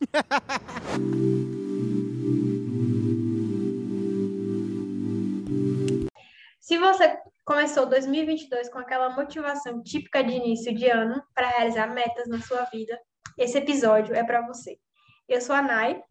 Se 6.60 6.78
você 6.78 7.18
começou 7.44 7.84
2022 7.86 8.70
com 8.70 8.78
aquela 8.78 9.10
motivação 9.10 9.82
típica 9.82 10.24
de 10.24 10.32
início 10.32 10.74
de 10.74 10.88
ano 10.88 11.22
para 11.34 11.50
realizar 11.50 11.92
metas 11.92 12.26
na 12.26 12.40
sua 12.40 12.64
vida, 12.64 12.98
esse 13.38 13.58
episódio 13.58 14.14
é 14.14 14.24
para 14.24 14.46
você. 14.46 14.78
Eu 15.28 15.42
sou 15.42 15.54
a 15.54 15.60
Nai. 15.60 16.02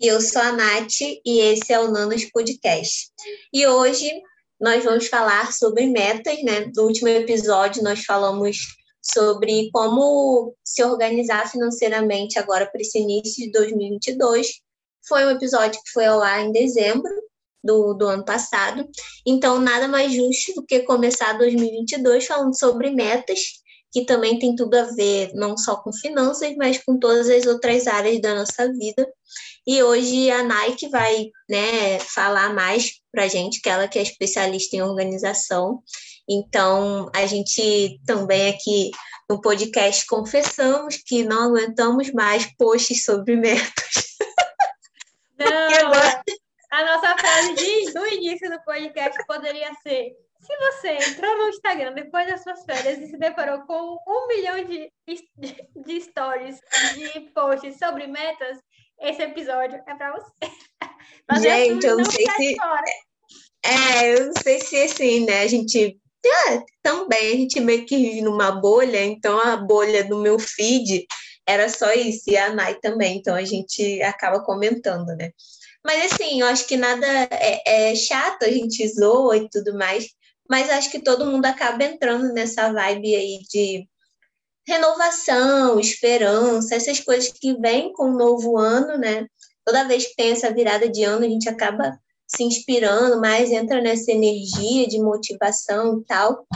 E 0.00 0.08
eu 0.08 0.20
sou 0.20 0.42
a 0.42 0.52
Nath 0.52 1.00
e 1.00 1.40
esse 1.40 1.72
é 1.72 1.80
o 1.80 1.90
Nanos 1.90 2.24
Podcast. 2.30 3.10
E 3.52 3.66
hoje 3.66 4.10
nós 4.60 4.84
vamos 4.84 5.08
falar 5.08 5.52
sobre 5.52 5.86
metas, 5.86 6.42
né? 6.42 6.70
No 6.74 6.82
último 6.82 7.08
episódio 7.08 7.82
nós 7.82 8.04
falamos 8.04 8.58
sobre 9.12 9.70
como 9.72 10.54
se 10.64 10.82
organizar 10.82 11.50
financeiramente 11.50 12.38
agora 12.38 12.66
para 12.66 12.80
esse 12.80 12.98
início 12.98 13.44
de 13.44 13.52
2022. 13.52 14.60
Foi 15.06 15.24
um 15.24 15.30
episódio 15.30 15.80
que 15.82 15.90
foi 15.92 16.06
ao 16.06 16.20
ar 16.20 16.44
em 16.44 16.52
dezembro 16.52 17.10
do, 17.62 17.94
do 17.94 18.06
ano 18.06 18.24
passado. 18.24 18.88
Então, 19.26 19.58
nada 19.58 19.88
mais 19.88 20.12
justo 20.12 20.54
do 20.54 20.64
que 20.64 20.80
começar 20.80 21.34
2022 21.34 22.26
falando 22.26 22.58
sobre 22.58 22.90
metas, 22.90 23.40
que 23.92 24.04
também 24.04 24.38
tem 24.38 24.54
tudo 24.54 24.74
a 24.74 24.84
ver 24.84 25.32
não 25.34 25.56
só 25.56 25.76
com 25.76 25.92
finanças, 25.92 26.54
mas 26.56 26.82
com 26.84 26.98
todas 26.98 27.28
as 27.28 27.46
outras 27.46 27.86
áreas 27.86 28.20
da 28.20 28.34
nossa 28.34 28.70
vida. 28.72 29.06
E 29.66 29.82
hoje 29.82 30.30
a 30.30 30.44
Nike 30.44 30.88
vai 30.88 31.30
né, 31.48 31.98
falar 31.98 32.54
mais 32.54 33.00
para 33.10 33.24
a 33.24 33.28
gente, 33.28 33.60
que 33.60 33.68
ela 33.68 33.88
que 33.88 33.98
é 33.98 34.02
especialista 34.02 34.76
em 34.76 34.82
organização. 34.82 35.82
Então, 36.28 37.10
a 37.14 37.26
gente 37.26 38.00
também 38.06 38.50
aqui 38.50 38.90
no 39.28 39.40
podcast 39.40 40.06
confessamos 40.06 40.96
que 40.96 41.24
não 41.24 41.44
aguentamos 41.44 42.12
mais 42.12 42.46
posts 42.56 43.04
sobre 43.04 43.36
metas. 43.36 44.16
Não, 45.38 45.46
agora... 45.86 46.22
a 46.70 46.84
nossa 46.84 47.16
frase 47.16 47.54
de, 47.54 47.92
do 47.92 48.06
início 48.06 48.50
do 48.50 48.62
podcast 48.64 49.18
poderia 49.26 49.72
ser 49.82 50.16
se 50.46 50.56
você 50.58 51.10
entrou 51.10 51.36
no 51.36 51.48
Instagram 51.48 51.92
depois 51.92 52.28
das 52.28 52.42
suas 52.42 52.64
férias 52.64 52.98
e 52.98 53.08
se 53.08 53.16
deparou 53.16 53.62
com 53.62 53.98
um 54.06 54.28
milhão 54.28 54.64
de, 54.64 54.92
de, 55.06 55.28
de 55.84 56.00
stories, 56.00 56.60
de 56.94 57.20
posts 57.32 57.78
sobre 57.78 58.06
metas, 58.06 58.58
esse 59.00 59.22
episódio 59.22 59.82
é 59.86 59.94
para 59.94 60.12
você. 60.12 60.30
Mas 61.28 61.42
Gente, 61.42 61.86
eu 61.86 61.96
não 61.96 62.04
sei 62.04 62.26
se. 62.36 62.56
É, 63.64 64.14
eu 64.14 64.26
não 64.26 64.32
sei 64.40 64.60
se 64.60 64.82
assim, 64.82 65.26
né? 65.26 65.40
A 65.40 65.46
gente. 65.46 65.98
É, 66.26 66.62
também, 66.82 67.32
a 67.32 67.36
gente 67.36 67.60
meio 67.60 67.86
que 67.86 67.96
vive 67.96 68.22
numa 68.22 68.50
bolha, 68.50 69.04
então 69.04 69.38
a 69.38 69.56
bolha 69.56 70.04
do 70.04 70.18
meu 70.18 70.38
feed 70.38 71.06
era 71.46 71.68
só 71.68 71.92
isso, 71.92 72.24
e 72.28 72.36
a 72.36 72.52
Nai 72.52 72.74
também, 72.80 73.18
então 73.18 73.34
a 73.34 73.44
gente 73.44 74.02
acaba 74.02 74.42
comentando, 74.42 75.08
né? 75.16 75.30
Mas 75.84 76.12
assim, 76.12 76.40
eu 76.40 76.46
acho 76.48 76.66
que 76.66 76.76
nada 76.76 77.06
é, 77.30 77.90
é 77.90 77.94
chato, 77.94 78.44
a 78.44 78.50
gente 78.50 78.86
zoa 78.88 79.36
e 79.36 79.48
tudo 79.48 79.76
mais, 79.78 80.08
mas 80.50 80.68
acho 80.70 80.90
que 80.90 80.98
todo 80.98 81.26
mundo 81.26 81.46
acaba 81.46 81.84
entrando 81.84 82.32
nessa 82.32 82.72
vibe 82.72 83.14
aí 83.14 83.38
de 83.48 83.88
renovação, 84.66 85.78
esperança, 85.78 86.74
essas 86.74 86.98
coisas 86.98 87.32
que 87.32 87.54
vêm 87.60 87.92
com 87.92 88.10
o 88.10 88.18
novo 88.18 88.58
ano, 88.58 88.98
né? 88.98 89.26
Toda 89.64 89.86
vez 89.86 90.06
que 90.06 90.16
tem 90.16 90.32
essa 90.32 90.52
virada 90.52 90.88
de 90.88 91.04
ano, 91.04 91.24
a 91.24 91.28
gente 91.28 91.48
acaba 91.48 91.96
se 92.26 92.42
inspirando 92.42 93.20
mais, 93.20 93.50
entra 93.50 93.80
nessa 93.80 94.10
energia 94.10 94.86
de 94.86 94.98
motivação 94.98 96.00
e 96.00 96.04
tal. 96.04 96.46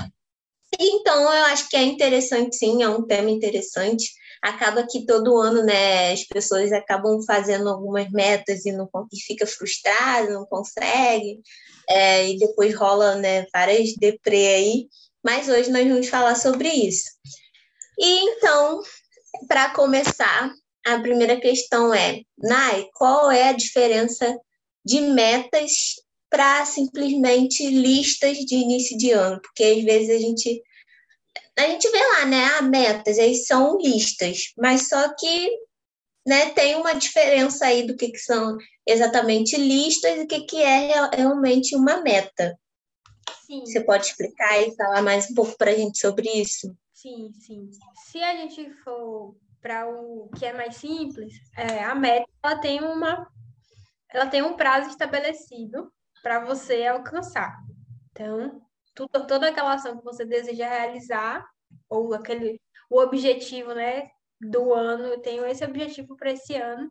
Então, 0.79 1.23
eu 1.23 1.45
acho 1.47 1.69
que 1.69 1.77
é 1.77 1.83
interessante, 1.83 2.57
sim, 2.57 2.83
é 2.83 2.89
um 2.89 3.03
tema 3.07 3.31
interessante. 3.31 4.13
Acaba 4.43 4.87
que 4.89 5.05
todo 5.05 5.37
ano, 5.37 5.63
né, 5.63 6.13
as 6.13 6.25
pessoas 6.25 6.73
acabam 6.73 7.21
fazendo 7.23 7.69
algumas 7.69 8.11
metas 8.11 8.65
e 8.65 8.73
não 8.73 8.89
e 9.13 9.21
fica 9.21 9.47
frustrado, 9.47 10.33
não 10.33 10.47
consegue, 10.47 11.41
é, 11.89 12.31
e 12.31 12.39
depois 12.39 12.75
rola, 12.75 13.17
né, 13.17 13.47
várias 13.53 13.95
deprê 13.97 14.47
aí. 14.55 14.89
Mas 15.23 15.49
hoje 15.49 15.71
nós 15.71 15.87
vamos 15.87 16.09
falar 16.09 16.35
sobre 16.35 16.69
isso. 16.69 17.11
E 17.99 18.31
então, 18.31 18.81
para 19.47 19.75
começar, 19.75 20.51
a 20.87 20.99
primeira 20.99 21.39
questão 21.39 21.93
é, 21.93 22.23
Nai, 22.39 22.87
qual 22.95 23.31
é 23.31 23.51
a 23.51 23.53
diferença 23.53 24.35
de 24.85 25.01
metas 25.01 25.97
para 26.29 26.65
simplesmente 26.65 27.67
listas 27.69 28.39
de 28.39 28.55
início 28.55 28.97
de 28.97 29.11
ano? 29.11 29.41
Porque 29.41 29.65
às 29.65 29.85
vezes 29.85 30.11
a 30.11 30.19
gente 30.19 30.63
a 31.59 31.63
gente 31.63 31.91
vê 31.91 31.99
lá, 31.99 32.27
né, 32.27 32.45
a 32.59 32.63
metas, 32.63 33.19
aí 33.19 33.35
são 33.35 33.77
listas, 33.79 34.53
mas 34.57 34.89
só 34.89 35.15
que 35.15 35.51
né, 36.27 36.51
tem 36.51 36.75
uma 36.77 36.95
diferença 36.95 37.67
aí 37.67 37.87
do 37.87 37.97
que, 37.97 38.09
que 38.09 38.19
são 38.19 38.57
exatamente 38.87 39.57
listas 39.57 40.17
e 40.17 40.21
o 40.21 40.27
que, 40.27 40.41
que 40.43 40.63
é 40.63 41.11
realmente 41.15 41.77
uma 41.77 42.01
meta. 42.01 42.59
Sim. 43.47 43.61
Você 43.67 43.81
pode 43.81 44.07
explicar 44.07 44.63
e 44.63 44.75
falar 44.77 45.03
mais 45.03 45.31
um 45.31 45.35
pouco 45.35 45.57
para 45.59 45.73
a 45.73 45.75
gente 45.75 45.99
sobre 45.99 46.29
isso? 46.31 46.75
Sim, 46.95 47.33
sim. 47.33 47.69
Se 48.11 48.23
a 48.23 48.37
gente 48.37 48.71
for 48.85 49.35
para 49.61 49.89
o 49.89 50.31
que 50.39 50.47
é 50.47 50.53
mais 50.53 50.77
simples, 50.77 51.35
é, 51.57 51.83
a 51.83 51.95
meta 51.95 52.27
ela 52.43 52.59
tem 52.59 52.81
uma 52.81 53.27
ela 54.13 54.27
tem 54.27 54.43
um 54.43 54.55
prazo 54.55 54.91
estabelecido 54.91 55.93
para 56.23 56.45
você 56.45 56.87
alcançar. 56.87 57.57
Então, 58.11 58.61
tudo, 58.95 59.27
toda 59.27 59.49
aquela 59.49 59.75
ação 59.75 59.99
que 59.99 60.05
você 60.05 60.25
deseja 60.25 60.69
realizar 60.69 61.47
ou 61.89 62.13
aquele 62.15 62.61
o 62.91 63.01
objetivo, 63.01 63.73
né, 63.73 64.11
do 64.41 64.75
ano, 64.75 65.05
eu 65.05 65.21
tenho 65.21 65.47
esse 65.47 65.65
objetivo 65.65 66.17
para 66.17 66.33
esse 66.33 66.57
ano. 66.57 66.91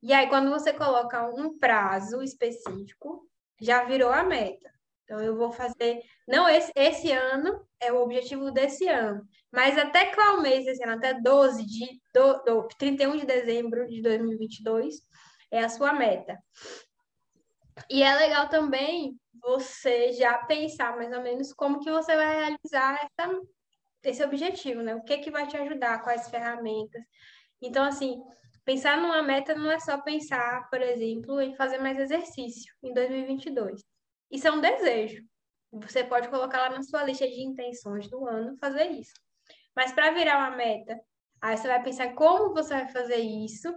E 0.00 0.12
aí 0.12 0.28
quando 0.28 0.50
você 0.50 0.72
coloca 0.72 1.26
um 1.34 1.58
prazo 1.58 2.22
específico, 2.22 3.28
já 3.60 3.84
virou 3.84 4.12
a 4.12 4.22
meta. 4.22 4.70
Então, 5.02 5.20
eu 5.20 5.36
vou 5.36 5.52
fazer. 5.52 6.00
Não, 6.26 6.48
esse, 6.48 6.72
esse 6.74 7.12
ano 7.12 7.64
é 7.80 7.92
o 7.92 8.02
objetivo 8.02 8.50
desse 8.50 8.88
ano. 8.88 9.24
Mas 9.52 9.78
até 9.78 10.12
qual 10.14 10.40
mês 10.40 10.64
desse 10.64 10.82
ano? 10.82 10.94
Até 10.94 11.14
12 11.14 11.64
de. 11.64 12.00
Do, 12.12 12.42
do, 12.42 12.68
31 12.76 13.16
de 13.16 13.26
dezembro 13.26 13.86
de 13.86 14.02
2022 14.02 14.96
é 15.50 15.60
a 15.60 15.68
sua 15.68 15.92
meta. 15.92 16.38
E 17.90 18.02
é 18.02 18.14
legal 18.14 18.48
também 18.48 19.18
você 19.40 20.12
já 20.12 20.38
pensar 20.38 20.96
mais 20.96 21.12
ou 21.12 21.22
menos 21.22 21.52
como 21.52 21.80
que 21.80 21.90
você 21.90 22.16
vai 22.16 22.36
realizar 22.36 23.08
essa, 23.18 23.40
esse 24.04 24.24
objetivo, 24.24 24.82
né? 24.82 24.94
O 24.94 25.02
que 25.02 25.18
que 25.18 25.30
vai 25.30 25.46
te 25.46 25.56
ajudar, 25.56 26.02
quais 26.02 26.28
ferramentas. 26.28 27.02
Então, 27.60 27.84
assim, 27.84 28.20
pensar 28.64 29.00
numa 29.00 29.22
meta 29.22 29.54
não 29.54 29.70
é 29.70 29.78
só 29.78 30.00
pensar, 30.00 30.68
por 30.70 30.80
exemplo, 30.80 31.40
em 31.40 31.54
fazer 31.54 31.78
mais 31.78 31.98
exercício 31.98 32.74
em 32.82 32.92
2022. 32.92 33.82
Isso 34.30 34.48
é 34.48 34.52
um 34.52 34.60
desejo. 34.60 35.22
Você 35.72 36.02
pode 36.02 36.28
colocar 36.28 36.58
lá 36.58 36.70
na 36.70 36.82
sua 36.82 37.04
lista 37.04 37.26
de 37.26 37.42
intenções 37.42 38.08
do 38.08 38.26
ano 38.26 38.56
fazer 38.58 38.90
isso. 38.90 39.12
Mas 39.74 39.92
para 39.92 40.10
virar 40.12 40.38
uma 40.38 40.56
meta, 40.56 40.98
aí 41.40 41.56
você 41.56 41.68
vai 41.68 41.82
pensar 41.82 42.14
como 42.14 42.54
você 42.54 42.74
vai 42.74 42.88
fazer 42.88 43.18
isso 43.18 43.72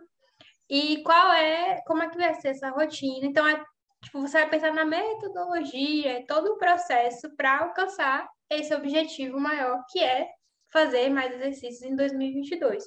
e 0.70 1.02
qual 1.04 1.32
é, 1.34 1.82
como 1.88 2.04
é 2.04 2.10
que 2.10 2.18
vai 2.18 2.34
ser 2.36 2.50
essa 2.50 2.70
rotina. 2.70 3.26
Então, 3.26 3.48
é, 3.48 3.64
tipo, 4.04 4.22
você 4.22 4.40
vai 4.40 4.50
pensar 4.50 4.74
na 4.74 4.86
metodologia, 4.86 6.24
todo 6.28 6.54
o 6.54 6.58
processo 6.58 7.36
para 7.36 7.60
alcançar 7.60 8.30
esse 8.50 8.74
objetivo 8.74 9.40
maior, 9.40 9.84
que 9.90 10.00
é 10.00 10.28
fazer 10.72 11.10
mais 11.10 11.34
exercícios 11.34 11.82
em 11.82 11.96
2022. 11.96 12.84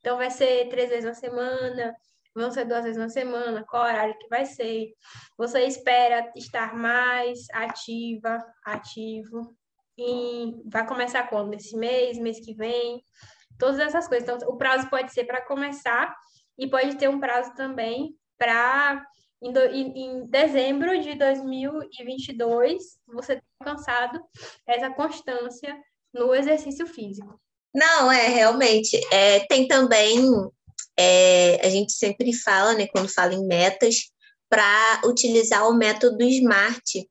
Então, 0.00 0.16
vai 0.16 0.30
ser 0.30 0.68
três 0.68 0.88
vezes 0.88 1.04
na 1.04 1.14
semana, 1.14 1.94
vão 2.34 2.50
ser 2.50 2.64
duas 2.64 2.84
vezes 2.84 2.98
na 2.98 3.08
semana, 3.08 3.64
qual 3.68 3.82
horário 3.82 4.18
que 4.18 4.28
vai 4.28 4.46
ser. 4.46 4.92
Você 5.36 5.64
espera 5.64 6.30
estar 6.36 6.74
mais 6.74 7.46
ativa, 7.52 8.38
ativo, 8.64 9.54
e 9.98 10.54
vai 10.70 10.86
começar 10.86 11.28
quando? 11.28 11.54
Esse 11.54 11.76
mês, 11.76 12.18
mês 12.18 12.38
que 12.40 12.54
vem, 12.54 13.02
todas 13.58 13.80
essas 13.80 14.06
coisas. 14.06 14.28
Então, 14.28 14.48
o 14.48 14.56
prazo 14.56 14.88
pode 14.88 15.12
ser 15.12 15.24
para 15.24 15.44
começar 15.46 16.14
e 16.58 16.68
pode 16.68 16.96
ter 16.96 17.08
um 17.08 17.20
prazo 17.20 17.54
também 17.54 18.14
para 18.38 19.04
em, 19.42 19.52
em, 19.52 20.04
em, 20.04 20.26
dezembro 20.26 21.00
de 21.00 21.14
2022 21.14 22.82
você 23.06 23.36
ter 23.36 23.44
alcançado 23.60 24.20
essa 24.66 24.90
constância 24.90 25.76
no 26.12 26.34
exercício 26.34 26.86
físico. 26.86 27.38
Não, 27.74 28.10
é 28.10 28.28
realmente. 28.28 28.98
É, 29.12 29.40
tem 29.40 29.68
também 29.68 30.24
é, 30.98 31.60
a 31.64 31.68
gente 31.68 31.92
sempre 31.92 32.32
fala, 32.32 32.74
né, 32.74 32.86
quando 32.86 33.12
fala 33.12 33.34
em 33.34 33.46
metas, 33.46 34.10
para 34.48 35.02
utilizar 35.04 35.68
o 35.68 35.74
método 35.74 36.22
SMART, 36.22 37.06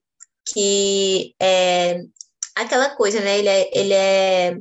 que 0.47 1.36
é 1.39 2.01
aquela 2.56 2.95
coisa, 2.95 3.19
né? 3.19 3.39
Ele 3.39 3.50
é, 3.50 3.71
ele 3.77 3.94
é 3.94 4.57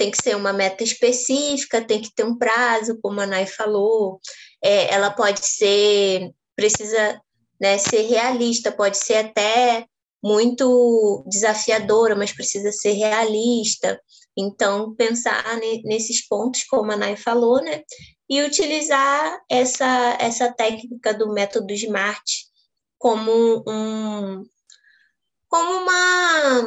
tem 0.00 0.10
que 0.10 0.22
ser 0.22 0.34
uma 0.34 0.50
meta 0.50 0.82
específica, 0.82 1.84
tem 1.84 2.00
que 2.00 2.10
ter 2.14 2.24
um 2.24 2.38
prazo, 2.38 2.98
como 3.02 3.20
a 3.20 3.26
Nai 3.26 3.44
falou. 3.44 4.18
É, 4.64 4.94
ela 4.94 5.10
pode 5.10 5.44
ser, 5.44 6.30
precisa 6.56 7.20
né, 7.60 7.76
ser 7.76 8.08
realista, 8.08 8.72
pode 8.72 8.96
ser 8.96 9.16
até 9.16 9.84
muito 10.24 11.22
desafiadora, 11.28 12.16
mas 12.16 12.32
precisa 12.32 12.72
ser 12.72 12.92
realista. 12.92 14.00
Então, 14.34 14.94
pensar 14.94 15.44
nesses 15.84 16.26
pontos, 16.26 16.64
como 16.64 16.90
a 16.92 16.96
Nai 16.96 17.14
falou, 17.14 17.62
né? 17.62 17.82
e 18.30 18.40
utilizar 18.42 19.42
essa, 19.50 20.16
essa 20.18 20.50
técnica 20.50 21.12
do 21.12 21.32
método 21.34 21.74
SMART 21.74 22.24
como 22.96 23.64
um 23.66 24.44
como 25.48 25.72
uma 25.82 26.64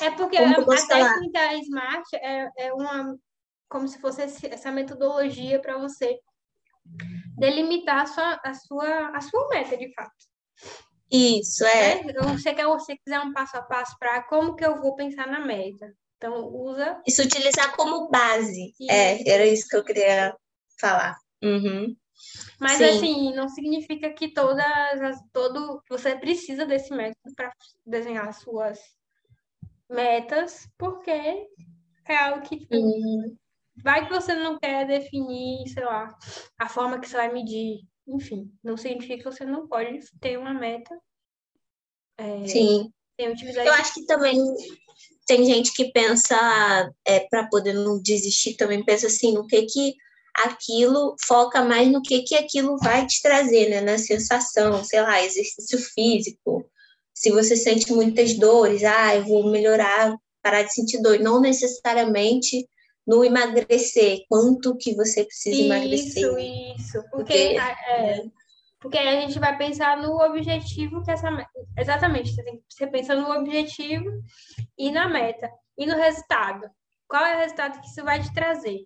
é 0.00 0.10
porque 0.12 0.36
a, 0.36 0.50
a 0.50 0.86
técnica 0.86 1.54
SMART 1.62 2.06
é, 2.14 2.48
é 2.56 2.72
uma 2.72 3.16
como 3.70 3.86
se 3.86 4.00
fosse 4.00 4.22
essa 4.22 4.72
metodologia 4.72 5.60
para 5.60 5.78
você 5.78 6.18
delimitar 7.38 8.00
a 8.00 8.06
sua, 8.06 8.40
a 8.44 8.54
sua, 8.54 9.16
a 9.16 9.20
sua 9.20 9.48
meta, 9.48 9.76
de 9.76 9.94
fato. 9.94 10.10
Isso, 11.10 11.64
é. 11.64 12.00
é. 12.00 12.12
Você, 12.24 12.52
quer, 12.52 12.66
você 12.66 12.96
quiser 12.96 13.20
um 13.20 13.32
passo 13.32 13.56
a 13.56 13.62
passo 13.62 13.96
para 13.98 14.22
como 14.24 14.56
que 14.56 14.64
eu 14.64 14.80
vou 14.80 14.96
pensar 14.96 15.26
na 15.28 15.40
meta. 15.40 15.92
Então, 16.16 16.48
usa. 16.48 17.00
Isso 17.06 17.22
utilizar 17.22 17.74
como 17.76 18.10
base. 18.10 18.74
Isso. 18.78 18.90
É, 18.90 19.28
era 19.28 19.46
isso 19.46 19.68
que 19.68 19.76
eu 19.76 19.84
queria 19.84 20.36
falar. 20.78 21.16
Uhum. 21.42 21.96
Mas 22.60 22.76
Sim. 22.76 22.84
assim, 22.84 23.34
não 23.34 23.48
significa 23.48 24.10
que 24.12 24.34
todas 24.34 25.00
as, 25.00 25.18
todo 25.32 25.82
você 25.88 26.16
precisa 26.16 26.66
desse 26.66 26.92
método 26.92 27.34
para 27.34 27.50
desenhar 27.86 28.28
as 28.28 28.40
suas 28.40 28.78
metas, 29.90 30.68
porque 30.78 31.10
é 31.10 32.16
algo 32.16 32.48
que 32.48 32.58
tipo, 32.58 32.74
uhum. 32.74 33.36
vai 33.82 34.06
que 34.06 34.12
você 34.12 34.34
não 34.34 34.58
quer 34.58 34.86
definir, 34.86 35.68
sei 35.68 35.84
lá, 35.84 36.16
a 36.58 36.68
forma 36.68 36.98
que 36.98 37.08
você 37.08 37.16
vai 37.16 37.32
medir. 37.32 37.80
Enfim, 38.06 38.50
não 38.62 38.76
significa 38.76 39.18
que 39.18 39.24
você 39.24 39.44
não 39.44 39.68
pode 39.68 40.00
ter 40.20 40.38
uma 40.38 40.54
meta. 40.54 40.98
É, 42.18 42.46
Sim. 42.46 42.92
Eu 43.18 43.72
acho 43.74 43.94
que 43.94 44.06
também 44.06 44.38
tem 45.26 45.44
gente 45.44 45.72
que 45.74 45.92
pensa, 45.92 46.90
é, 47.04 47.20
para 47.28 47.46
poder 47.48 47.74
não 47.74 48.00
desistir, 48.00 48.56
também 48.56 48.82
pensa 48.82 49.08
assim, 49.08 49.34
no 49.34 49.46
que 49.46 49.62
que 49.62 49.94
aquilo 50.34 51.16
foca 51.26 51.62
mais 51.62 51.90
no 51.90 52.00
que 52.02 52.22
que 52.22 52.34
aquilo 52.34 52.78
vai 52.78 53.06
te 53.06 53.20
trazer, 53.20 53.68
né? 53.68 53.80
Na 53.80 53.98
sensação, 53.98 54.82
sei 54.84 55.02
lá, 55.02 55.22
exercício 55.22 55.78
físico. 55.78 56.64
Se 57.20 57.30
você 57.30 57.54
sente 57.54 57.92
muitas 57.92 58.32
dores, 58.38 58.82
ah, 58.82 59.14
eu 59.14 59.26
vou 59.26 59.50
melhorar, 59.50 60.16
parar 60.42 60.62
de 60.62 60.72
sentir 60.72 61.02
dor. 61.02 61.18
Não 61.18 61.38
necessariamente 61.38 62.66
no 63.06 63.22
emagrecer, 63.22 64.24
quanto 64.26 64.74
que 64.74 64.94
você 64.94 65.24
precisa 65.24 65.54
isso, 65.54 65.64
emagrecer. 65.66 66.22
Isso, 66.22 66.38
isso. 66.38 67.04
Porque, 67.10 67.34
porque, 67.34 67.90
é, 67.90 68.22
porque 68.80 68.96
a 68.96 69.20
gente 69.20 69.38
vai 69.38 69.54
pensar 69.58 69.98
no 69.98 70.16
objetivo 70.16 71.04
que 71.04 71.10
essa 71.10 71.28
exatamente, 71.76 72.34
você, 72.34 72.42
tem, 72.42 72.64
você 72.66 72.86
pensa 72.86 73.14
no 73.14 73.30
objetivo 73.32 74.10
e 74.78 74.90
na 74.90 75.06
meta 75.06 75.50
e 75.76 75.84
no 75.84 75.96
resultado. 75.96 76.70
Qual 77.06 77.22
é 77.22 77.36
o 77.36 77.40
resultado 77.40 77.82
que 77.82 77.86
isso 77.86 78.02
vai 78.02 78.22
te 78.22 78.32
trazer? 78.32 78.78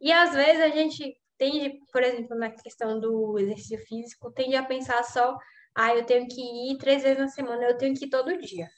E 0.00 0.10
às 0.10 0.32
vezes 0.32 0.62
a 0.62 0.70
gente 0.70 1.14
tende, 1.36 1.80
por 1.92 2.02
exemplo, 2.02 2.34
na 2.34 2.48
questão 2.48 2.98
do 2.98 3.38
exercício 3.38 3.78
físico, 3.86 4.32
tende 4.32 4.56
a 4.56 4.64
pensar 4.64 5.04
só, 5.04 5.36
ah, 5.74 5.94
eu 5.94 6.04
tenho 6.04 6.26
que 6.28 6.40
ir 6.40 6.78
três 6.78 7.02
vezes 7.02 7.18
na 7.18 7.28
semana, 7.28 7.64
eu 7.64 7.76
tenho 7.76 7.94
que 7.94 8.06
ir 8.06 8.10
todo 8.10 8.36
dia. 8.38 8.68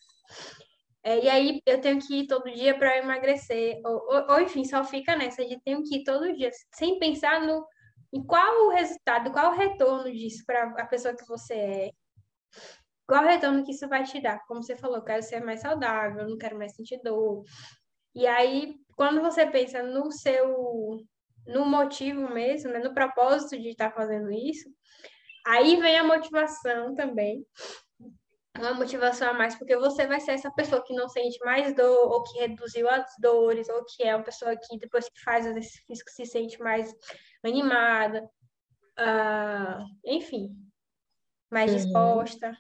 É, 1.02 1.24
e 1.24 1.28
aí 1.30 1.62
eu 1.66 1.80
tenho 1.80 1.98
que 1.98 2.20
ir 2.20 2.26
todo 2.26 2.52
dia 2.52 2.76
para 2.76 2.98
emagrecer, 2.98 3.80
ou, 3.84 3.94
ou, 4.06 4.32
ou, 4.32 4.40
enfim, 4.40 4.64
só 4.64 4.84
fica 4.84 5.16
nessa 5.16 5.44
de 5.46 5.58
tenho 5.62 5.82
que 5.82 5.96
ir 5.96 6.04
todo 6.04 6.34
dia, 6.36 6.50
sem 6.74 6.98
pensar 6.98 7.40
no 7.40 7.66
em 8.12 8.24
qual 8.24 8.66
o 8.66 8.70
resultado, 8.70 9.30
qual 9.30 9.52
o 9.52 9.56
retorno 9.56 10.10
disso 10.10 10.44
para 10.44 10.64
a 10.82 10.86
pessoa 10.86 11.14
que 11.14 11.24
você 11.26 11.54
é. 11.54 11.90
Qual 13.06 13.24
o 13.24 13.26
retorno 13.26 13.64
que 13.64 13.72
isso 13.72 13.88
vai 13.88 14.04
te 14.04 14.20
dar? 14.20 14.44
Como 14.46 14.62
você 14.62 14.76
falou, 14.76 15.02
quero 15.02 15.22
ser 15.22 15.44
mais 15.44 15.60
saudável, 15.60 16.28
não 16.28 16.38
quero 16.38 16.58
mais 16.58 16.74
sentir 16.74 17.00
dor. 17.02 17.44
E 18.14 18.26
aí, 18.26 18.74
quando 18.96 19.20
você 19.20 19.46
pensa 19.46 19.82
no 19.82 20.10
seu 20.12 20.98
no 21.46 21.64
motivo 21.64 22.28
mesmo, 22.32 22.70
né, 22.70 22.78
no 22.80 22.94
propósito 22.94 23.58
de 23.60 23.70
estar 23.70 23.90
fazendo 23.92 24.30
isso, 24.30 24.68
aí 25.50 25.76
vem 25.80 25.98
a 25.98 26.04
motivação 26.04 26.94
também. 26.94 27.44
Uma 28.58 28.74
motivação 28.74 29.30
a 29.30 29.32
mais, 29.32 29.54
porque 29.54 29.76
você 29.76 30.06
vai 30.06 30.20
ser 30.20 30.32
essa 30.32 30.50
pessoa 30.50 30.84
que 30.84 30.94
não 30.94 31.08
sente 31.08 31.38
mais 31.44 31.74
dor, 31.74 32.10
ou 32.12 32.22
que 32.22 32.38
reduziu 32.38 32.88
as 32.88 33.06
dores, 33.18 33.68
ou 33.68 33.84
que 33.84 34.02
é 34.02 34.14
uma 34.14 34.24
pessoa 34.24 34.56
que 34.56 34.78
depois 34.78 35.08
que 35.08 35.22
faz 35.22 35.46
exercício 35.46 35.82
físico 35.86 36.10
se 36.10 36.26
sente 36.26 36.60
mais 36.60 36.92
animada, 37.44 38.28
uh, 38.98 39.84
enfim, 40.04 40.50
mais 41.50 41.70
uhum. 41.70 41.76
disposta. 41.78 42.56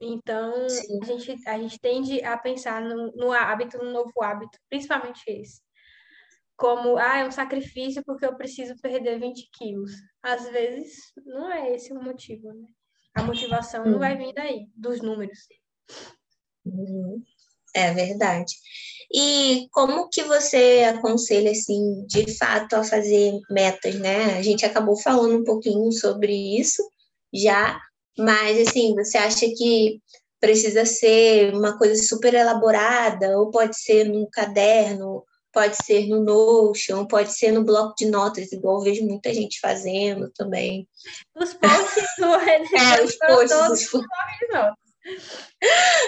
Então, 0.00 0.66
a 1.02 1.04
gente, 1.04 1.48
a 1.48 1.58
gente 1.58 1.78
tende 1.78 2.24
a 2.24 2.36
pensar 2.38 2.80
no, 2.80 3.12
no 3.12 3.32
hábito, 3.32 3.76
no 3.78 3.92
novo 3.92 4.22
hábito, 4.22 4.58
principalmente 4.68 5.22
esse. 5.26 5.60
Como, 6.60 6.98
ah, 6.98 7.20
é 7.20 7.24
um 7.26 7.30
sacrifício 7.30 8.02
porque 8.04 8.26
eu 8.26 8.36
preciso 8.36 8.76
perder 8.82 9.18
20 9.18 9.48
quilos. 9.50 9.92
Às 10.22 10.44
vezes, 10.50 10.92
não 11.24 11.50
é 11.50 11.74
esse 11.74 11.90
o 11.90 12.02
motivo, 12.02 12.52
né? 12.52 12.66
A 13.14 13.22
motivação 13.22 13.82
uhum. 13.82 13.92
não 13.92 13.98
vai 13.98 14.14
vir 14.14 14.34
daí, 14.34 14.66
dos 14.76 15.00
números. 15.00 15.38
Uhum. 16.66 17.22
É 17.74 17.94
verdade. 17.94 18.52
E 19.10 19.68
como 19.72 20.10
que 20.10 20.22
você 20.24 20.84
aconselha, 20.94 21.50
assim, 21.50 22.04
de 22.06 22.36
fato, 22.36 22.74
a 22.74 22.84
fazer 22.84 23.32
metas, 23.48 23.94
né? 23.94 24.36
A 24.36 24.42
gente 24.42 24.66
acabou 24.66 25.00
falando 25.00 25.40
um 25.40 25.44
pouquinho 25.44 25.90
sobre 25.90 26.58
isso 26.58 26.82
já, 27.32 27.80
mas, 28.18 28.68
assim, 28.68 28.94
você 28.94 29.16
acha 29.16 29.46
que 29.56 29.98
precisa 30.38 30.84
ser 30.84 31.54
uma 31.54 31.78
coisa 31.78 32.02
super 32.02 32.34
elaborada, 32.34 33.38
ou 33.38 33.50
pode 33.50 33.80
ser 33.80 34.04
num 34.04 34.28
caderno, 34.30 35.24
pode 35.52 35.76
ser 35.84 36.08
no 36.08 36.20
Notion, 36.20 37.06
pode 37.06 37.32
ser 37.32 37.52
no 37.52 37.64
bloco 37.64 37.94
de 37.96 38.06
notas, 38.06 38.52
igual 38.52 38.78
eu 38.78 38.84
vejo 38.84 39.06
muita 39.06 39.32
gente 39.32 39.60
fazendo 39.60 40.30
também. 40.32 40.88
Os 41.34 41.54
posts 41.54 42.06
do 42.18 42.26
É, 42.76 43.02
os 43.02 43.16
posts. 43.16 43.50
Todos 43.50 43.94
os... 43.94 44.00
de 44.00 44.48
notas. 44.52 44.90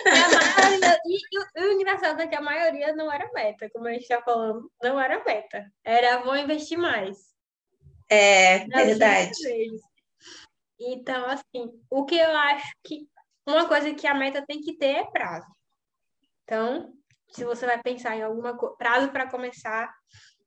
Maioria, 0.04 0.98
e, 1.06 1.18
e, 1.32 1.64
o 1.64 1.72
engraçado 1.72 2.20
é 2.20 2.26
que 2.26 2.36
a 2.36 2.40
maioria 2.40 2.94
não 2.94 3.10
era 3.10 3.30
meta, 3.32 3.68
como 3.70 3.88
a 3.88 3.92
gente 3.92 4.02
está 4.02 4.22
falando, 4.22 4.70
não 4.82 5.00
era 5.00 5.24
meta. 5.24 5.66
Era 5.84 6.22
vou 6.22 6.36
investir 6.36 6.78
mais. 6.78 7.18
É, 8.08 8.66
verdade. 8.66 9.32
Então, 10.78 11.24
assim, 11.26 11.80
o 11.88 12.04
que 12.04 12.16
eu 12.16 12.30
acho 12.36 12.70
que 12.84 13.08
uma 13.46 13.66
coisa 13.66 13.94
que 13.94 14.06
a 14.06 14.14
meta 14.14 14.44
tem 14.46 14.60
que 14.60 14.76
ter 14.76 14.96
é 14.96 15.10
prazo. 15.10 15.46
Então, 16.44 16.92
se 17.32 17.44
você 17.44 17.67
vai 17.67 17.81
pensar 17.82 18.17
em 18.17 18.23
alguma 18.23 18.56
prazo 18.76 19.11
para 19.11 19.31
começar 19.31 19.93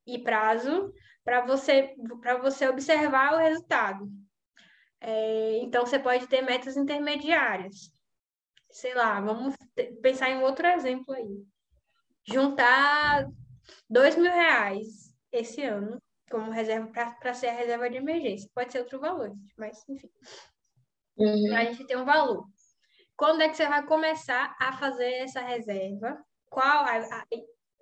e 0.05 0.19
prazo 0.19 0.93
para 1.23 1.41
você 1.41 1.95
para 2.21 2.37
você 2.37 2.67
observar 2.67 3.33
o 3.33 3.37
resultado. 3.37 4.07
É, 5.01 5.57
então, 5.57 5.85
você 5.85 5.99
pode 5.99 6.27
ter 6.27 6.41
metas 6.41 6.77
intermediárias 6.77 7.93
sei 8.75 8.93
lá, 8.93 9.21
vamos 9.21 9.55
pensar 10.01 10.29
em 10.29 10.43
outro 10.43 10.67
exemplo 10.67 11.13
aí. 11.13 11.45
Juntar 12.25 13.25
dois 13.89 14.17
mil 14.17 14.31
reais 14.31 15.15
esse 15.31 15.63
ano 15.63 15.97
como 16.29 16.51
reserva 16.51 16.91
para 17.21 17.33
ser 17.33 17.47
a 17.47 17.53
reserva 17.53 17.89
de 17.89 17.95
emergência. 17.95 18.49
Pode 18.53 18.73
ser 18.73 18.79
outro 18.79 18.99
valor, 18.99 19.33
mas 19.57 19.87
enfim. 19.87 20.09
Uhum. 21.15 21.55
A 21.55 21.63
gente 21.63 21.87
tem 21.87 21.95
um 21.95 22.03
valor. 22.03 22.45
Quando 23.15 23.41
é 23.41 23.47
que 23.47 23.55
você 23.55 23.65
vai 23.65 23.85
começar 23.85 24.53
a 24.59 24.73
fazer 24.73 25.13
essa 25.19 25.39
reserva? 25.39 26.21
Qual? 26.55 26.85
A, 26.85 26.97
a, 26.97 27.25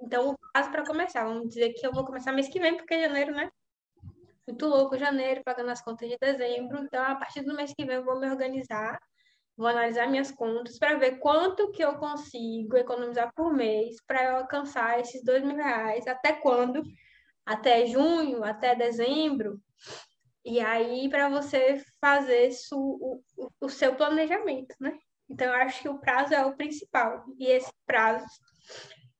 então, 0.02 0.32
o 0.32 0.38
prazo 0.52 0.72
para 0.72 0.86
começar. 0.86 1.26
Vamos 1.26 1.50
dizer 1.50 1.74
que 1.74 1.86
eu 1.86 1.94
vou 1.94 2.04
começar 2.04 2.32
mês 2.34 2.48
que 2.48 2.60
vem, 2.60 2.76
porque 2.76 2.96
é 2.96 3.08
janeiro, 3.08 3.32
né? 3.34 3.52
Muito 4.48 4.66
louco, 4.66 4.98
janeiro, 4.98 5.44
pagando 5.46 5.70
as 5.70 5.82
contas 5.82 6.10
de 6.10 6.18
dezembro. 6.20 6.80
Então, 6.80 7.04
a 7.04 7.16
partir 7.16 7.44
do 7.44 7.56
mês 7.56 7.72
que 7.74 7.86
vem, 7.86 7.98
eu 7.98 8.04
vou 8.04 8.20
me 8.20 8.28
organizar 8.28 9.00
Vou 9.56 9.68
analisar 9.68 10.10
minhas 10.10 10.32
contas 10.32 10.80
para 10.80 10.98
ver 10.98 11.20
quanto 11.20 11.72
que 11.72 11.84
eu 11.84 11.96
consigo 11.98 12.76
economizar 12.76 13.32
por 13.36 13.54
mês 13.54 13.98
para 14.08 14.24
eu 14.24 14.38
alcançar 14.38 15.00
esses 15.00 15.24
dois 15.24 15.44
mil 15.44 15.56
reais. 15.56 16.08
Até 16.08 16.34
quando? 16.34 16.82
Até 17.46 17.86
junho, 17.86 18.44
até 18.44 18.76
dezembro. 18.76 19.62
E 20.44 20.60
aí, 20.60 21.08
para 21.08 21.30
você 21.30 21.84
fazer 22.02 22.52
su, 22.52 22.78
o, 22.78 23.50
o, 23.62 23.70
seu 23.70 23.96
planejamento, 23.96 24.76
né? 24.80 24.98
Então, 25.30 25.48
eu 25.48 25.54
acho 25.54 25.82
que 25.82 25.90
o 25.90 26.00
prazo 26.00 26.34
é 26.34 26.44
o 26.44 26.56
principal. 26.56 27.24
E 27.38 27.46
esse 27.46 27.72
prazo 27.86 28.26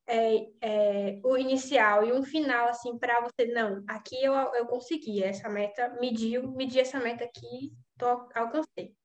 é, 0.08 0.48
é 0.62 1.20
o 1.24 1.38
inicial 1.38 2.06
e 2.06 2.12
um 2.12 2.24
final, 2.24 2.70
assim, 2.70 2.98
para 2.98 3.22
você, 3.22 3.46
não, 3.48 3.84
aqui 3.88 4.22
eu, 4.24 4.34
eu 4.34 4.66
consegui 4.66 5.24
essa 5.24 5.50
meta, 5.50 5.96
mediu, 6.00 6.52
medi 6.52 6.80
essa 6.80 7.00
meta 7.00 7.24
aqui, 7.24 7.72
tô, 7.98 8.08
alcancei 8.36 8.96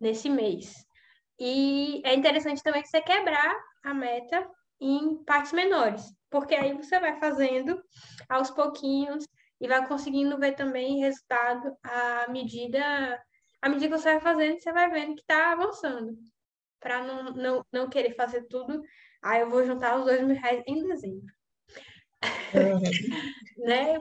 nesse 0.00 0.28
mês. 0.28 0.74
E 1.38 2.02
é 2.04 2.14
interessante 2.14 2.62
também 2.62 2.84
você 2.84 3.00
quebrar 3.00 3.56
a 3.82 3.94
meta 3.94 4.48
em 4.80 5.22
partes 5.24 5.52
menores, 5.52 6.02
porque 6.30 6.54
aí 6.54 6.74
você 6.74 6.98
vai 7.00 7.18
fazendo 7.18 7.82
aos 8.28 8.50
pouquinhos 8.50 9.26
e 9.60 9.68
vai 9.68 9.86
conseguindo 9.86 10.38
ver 10.38 10.52
também 10.52 11.00
resultado 11.00 11.76
à 11.82 12.26
medida 12.30 13.20
à 13.62 13.68
medida 13.68 13.94
que 13.94 14.02
você 14.02 14.12
vai 14.12 14.20
fazendo, 14.20 14.58
você 14.58 14.72
vai 14.72 14.90
vendo 14.90 15.14
que 15.14 15.20
está 15.20 15.52
avançando. 15.52 16.16
Para 16.78 17.02
não, 17.02 17.24
não, 17.34 17.66
não 17.70 17.90
querer 17.90 18.14
fazer 18.14 18.46
tudo, 18.46 18.82
aí 19.22 19.40
eu 19.40 19.50
vou 19.50 19.64
juntar 19.64 19.98
os 19.98 20.04
dois 20.04 20.22
mil 20.22 20.36
reais 20.36 20.62
em 20.66 20.86
dezembro. 20.86 21.32
Uhum. 22.54 22.80
né? 23.64 24.00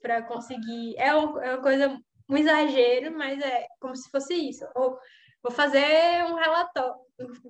Para 0.00 0.22
conseguir. 0.22 0.96
É 0.96 1.14
uma, 1.14 1.44
é 1.44 1.54
uma 1.54 1.62
coisa, 1.62 1.98
um 2.28 2.36
exagero, 2.36 3.16
mas 3.16 3.40
é 3.40 3.66
como 3.80 3.96
se 3.96 4.10
fosse 4.10 4.34
isso. 4.34 4.66
Ou 4.74 4.98
vou 5.42 5.52
fazer 5.52 6.24
um 6.24 6.34
relatório, 6.34 6.94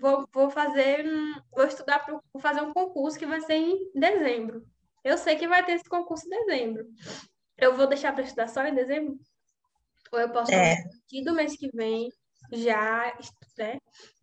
vou, 0.01 0.27
vou 0.33 0.51
fazer, 0.51 1.05
vou 1.53 1.67
estudar 1.67 2.01
para 2.01 2.19
fazer 2.41 2.61
um 2.61 2.73
concurso 2.73 3.19
que 3.19 3.27
vai 3.27 3.41
ser 3.41 3.55
em 3.55 3.91
dezembro. 3.95 4.65
Eu 5.03 5.17
sei 5.17 5.37
que 5.37 5.49
vai 5.49 5.65
ter 5.65 5.73
esse 5.73 5.89
concurso 5.89 6.27
em 6.27 6.47
dezembro. 6.47 6.87
Eu 7.57 7.75
vou 7.75 7.87
deixar 7.87 8.13
para 8.13 8.25
estudar 8.25 8.49
só 8.49 8.65
em 8.65 8.75
dezembro? 8.75 9.19
Ou 10.13 10.21
eu 10.21 10.31
posso 10.31 10.53
é. 10.53 10.77
do 11.25 11.35
mês 11.35 11.57
que 11.57 11.71
vem 11.75 12.09
já 12.53 13.15
né, 13.59 13.79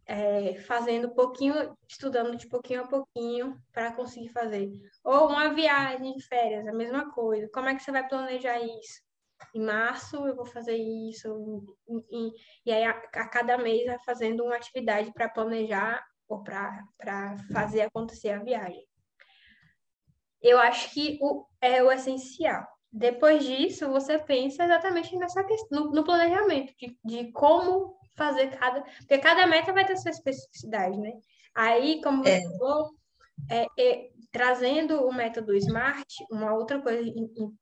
é, 0.08 0.56
fazendo 0.62 1.14
pouquinho, 1.14 1.78
estudando 1.88 2.36
de 2.38 2.48
pouquinho 2.48 2.84
a 2.84 2.88
pouquinho 2.88 3.62
para 3.74 3.92
conseguir 3.94 4.30
fazer. 4.30 4.72
Ou 5.04 5.28
uma 5.28 5.54
viagem 5.54 6.16
de 6.16 6.24
férias, 6.26 6.66
a 6.66 6.74
mesma 6.74 7.12
coisa. 7.12 7.50
Como 7.54 7.68
é 7.68 7.76
que 7.76 7.84
você 7.84 7.92
vai 7.92 8.08
planejar 8.08 8.60
isso? 8.60 9.06
Em 9.54 9.62
março 9.62 10.16
eu 10.26 10.36
vou 10.36 10.46
fazer 10.46 10.78
isso, 10.78 11.78
e, 12.10 12.32
e 12.66 12.72
aí 12.72 12.86
a, 12.86 12.92
a, 12.92 13.28
cada 13.28 13.58
mês 13.58 13.86
vai 13.86 14.00
fazendo 14.00 14.44
uma 14.44 14.56
atividade 14.56 15.12
para 15.14 15.30
planejar 15.30 16.04
ou 16.28 16.42
para 16.42 17.36
fazer 17.54 17.82
acontecer 17.82 18.30
a 18.30 18.44
viagem. 18.44 18.84
Eu 20.42 20.58
acho 20.60 20.92
que 20.92 21.20
o, 21.22 21.46
é 21.62 21.84
o 21.84 21.92
essencial. 21.92 22.66
Depois 22.92 23.44
disso, 23.44 23.88
você 23.90 24.18
pensa 24.18 24.64
exatamente 24.64 25.16
nessa 25.18 25.44
questão, 25.44 25.86
no, 25.86 25.92
no 25.92 26.04
planejamento 26.04 26.74
de, 26.78 26.98
de 27.04 27.32
como 27.32 27.98
fazer 28.17 28.50
cada. 28.57 28.81
Porque 28.81 29.17
cada 29.19 29.45
meta 29.47 29.71
vai 29.71 29.86
ter 29.86 29.95
sua 29.97 30.12
especificidade, 30.12 30.97
né? 30.97 31.12
Aí, 31.55 32.01
como 32.01 32.24
você 32.24 32.31
é. 32.31 32.41
falou, 32.43 32.91
é, 33.50 33.65
é, 33.79 34.09
trazendo 34.31 35.05
o 35.05 35.13
método 35.13 35.55
SMART, 35.55 36.07
uma 36.29 36.53
outra 36.53 36.81
coisa 36.81 37.01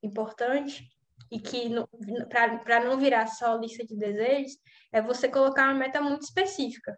importante, 0.02 0.88
e 1.32 1.40
que 1.40 1.70
para 2.30 2.84
não 2.84 2.98
virar 2.98 3.28
só 3.28 3.56
lista 3.56 3.86
de 3.86 3.96
desejos, 3.96 4.58
é 4.92 5.02
você 5.02 5.28
colocar 5.28 5.66
uma 5.66 5.80
meta 5.80 6.02
muito 6.02 6.24
específica. 6.24 6.98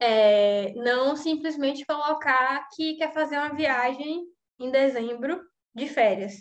É, 0.00 0.72
não 0.74 1.16
simplesmente 1.16 1.84
colocar 1.84 2.68
que 2.74 2.96
quer 2.96 3.12
fazer 3.12 3.36
uma 3.36 3.54
viagem 3.54 4.24
em 4.60 4.70
dezembro 4.70 5.40
de 5.74 5.88
férias, 5.88 6.34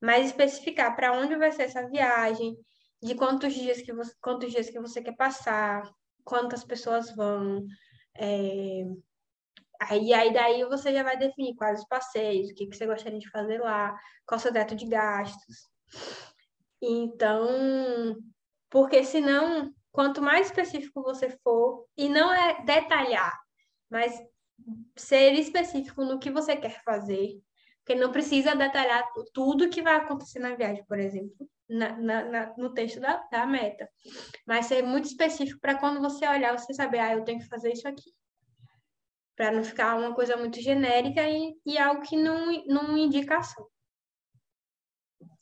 mas 0.00 0.26
especificar 0.26 0.94
para 0.96 1.12
onde 1.12 1.36
vai 1.36 1.52
ser 1.52 1.64
essa 1.64 1.86
viagem, 1.88 2.56
de 3.02 3.14
quantos 3.14 3.54
dias 3.54 3.80
que 3.80 3.92
você, 3.92 4.12
quantos 4.20 4.50
dias 4.50 4.68
que 4.68 4.80
você 4.80 5.00
quer 5.02 5.16
passar, 5.16 5.90
quantas 6.24 6.64
pessoas 6.64 7.14
vão. 7.14 7.64
É... 8.16 8.84
Aí, 9.80 10.12
aí 10.12 10.32
daí 10.32 10.64
você 10.64 10.92
já 10.92 11.04
vai 11.04 11.16
definir 11.16 11.54
quais 11.54 11.80
os 11.80 11.86
passeios, 11.86 12.50
o 12.50 12.54
que, 12.54 12.66
que 12.66 12.76
você 12.76 12.86
gostaria 12.86 13.18
de 13.18 13.30
fazer 13.30 13.60
lá, 13.60 13.96
qual 14.26 14.38
o 14.38 14.40
seu 14.40 14.52
teto 14.52 14.74
de 14.74 14.86
gastos. 14.86 15.56
Então, 16.82 18.16
porque 18.68 19.04
senão, 19.04 19.72
quanto 19.92 20.20
mais 20.20 20.46
específico 20.46 21.02
você 21.02 21.30
for, 21.44 21.86
e 21.96 22.08
não 22.08 22.32
é 22.32 22.64
detalhar, 22.64 23.38
mas 23.88 24.20
ser 24.96 25.32
específico 25.34 26.04
no 26.04 26.18
que 26.18 26.30
você 26.30 26.56
quer 26.56 26.82
fazer, 26.82 27.40
porque 27.78 27.94
não 27.94 28.10
precisa 28.10 28.56
detalhar 28.56 29.04
tudo 29.32 29.70
que 29.70 29.80
vai 29.80 29.94
acontecer 29.94 30.40
na 30.40 30.56
viagem, 30.56 30.84
por 30.86 30.98
exemplo 30.98 31.48
na, 31.68 31.96
na, 31.96 32.24
na, 32.24 32.54
no 32.56 32.72
texto 32.72 33.00
da, 33.00 33.16
da 33.30 33.46
meta. 33.46 33.88
Mas 34.46 34.66
ser 34.66 34.82
muito 34.82 35.06
específico 35.06 35.60
para 35.60 35.78
quando 35.78 36.00
você 36.00 36.26
olhar, 36.26 36.56
você 36.58 36.72
saber, 36.72 36.98
ah, 36.98 37.14
eu 37.14 37.24
tenho 37.24 37.38
que 37.38 37.48
fazer 37.48 37.72
isso 37.72 37.86
aqui. 37.86 38.12
Para 39.36 39.52
não 39.52 39.62
ficar 39.62 39.96
uma 39.96 40.14
coisa 40.14 40.36
muito 40.36 40.60
genérica 40.60 41.22
e, 41.28 41.54
e 41.64 41.78
algo 41.78 42.02
que 42.02 42.16
não, 42.16 42.64
não 42.66 42.96
indica 42.96 43.38
ação. 43.38 43.66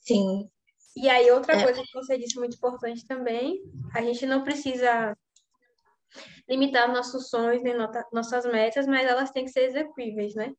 Sim. 0.01 0.49
E 0.95 1.09
aí, 1.09 1.29
outra 1.31 1.53
é. 1.53 1.63
coisa 1.63 1.81
que 1.81 1.93
você 1.93 2.17
disse 2.17 2.37
muito 2.37 2.55
importante 2.55 3.05
também, 3.05 3.61
a 3.93 4.01
gente 4.01 4.25
não 4.25 4.43
precisa 4.43 5.15
limitar 6.49 6.91
nossos 6.91 7.29
sonhos 7.29 7.61
nem 7.61 7.75
nossas 8.11 8.45
metas, 8.45 8.87
mas 8.87 9.05
elas 9.05 9.31
têm 9.31 9.45
que 9.45 9.51
ser 9.51 9.65
execuíveis, 9.65 10.33
né? 10.33 10.53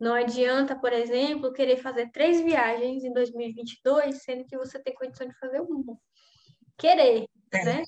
Não 0.00 0.14
adianta, 0.14 0.74
por 0.74 0.94
exemplo, 0.94 1.52
querer 1.52 1.76
fazer 1.76 2.10
três 2.10 2.40
viagens 2.40 3.04
em 3.04 3.12
2022, 3.12 4.22
sendo 4.22 4.46
que 4.46 4.56
você 4.56 4.78
tem 4.78 4.94
condição 4.94 5.28
de 5.28 5.38
fazer 5.38 5.60
uma. 5.60 5.94
Querer, 6.78 7.26
é. 7.52 7.64
né? 7.64 7.84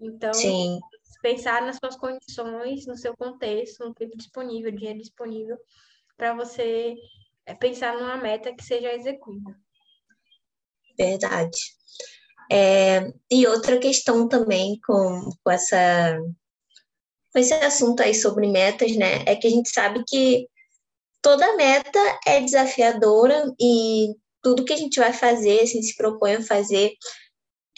Então, 0.00 0.32
Sim. 0.32 0.80
pensar 1.20 1.60
nas 1.60 1.76
suas 1.76 1.96
condições, 1.96 2.86
no 2.86 2.96
seu 2.96 3.14
contexto, 3.14 3.84
no 3.84 3.94
tempo 3.94 4.16
disponível, 4.16 4.72
dinheiro 4.72 5.00
disponível, 5.00 5.58
para 6.16 6.34
você 6.34 6.94
é, 7.44 7.54
pensar 7.54 7.94
numa 7.94 8.16
meta 8.16 8.54
que 8.54 8.64
seja 8.64 8.94
execuível. 8.94 9.54
Verdade. 10.96 11.58
É, 12.50 13.12
e 13.30 13.46
outra 13.46 13.78
questão 13.78 14.26
também 14.26 14.80
com, 14.80 15.30
com, 15.44 15.50
essa, 15.50 16.18
com 17.32 17.38
esse 17.38 17.52
assunto 17.52 18.02
aí 18.02 18.14
sobre 18.14 18.46
metas, 18.46 18.96
né? 18.96 19.24
É 19.26 19.36
que 19.36 19.46
a 19.46 19.50
gente 19.50 19.68
sabe 19.68 20.02
que 20.08 20.48
toda 21.22 21.56
meta 21.56 21.98
é 22.26 22.40
desafiadora 22.40 23.52
e 23.60 24.14
tudo 24.42 24.64
que 24.64 24.72
a 24.72 24.76
gente 24.76 24.98
vai 25.00 25.12
fazer, 25.12 25.60
assim, 25.60 25.82
se 25.82 25.96
propõe 25.96 26.36
a 26.36 26.42
fazer, 26.42 26.92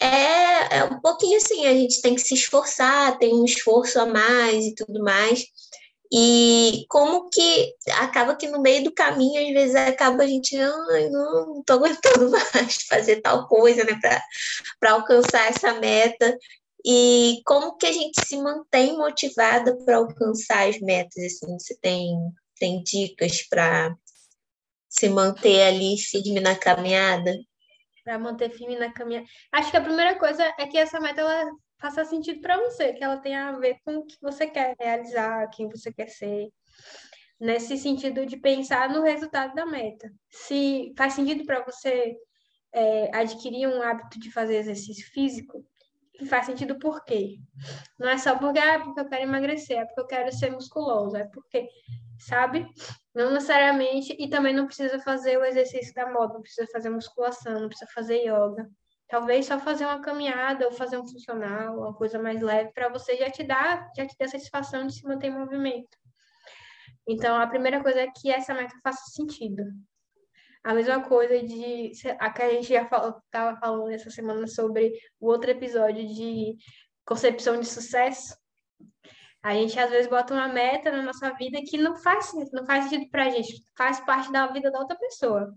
é, 0.01 0.77
é 0.77 0.83
um 0.83 0.99
pouquinho 0.99 1.37
assim, 1.37 1.65
a 1.67 1.73
gente 1.73 2.01
tem 2.01 2.15
que 2.15 2.21
se 2.21 2.33
esforçar, 2.33 3.17
tem 3.19 3.33
um 3.33 3.45
esforço 3.45 3.99
a 3.99 4.05
mais 4.05 4.65
e 4.65 4.75
tudo 4.75 5.03
mais. 5.03 5.45
E 6.13 6.85
como 6.89 7.29
que 7.29 7.73
acaba 7.93 8.35
que 8.35 8.47
no 8.47 8.61
meio 8.61 8.83
do 8.83 8.93
caminho, 8.93 9.41
às 9.47 9.53
vezes 9.53 9.75
acaba 9.75 10.23
a 10.23 10.27
gente, 10.27 10.57
ai, 10.57 11.09
não, 11.09 11.63
tô 11.65 11.73
aguentando 11.73 12.29
mais 12.53 12.77
fazer 12.89 13.21
tal 13.21 13.47
coisa, 13.47 13.83
né, 13.83 13.97
para 14.79 14.91
alcançar 14.91 15.49
essa 15.49 15.73
meta. 15.75 16.37
E 16.85 17.41
como 17.45 17.77
que 17.77 17.85
a 17.85 17.91
gente 17.91 18.25
se 18.25 18.35
mantém 18.37 18.97
motivada 18.97 19.77
para 19.85 19.97
alcançar 19.97 20.67
as 20.67 20.79
metas, 20.81 21.23
assim, 21.23 21.57
você 21.59 21.77
tem 21.79 22.11
tem 22.61 22.83
dicas 22.83 23.41
para 23.49 23.97
se 24.87 25.09
manter 25.09 25.63
ali 25.63 25.97
firme 25.97 26.39
na 26.39 26.55
caminhada? 26.55 27.33
Para 28.03 28.19
manter 28.19 28.51
firme 28.51 28.77
na 28.77 28.93
caminhada. 28.93 29.25
Acho 29.51 29.71
que 29.71 29.77
a 29.77 29.81
primeira 29.81 30.19
coisa 30.19 30.43
é 30.59 30.67
que 30.67 30.77
essa 30.77 30.99
meta 30.99 31.21
ela 31.21 31.51
faça 31.79 32.05
sentido 32.05 32.39
para 32.39 32.57
você, 32.57 32.93
que 32.93 33.03
ela 33.03 33.17
tenha 33.17 33.49
a 33.49 33.57
ver 33.57 33.77
com 33.83 33.97
o 33.97 34.05
que 34.05 34.15
você 34.21 34.45
quer 34.45 34.75
realizar, 34.79 35.49
quem 35.49 35.67
você 35.67 35.91
quer 35.91 36.07
ser. 36.07 36.49
Nesse 37.39 37.75
sentido 37.77 38.27
de 38.27 38.37
pensar 38.37 38.87
no 38.89 39.01
resultado 39.01 39.55
da 39.55 39.65
meta. 39.65 40.13
Se 40.29 40.93
faz 40.95 41.13
sentido 41.13 41.43
para 41.43 41.65
você 41.65 42.15
é, 42.71 43.09
adquirir 43.17 43.67
um 43.67 43.81
hábito 43.81 44.19
de 44.19 44.31
fazer 44.31 44.57
exercício 44.57 45.07
físico, 45.11 45.65
faz 46.25 46.45
sentido 46.45 46.77
por 46.79 47.03
quê? 47.03 47.37
Não 47.99 48.09
é 48.09 48.17
só 48.17 48.37
porque, 48.37 48.59
ah, 48.59 48.79
porque 48.79 48.99
eu 48.99 49.09
quero 49.09 49.23
emagrecer, 49.23 49.79
é 49.79 49.85
porque 49.85 50.01
eu 50.01 50.07
quero 50.07 50.31
ser 50.31 50.51
musculoso, 50.51 51.15
é 51.17 51.25
porque 51.25 51.69
sabe? 52.21 52.67
Não 53.13 53.31
necessariamente, 53.31 54.15
e 54.17 54.29
também 54.29 54.53
não 54.53 54.67
precisa 54.67 54.99
fazer 54.99 55.37
o 55.37 55.45
exercício 55.45 55.93
da 55.93 56.11
moda, 56.11 56.35
não 56.35 56.41
precisa 56.41 56.67
fazer 56.71 56.89
musculação, 56.89 57.59
não 57.59 57.67
precisa 57.67 57.89
fazer 57.93 58.19
yoga. 58.23 58.69
Talvez 59.07 59.45
só 59.45 59.59
fazer 59.59 59.85
uma 59.85 60.01
caminhada 60.01 60.65
ou 60.65 60.71
fazer 60.71 60.97
um 60.97 61.05
funcional, 61.05 61.79
uma 61.79 61.93
coisa 61.93 62.17
mais 62.21 62.41
leve, 62.41 62.71
para 62.71 62.89
você 62.89 63.17
já 63.17 63.29
te 63.29 63.43
dar, 63.43 63.89
já 63.95 64.05
te 64.05 64.15
dar 64.17 64.27
satisfação 64.29 64.87
de 64.87 64.93
se 64.93 65.03
manter 65.03 65.27
em 65.27 65.37
movimento. 65.37 65.97
Então, 67.07 67.35
a 67.35 67.47
primeira 67.47 67.81
coisa 67.81 68.01
é 68.01 68.07
que 68.07 68.31
essa 68.31 68.53
meta 68.53 68.75
faça 68.83 69.03
sentido. 69.11 69.63
A 70.63 70.73
mesma 70.73 71.03
coisa 71.03 71.41
de 71.41 71.91
a 72.19 72.29
que 72.29 72.41
a 72.41 72.49
gente 72.51 72.69
já 72.69 72.83
estava 72.83 73.59
falando 73.59 73.89
essa 73.91 74.11
semana 74.11 74.45
sobre 74.47 74.91
o 75.19 75.27
outro 75.27 75.49
episódio 75.49 76.07
de 76.07 76.55
concepção 77.05 77.59
de 77.59 77.65
sucesso. 77.65 78.35
A 79.41 79.53
gente 79.53 79.79
às 79.79 79.89
vezes 79.89 80.07
bota 80.07 80.35
uma 80.35 80.47
meta 80.47 80.91
na 80.91 81.01
nossa 81.01 81.33
vida 81.33 81.59
que 81.67 81.77
não 81.77 81.95
faz, 81.95 82.31
não 82.53 82.63
faz 82.63 82.85
sentido 82.85 83.09
para 83.09 83.25
a 83.25 83.29
gente, 83.29 83.63
faz 83.75 83.99
parte 84.01 84.31
da 84.31 84.45
vida 84.47 84.69
da 84.69 84.79
outra 84.79 84.95
pessoa. 84.97 85.51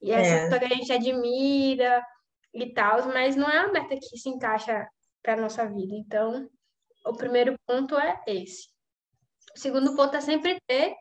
E 0.00 0.12
essa 0.12 0.30
é. 0.30 0.42
pessoa 0.44 0.60
que 0.60 0.72
a 0.72 0.76
gente 0.76 0.92
admira 0.92 2.04
e 2.52 2.72
tal, 2.72 3.08
mas 3.08 3.34
não 3.34 3.48
é 3.50 3.64
uma 3.64 3.72
meta 3.72 3.96
que 3.96 4.16
se 4.16 4.28
encaixa 4.28 4.86
para 5.22 5.40
nossa 5.40 5.66
vida. 5.66 5.92
Então, 5.96 6.48
o 7.04 7.14
primeiro 7.14 7.58
ponto 7.66 7.98
é 7.98 8.22
esse. 8.28 8.68
O 9.56 9.58
segundo 9.58 9.96
ponto 9.96 10.16
é 10.16 10.20
sempre 10.20 10.60
ter 10.66 10.94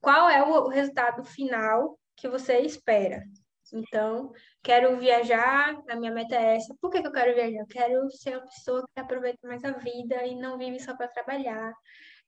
qual 0.00 0.28
é 0.28 0.42
o 0.42 0.68
resultado 0.68 1.24
final 1.24 1.98
que 2.16 2.28
você 2.28 2.58
espera. 2.60 3.22
Então, 3.72 4.32
quero 4.62 4.98
viajar, 4.98 5.76
a 5.88 5.96
minha 5.96 6.12
meta 6.12 6.36
é 6.36 6.56
essa. 6.56 6.74
Por 6.80 6.90
que, 6.90 7.00
que 7.00 7.08
eu 7.08 7.12
quero 7.12 7.34
viajar? 7.34 7.58
Eu 7.58 7.66
quero 7.66 8.10
ser 8.10 8.36
uma 8.36 8.46
pessoa 8.46 8.84
que 8.94 9.00
aproveita 9.00 9.48
mais 9.48 9.64
a 9.64 9.72
vida 9.72 10.24
e 10.24 10.36
não 10.36 10.58
vive 10.58 10.78
só 10.78 10.96
para 10.96 11.08
trabalhar. 11.08 11.72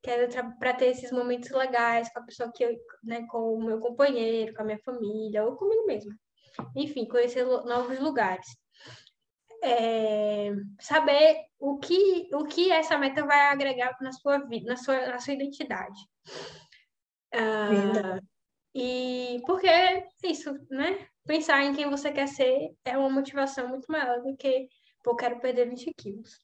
Quero 0.03 0.29
para 0.59 0.75
ter 0.75 0.87
esses 0.87 1.13
momentos 1.13 1.51
legais 1.51 2.13
com 2.13 2.21
a 2.21 2.25
pessoa 2.25 2.53
que 2.55 2.65
eu, 2.65 2.77
né, 3.05 3.27
com 3.29 3.55
o 3.55 3.65
meu 3.65 3.79
companheiro, 3.79 4.55
com 4.55 4.63
a 4.63 4.65
minha 4.65 4.79
família, 4.79 5.45
ou 5.45 5.57
comigo 5.57 5.87
mesma. 5.87 6.15
Enfim, 6.75 7.07
conhecer 7.07 7.45
novos 7.45 7.99
lugares. 8.01 8.47
É, 9.63 10.53
saber 10.81 11.47
o 11.59 11.79
que, 11.79 12.29
o 12.33 12.45
que 12.45 12.71
essa 12.71 12.99
meta 12.99 13.25
vai 13.25 13.49
agregar 13.49 13.97
na 14.01 14.13
sua 14.13 14.39
vida, 14.39 14.71
na 14.71 14.77
sua, 14.77 15.07
na 15.07 15.19
sua 15.19 15.35
identidade. 15.35 15.99
Uh, 17.35 18.21
e 18.79 19.41
porque 19.47 19.67
é 19.67 20.07
isso, 20.23 20.53
né? 20.71 21.07
Pensar 21.27 21.65
em 21.65 21.75
quem 21.75 21.89
você 21.89 22.13
quer 22.13 22.29
ser 22.29 22.75
é 22.85 22.99
uma 22.99 23.09
motivação 23.09 23.67
muito 23.69 23.91
maior 23.91 24.21
do 24.23 24.37
que, 24.37 24.69
pô, 25.03 25.17
quero 25.17 25.41
perder 25.41 25.71
20 25.71 25.95
quilos. 25.97 26.39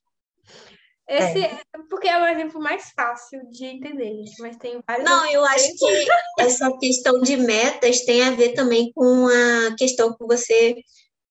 Esse 1.07 1.45
é. 1.45 1.61
porque 1.91 2.09
é 2.09 2.19
o 2.19 2.27
exemplo 2.27 2.59
mais 2.59 2.91
fácil 2.97 3.39
de 3.51 3.67
entender, 3.67 4.15
mas 4.39 4.57
tem 4.57 4.81
vários. 4.87 5.05
Não, 5.05 5.31
eu 5.31 5.45
acho 5.45 5.77
que 5.77 6.07
essa 6.41 6.75
questão 6.79 7.21
de 7.21 7.37
metas 7.37 8.01
tem 8.07 8.23
a 8.23 8.31
ver 8.31 8.55
também 8.55 8.91
com 8.95 9.27
a 9.29 9.77
questão 9.77 10.17
que 10.17 10.25
você 10.25 10.75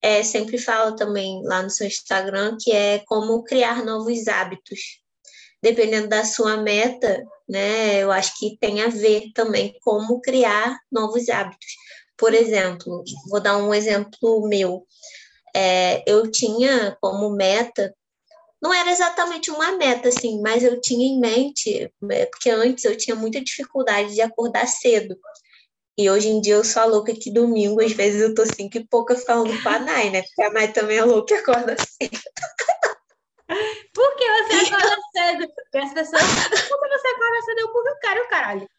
é, 0.04 0.22
sempre 0.22 0.60
fala 0.60 0.96
também 0.96 1.42
lá 1.44 1.64
no 1.64 1.70
seu 1.72 1.88
Instagram, 1.88 2.58
que 2.62 2.72
é 2.72 3.00
como 3.08 3.44
criar 3.44 3.84
novos 3.84 4.28
hábitos. 4.28 5.02
Dependendo 5.62 6.08
da 6.08 6.24
sua 6.24 6.58
meta, 6.58 7.24
né, 7.48 8.02
eu 8.02 8.12
acho 8.12 8.38
que 8.40 8.58
tem 8.60 8.82
a 8.82 8.88
ver 8.88 9.32
também 9.34 9.78
como 9.82 10.22
criar 10.22 10.78
novos 10.92 11.30
hábitos. 11.30 11.68
Por 12.18 12.34
exemplo, 12.34 13.04
vou 13.30 13.40
dar 13.40 13.58
um 13.58 13.74
exemplo 13.74 14.48
meu. 14.48 14.86
É, 15.56 16.04
eu 16.10 16.32
tinha 16.32 16.98
como 17.02 17.30
meta 17.30 17.94
não 18.62 18.72
era 18.72 18.92
exatamente 18.92 19.50
uma 19.50 19.76
meta, 19.76 20.10
assim, 20.10 20.40
mas 20.40 20.64
eu 20.64 20.80
tinha 20.80 21.06
em 21.08 21.20
mente, 21.20 21.92
é, 22.12 22.26
porque 22.28 22.50
antes 22.52 22.86
eu 22.86 22.96
tinha 22.96 23.16
muita 23.16 23.42
dificuldade 23.42 24.14
de 24.14 24.22
acordar 24.22 24.68
cedo. 24.68 25.18
E 25.98 26.10
hoje 26.10 26.30
em 26.30 26.40
dia 26.40 26.54
eu 26.54 26.64
sou 26.64 26.82
a 26.84 26.86
louca 26.86 27.14
que 27.14 27.34
domingo, 27.34 27.82
às 27.82 27.92
vezes 27.92 28.22
eu 28.22 28.36
tô 28.36 28.46
cinco 28.46 28.78
e 28.78 28.88
pouca 28.88 29.16
falando 29.16 29.62
com 29.64 29.70
a 29.70 29.80
Nai, 29.80 30.10
né? 30.12 30.22
Porque 30.22 30.42
a 30.44 30.52
Nai 30.52 30.72
também 30.72 30.98
é 30.98 31.04
louca 31.04 31.34
e 31.34 31.38
acorda 31.38 31.76
cedo. 31.82 32.20
Por 33.94 34.16
que 34.16 34.26
você 34.32 34.74
acorda 34.74 34.98
cedo? 35.14 35.54
Porque 35.54 35.78
as 35.78 35.94
pessoas. 35.94 36.22
Por 36.22 36.82
que 36.82 36.90
você 36.90 37.08
acorda 37.08 37.42
cedo? 37.46 37.60
Eu 37.60 37.72
porque 37.72 37.90
eu 37.90 38.00
quero, 38.00 38.28
caralho. 38.30 38.70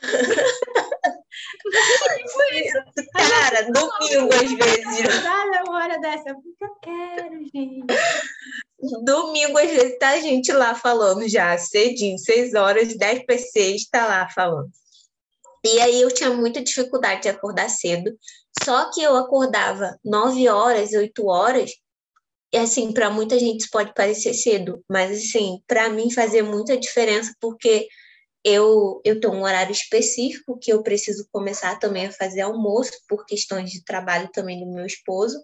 Cara, 3.14 3.70
domingo 3.72 4.34
às 4.34 4.52
vezes. 4.52 5.22
Nada 5.22 5.62
uma 5.66 5.82
hora 5.82 5.98
dessa, 5.98 6.34
porque 6.34 6.64
eu 6.64 6.74
quero, 6.80 7.40
gente. 7.52 7.86
Domingo, 9.04 9.58
às 9.58 9.70
vezes, 9.70 9.98
tá 9.98 10.10
a 10.10 10.20
gente 10.20 10.52
lá 10.52 10.74
falando 10.74 11.28
já, 11.28 11.56
cedinho, 11.58 12.18
6 12.18 12.54
horas, 12.54 12.96
10 12.96 13.24
para 13.24 13.38
6, 13.38 13.88
tá 13.88 14.06
lá 14.06 14.28
falando. 14.28 14.70
E 15.64 15.80
aí 15.80 16.02
eu 16.02 16.12
tinha 16.12 16.30
muita 16.30 16.62
dificuldade 16.62 17.22
de 17.22 17.30
acordar 17.30 17.70
cedo, 17.70 18.14
só 18.62 18.90
que 18.90 19.02
eu 19.02 19.16
acordava 19.16 19.98
9 20.04 20.48
horas, 20.48 20.92
8 20.92 21.26
horas, 21.26 21.70
e 22.54 22.56
assim, 22.56 22.92
para 22.92 23.10
muita 23.10 23.36
gente 23.36 23.62
isso 23.62 23.68
pode 23.72 23.92
parecer 23.92 24.32
cedo, 24.32 24.80
mas 24.88 25.10
assim, 25.10 25.60
para 25.66 25.88
mim 25.88 26.08
fazia 26.08 26.44
muita 26.44 26.76
diferença 26.76 27.34
porque 27.40 27.88
eu, 28.44 29.00
eu 29.04 29.18
tenho 29.18 29.32
um 29.32 29.42
horário 29.42 29.72
específico 29.72 30.56
que 30.60 30.72
eu 30.72 30.80
preciso 30.80 31.26
começar 31.32 31.80
também 31.80 32.06
a 32.06 32.12
fazer 32.12 32.42
almoço 32.42 32.92
por 33.08 33.26
questões 33.26 33.70
de 33.70 33.82
trabalho 33.82 34.28
também 34.32 34.60
do 34.60 34.70
meu 34.70 34.86
esposo 34.86 35.36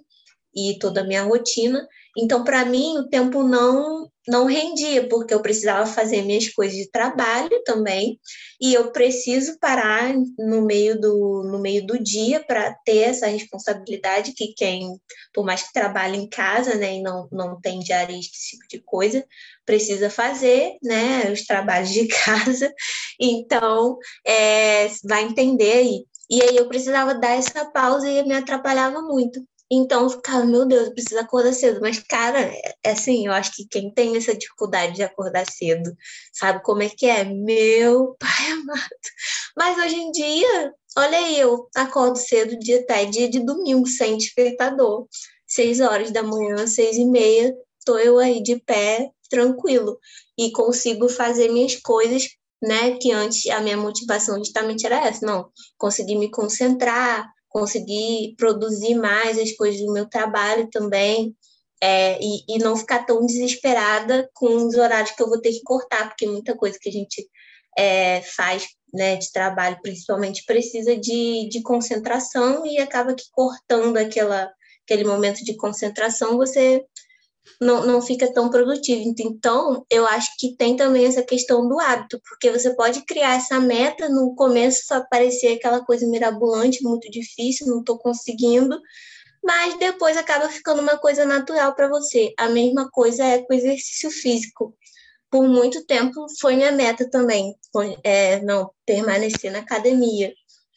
e 0.55 0.79
toda 0.79 1.01
a 1.01 1.05
minha 1.05 1.25
rotina. 1.25 1.85
Então, 2.17 2.45
para 2.45 2.65
mim, 2.65 2.99
o 2.99 3.09
tempo 3.09 3.43
não 3.43 4.10
não 4.29 4.47
rendia, 4.47 5.09
porque 5.09 5.33
eu 5.33 5.43
precisava 5.43 5.87
fazer 5.87 6.23
minhas 6.23 6.49
coisas 6.49 6.77
de 6.77 6.91
trabalho 6.91 7.63
também, 7.65 8.19
e 8.61 8.75
eu 8.75 8.93
preciso 8.93 9.59
parar 9.59 10.15
no 10.39 10.63
meio 10.63 11.01
do, 11.01 11.43
no 11.45 11.59
meio 11.59 11.87
do 11.87 12.03
dia 12.03 12.45
para 12.45 12.75
ter 12.85 12.99
essa 12.99 13.27
responsabilidade 13.27 14.33
que 14.35 14.53
quem, 14.55 14.99
por 15.33 15.45
mais 15.45 15.63
que 15.63 15.73
trabalhe 15.73 16.17
em 16.19 16.29
casa, 16.29 16.75
né, 16.75 16.97
e 16.97 17.03
não, 17.03 17.29
não 17.33 17.61
tem 17.61 17.81
diarista, 17.81 18.37
esse 18.37 18.51
tipo 18.51 18.69
de 18.69 18.81
coisa, 18.81 19.25
precisa 19.65 20.11
fazer, 20.11 20.77
né, 20.83 21.31
os 21.33 21.45
trabalhos 21.47 21.91
de 21.91 22.07
casa, 22.25 22.73
então, 23.19 23.97
é, 24.27 24.89
vai 25.05 25.25
entender 25.25 25.73
aí. 25.73 26.05
E 26.31 26.41
aí 26.43 26.57
eu 26.57 26.69
precisava 26.69 27.13
dar 27.15 27.37
essa 27.37 27.65
pausa 27.73 28.09
e 28.09 28.23
me 28.23 28.35
atrapalhava 28.35 29.03
muito. 29.03 29.45
Então 29.71 30.03
eu 30.03 30.11
ficava, 30.11 30.45
meu 30.45 30.67
Deus, 30.67 30.89
precisa 30.91 31.21
acordar 31.21 31.53
cedo. 31.53 31.81
Mas, 31.81 31.99
cara, 32.01 32.41
é 32.85 32.91
assim, 32.91 33.27
eu 33.27 33.33
acho 33.33 33.53
que 33.55 33.67
quem 33.69 33.93
tem 33.93 34.17
essa 34.17 34.35
dificuldade 34.35 34.95
de 34.95 35.03
acordar 35.03 35.47
cedo 35.47 35.95
sabe 36.33 36.63
como 36.63 36.83
é 36.83 36.89
que 36.89 37.07
é. 37.07 37.25
Meu 37.25 38.17
pai 38.19 38.51
amado. 38.53 38.91
Mas 39.57 39.79
hoje 39.79 39.97
em 39.97 40.11
dia, 40.11 40.73
olha 40.97 41.19
aí, 41.19 41.39
eu 41.39 41.69
acordo 41.77 42.17
cedo, 42.19 42.59
dia 42.59 42.81
até 42.81 43.05
dia 43.05 43.29
de 43.29 43.41
domingo, 43.41 43.87
sem 43.87 44.17
despertador. 44.17 45.07
Seis 45.47 45.81
horas 45.81 46.11
da 46.11 46.23
manhã, 46.23 46.67
seis 46.67 46.97
e 46.97 47.05
meia, 47.05 47.55
tô 47.85 47.99
eu 47.99 48.19
aí 48.19 48.43
de 48.43 48.57
pé, 48.61 49.11
tranquilo. 49.29 49.99
E 50.39 50.51
consigo 50.53 51.09
fazer 51.09 51.49
minhas 51.51 51.77
coisas 51.77 52.27
né? 52.63 52.99
Que 52.99 53.13
antes 53.13 53.49
a 53.51 53.61
minha 53.61 53.77
motivação 53.77 54.37
justamente 54.39 54.85
era 54.85 55.07
essa, 55.07 55.25
não, 55.25 55.51
conseguir 55.79 56.17
me 56.17 56.31
concentrar, 56.31 57.27
conseguir 57.51 58.35
produzir 58.39 58.95
mais 58.95 59.39
as 59.39 59.53
coisas 59.53 59.81
do 59.81 59.93
meu 59.93 60.09
trabalho 60.09 60.69
também, 60.71 61.37
é, 61.83 62.19
e, 62.21 62.45
e, 62.47 62.59
não 62.59 62.77
ficar 62.77 63.07
tão 63.07 63.25
desesperada 63.25 64.29
com 64.35 64.67
os 64.67 64.75
horários 64.75 65.13
que 65.13 65.23
eu 65.23 65.29
vou 65.29 65.41
ter 65.41 65.51
que 65.51 65.63
cortar, 65.63 66.09
porque 66.09 66.27
muita 66.27 66.55
coisa 66.55 66.79
que 66.81 66.91
a 66.91 66.93
gente 66.93 67.27
é, 67.77 68.21
faz 68.21 68.69
né, 68.93 69.17
de 69.17 69.33
trabalho, 69.33 69.79
principalmente, 69.83 70.45
precisa 70.45 70.97
de, 70.97 71.49
de 71.49 71.63
concentração 71.63 72.67
e 72.67 72.79
acaba 72.79 73.15
que 73.15 73.25
cortando 73.33 73.97
aquela, 73.97 74.53
aquele 74.85 75.05
momento 75.05 75.43
de 75.43 75.57
concentração, 75.57 76.37
você 76.37 76.85
não, 77.61 77.87
não 77.87 78.03
fica 78.03 78.33
tão 78.33 78.51
produtivo. 78.51 79.15
Então, 79.19 79.85
eu 79.91 80.07
acho 80.07 80.31
que 80.39 80.57
tem 80.57 80.77
também 80.77 81.07
essa 81.07 81.23
questão 81.23 81.69
do 81.69 81.79
hábito, 81.79 82.21
porque 82.29 82.51
você 82.51 82.75
pode 82.75 83.05
criar 83.05 83.37
essa 83.37 83.61
meta, 83.61 84.09
no 84.09 84.35
começo 84.35 84.87
só 84.87 85.05
parecer 85.11 85.55
aquela 85.55 85.85
coisa 85.85 86.07
mirabolante, 86.07 86.83
muito 86.83 87.11
difícil, 87.11 87.67
não 87.67 87.81
estou 87.81 87.99
conseguindo, 87.99 88.79
mas 89.43 89.79
depois 89.79 90.17
acaba 90.17 90.49
ficando 90.49 90.83
uma 90.83 90.99
coisa 90.99 91.25
natural 91.25 91.75
para 91.75 91.89
você. 91.89 92.33
A 92.39 92.49
mesma 92.49 92.91
coisa 92.91 93.25
é 93.25 93.39
com 93.43 93.55
exercício 93.55 94.11
físico. 94.11 94.75
Por 95.31 95.47
muito 95.49 95.85
tempo 95.87 96.27
foi 96.41 96.57
minha 96.57 96.73
meta 96.73 97.09
também, 97.09 97.55
é, 98.03 98.41
não 98.41 98.71
permanecer 98.85 99.53
na 99.53 99.61
academia. 99.61 100.33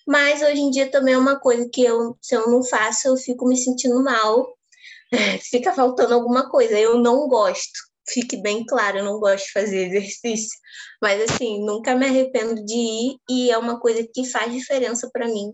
Mas 0.06 0.42
hoje 0.42 0.62
em 0.62 0.70
dia 0.70 0.92
também 0.92 1.14
é 1.14 1.18
uma 1.18 1.40
coisa 1.40 1.68
que 1.72 1.84
eu, 1.84 2.16
se 2.22 2.36
eu 2.36 2.48
não 2.48 2.62
faço, 2.64 3.08
eu 3.08 3.18
fico 3.18 3.48
me 3.48 3.58
sentindo 3.58 4.04
mal 4.04 4.48
fica 5.50 5.74
faltando 5.74 6.14
alguma 6.14 6.50
coisa. 6.50 6.78
Eu 6.80 6.98
não 6.98 7.28
gosto, 7.28 7.72
fique 8.08 8.38
bem 8.38 8.66
claro, 8.66 9.00
eu 9.00 9.06
não 9.06 9.20
gosto 9.20 9.46
de 9.46 9.52
fazer 9.52 9.88
exercício, 9.88 10.58
mas 11.02 11.22
assim, 11.22 11.64
nunca 11.66 11.96
me 11.96 12.06
arrependo 12.06 12.64
de 12.64 12.76
ir 12.76 13.18
e 13.30 13.52
é 13.52 13.58
uma 13.58 13.80
coisa 13.80 14.08
que 14.14 14.26
faz 14.30 14.52
diferença 14.52 15.10
para 15.12 15.28
mim, 15.28 15.54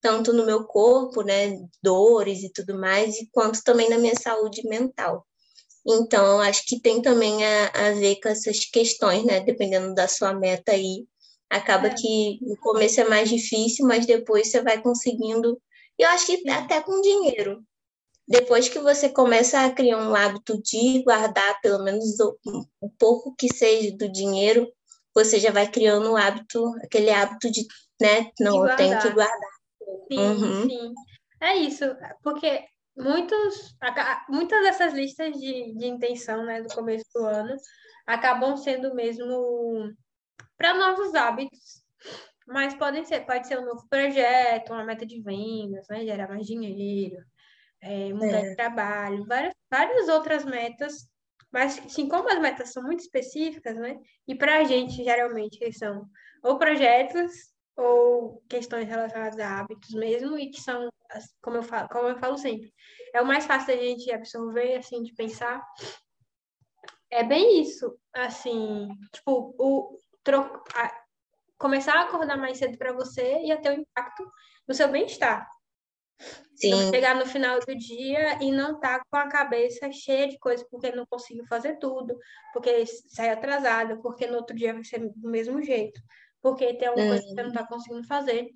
tanto 0.00 0.32
no 0.32 0.46
meu 0.46 0.64
corpo, 0.64 1.22
né, 1.22 1.58
dores 1.82 2.42
e 2.42 2.52
tudo 2.52 2.78
mais, 2.78 3.16
e 3.16 3.28
quanto 3.32 3.62
também 3.64 3.88
na 3.90 3.98
minha 3.98 4.14
saúde 4.14 4.66
mental. 4.68 5.26
Então, 5.86 6.40
acho 6.40 6.64
que 6.66 6.80
tem 6.80 7.00
também 7.00 7.44
a, 7.44 7.68
a 7.68 7.92
ver 7.92 8.20
com 8.20 8.28
essas 8.28 8.66
questões, 8.66 9.24
né, 9.24 9.40
dependendo 9.40 9.94
da 9.94 10.06
sua 10.06 10.34
meta 10.34 10.72
aí. 10.72 11.06
Acaba 11.48 11.88
é. 11.88 11.94
que 11.94 12.38
no 12.42 12.56
começo 12.58 13.00
é 13.00 13.08
mais 13.08 13.30
difícil, 13.30 13.86
mas 13.86 14.04
depois 14.04 14.50
você 14.50 14.60
vai 14.60 14.82
conseguindo. 14.82 15.58
E 15.98 16.02
eu 16.02 16.08
acho 16.10 16.26
que 16.26 16.50
até 16.50 16.82
com 16.82 17.00
dinheiro, 17.00 17.62
depois 18.28 18.68
que 18.68 18.78
você 18.78 19.08
começa 19.08 19.64
a 19.64 19.70
criar 19.70 19.96
um 19.96 20.14
hábito 20.14 20.60
de 20.62 21.02
guardar 21.02 21.58
pelo 21.62 21.82
menos 21.82 22.20
o, 22.20 22.38
um 22.82 22.88
pouco 22.98 23.34
que 23.34 23.52
seja 23.52 23.96
do 23.96 24.12
dinheiro, 24.12 24.70
você 25.14 25.40
já 25.40 25.50
vai 25.50 25.66
criando 25.66 26.12
o 26.12 26.16
hábito, 26.16 26.74
aquele 26.84 27.08
hábito 27.10 27.50
de, 27.50 27.66
né, 27.98 28.30
não, 28.38 28.68
eu 28.68 28.76
tenho 28.76 29.00
que 29.00 29.10
guardar. 29.10 29.50
Sim, 30.12 30.18
uhum. 30.18 30.68
sim. 30.68 30.92
É 31.40 31.56
isso, 31.56 31.84
porque 32.22 32.66
muitos, 32.94 33.74
muitas 34.28 34.62
dessas 34.62 34.92
listas 34.92 35.32
de, 35.34 35.74
de 35.74 35.86
intenção, 35.86 36.44
né, 36.44 36.60
do 36.60 36.68
começo 36.74 37.06
do 37.14 37.24
ano, 37.24 37.56
acabam 38.06 38.56
sendo 38.58 38.94
mesmo 38.94 39.90
para 40.58 40.74
novos 40.74 41.14
hábitos, 41.14 41.82
mas 42.46 42.74
podem 42.74 43.04
ser, 43.06 43.24
pode 43.24 43.46
ser 43.48 43.58
um 43.58 43.64
novo 43.64 43.88
projeto, 43.88 44.72
uma 44.72 44.84
meta 44.84 45.06
de 45.06 45.22
vendas, 45.22 45.86
né, 45.88 46.04
gerar 46.04 46.28
mais 46.28 46.46
dinheiro, 46.46 47.16
é, 47.80 48.12
mudar 48.12 48.38
é. 48.38 48.50
de 48.50 48.56
trabalho, 48.56 49.24
várias, 49.24 49.54
várias 49.70 50.08
outras 50.08 50.44
metas, 50.44 51.08
mas 51.50 51.78
assim, 51.78 52.08
como 52.08 52.28
as 52.28 52.38
metas 52.38 52.72
são 52.72 52.82
muito 52.82 53.00
específicas, 53.00 53.76
né? 53.76 53.98
E 54.26 54.34
para 54.34 54.58
a 54.58 54.64
gente, 54.64 55.02
geralmente, 55.02 55.72
são 55.72 56.06
ou 56.42 56.58
projetos 56.58 57.32
ou 57.76 58.42
questões 58.48 58.88
relacionadas 58.88 59.38
a 59.38 59.60
hábitos 59.60 59.90
mesmo, 59.94 60.36
e 60.36 60.50
que 60.50 60.60
são, 60.60 60.88
como 61.40 61.58
eu 61.58 61.62
falo, 61.62 61.88
como 61.88 62.08
eu 62.08 62.18
falo 62.18 62.36
sempre, 62.36 62.72
é 63.14 63.22
o 63.22 63.26
mais 63.26 63.46
fácil 63.46 63.68
da 63.68 63.82
gente 63.82 64.12
absorver, 64.12 64.76
assim, 64.76 65.02
de 65.02 65.14
pensar. 65.14 65.64
É 67.10 67.22
bem 67.22 67.62
isso, 67.62 67.96
assim, 68.12 68.88
tipo, 69.12 69.54
o 69.58 69.96
tro... 70.24 70.40
a... 70.74 71.02
começar 71.56 71.94
a 71.94 72.02
acordar 72.02 72.36
mais 72.36 72.58
cedo 72.58 72.76
para 72.76 72.92
você 72.92 73.40
ia 73.42 73.60
ter 73.60 73.70
um 73.70 73.80
impacto 73.80 74.28
no 74.66 74.74
seu 74.74 74.88
bem-estar. 74.88 75.48
Sim. 76.54 76.90
chegar 76.90 77.14
no 77.14 77.24
final 77.24 77.60
do 77.60 77.76
dia 77.76 78.42
e 78.42 78.50
não 78.50 78.80
tá 78.80 79.00
com 79.08 79.16
a 79.16 79.28
cabeça 79.28 79.92
cheia 79.92 80.28
de 80.28 80.36
coisas 80.38 80.66
porque 80.68 80.90
não 80.90 81.06
conseguiu 81.06 81.46
fazer 81.46 81.78
tudo, 81.78 82.18
porque 82.52 82.84
sai 82.86 83.30
atrasada, 83.30 83.96
porque 84.02 84.26
no 84.26 84.36
outro 84.38 84.56
dia 84.56 84.74
vai 84.74 84.82
ser 84.82 84.98
do 84.98 85.30
mesmo 85.30 85.62
jeito. 85.62 86.00
porque 86.40 86.74
tem 86.74 86.88
alguma 86.88 87.06
coisa 87.06 87.22
que 87.22 87.30
você 87.30 87.42
não 87.42 87.48
está 87.48 87.66
conseguindo 87.66 88.06
fazer. 88.06 88.48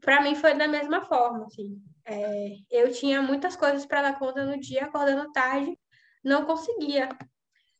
Para 0.00 0.22
mim 0.22 0.34
foi 0.34 0.54
da 0.54 0.68
mesma 0.68 1.02
forma, 1.02 1.46
assim. 1.46 1.80
É, 2.04 2.56
eu 2.70 2.92
tinha 2.92 3.20
muitas 3.20 3.56
coisas 3.56 3.84
para 3.84 4.02
dar 4.02 4.18
conta 4.18 4.44
no 4.44 4.58
dia, 4.58 4.84
acordando 4.84 5.30
tarde, 5.32 5.78
não 6.24 6.44
conseguia 6.44 7.08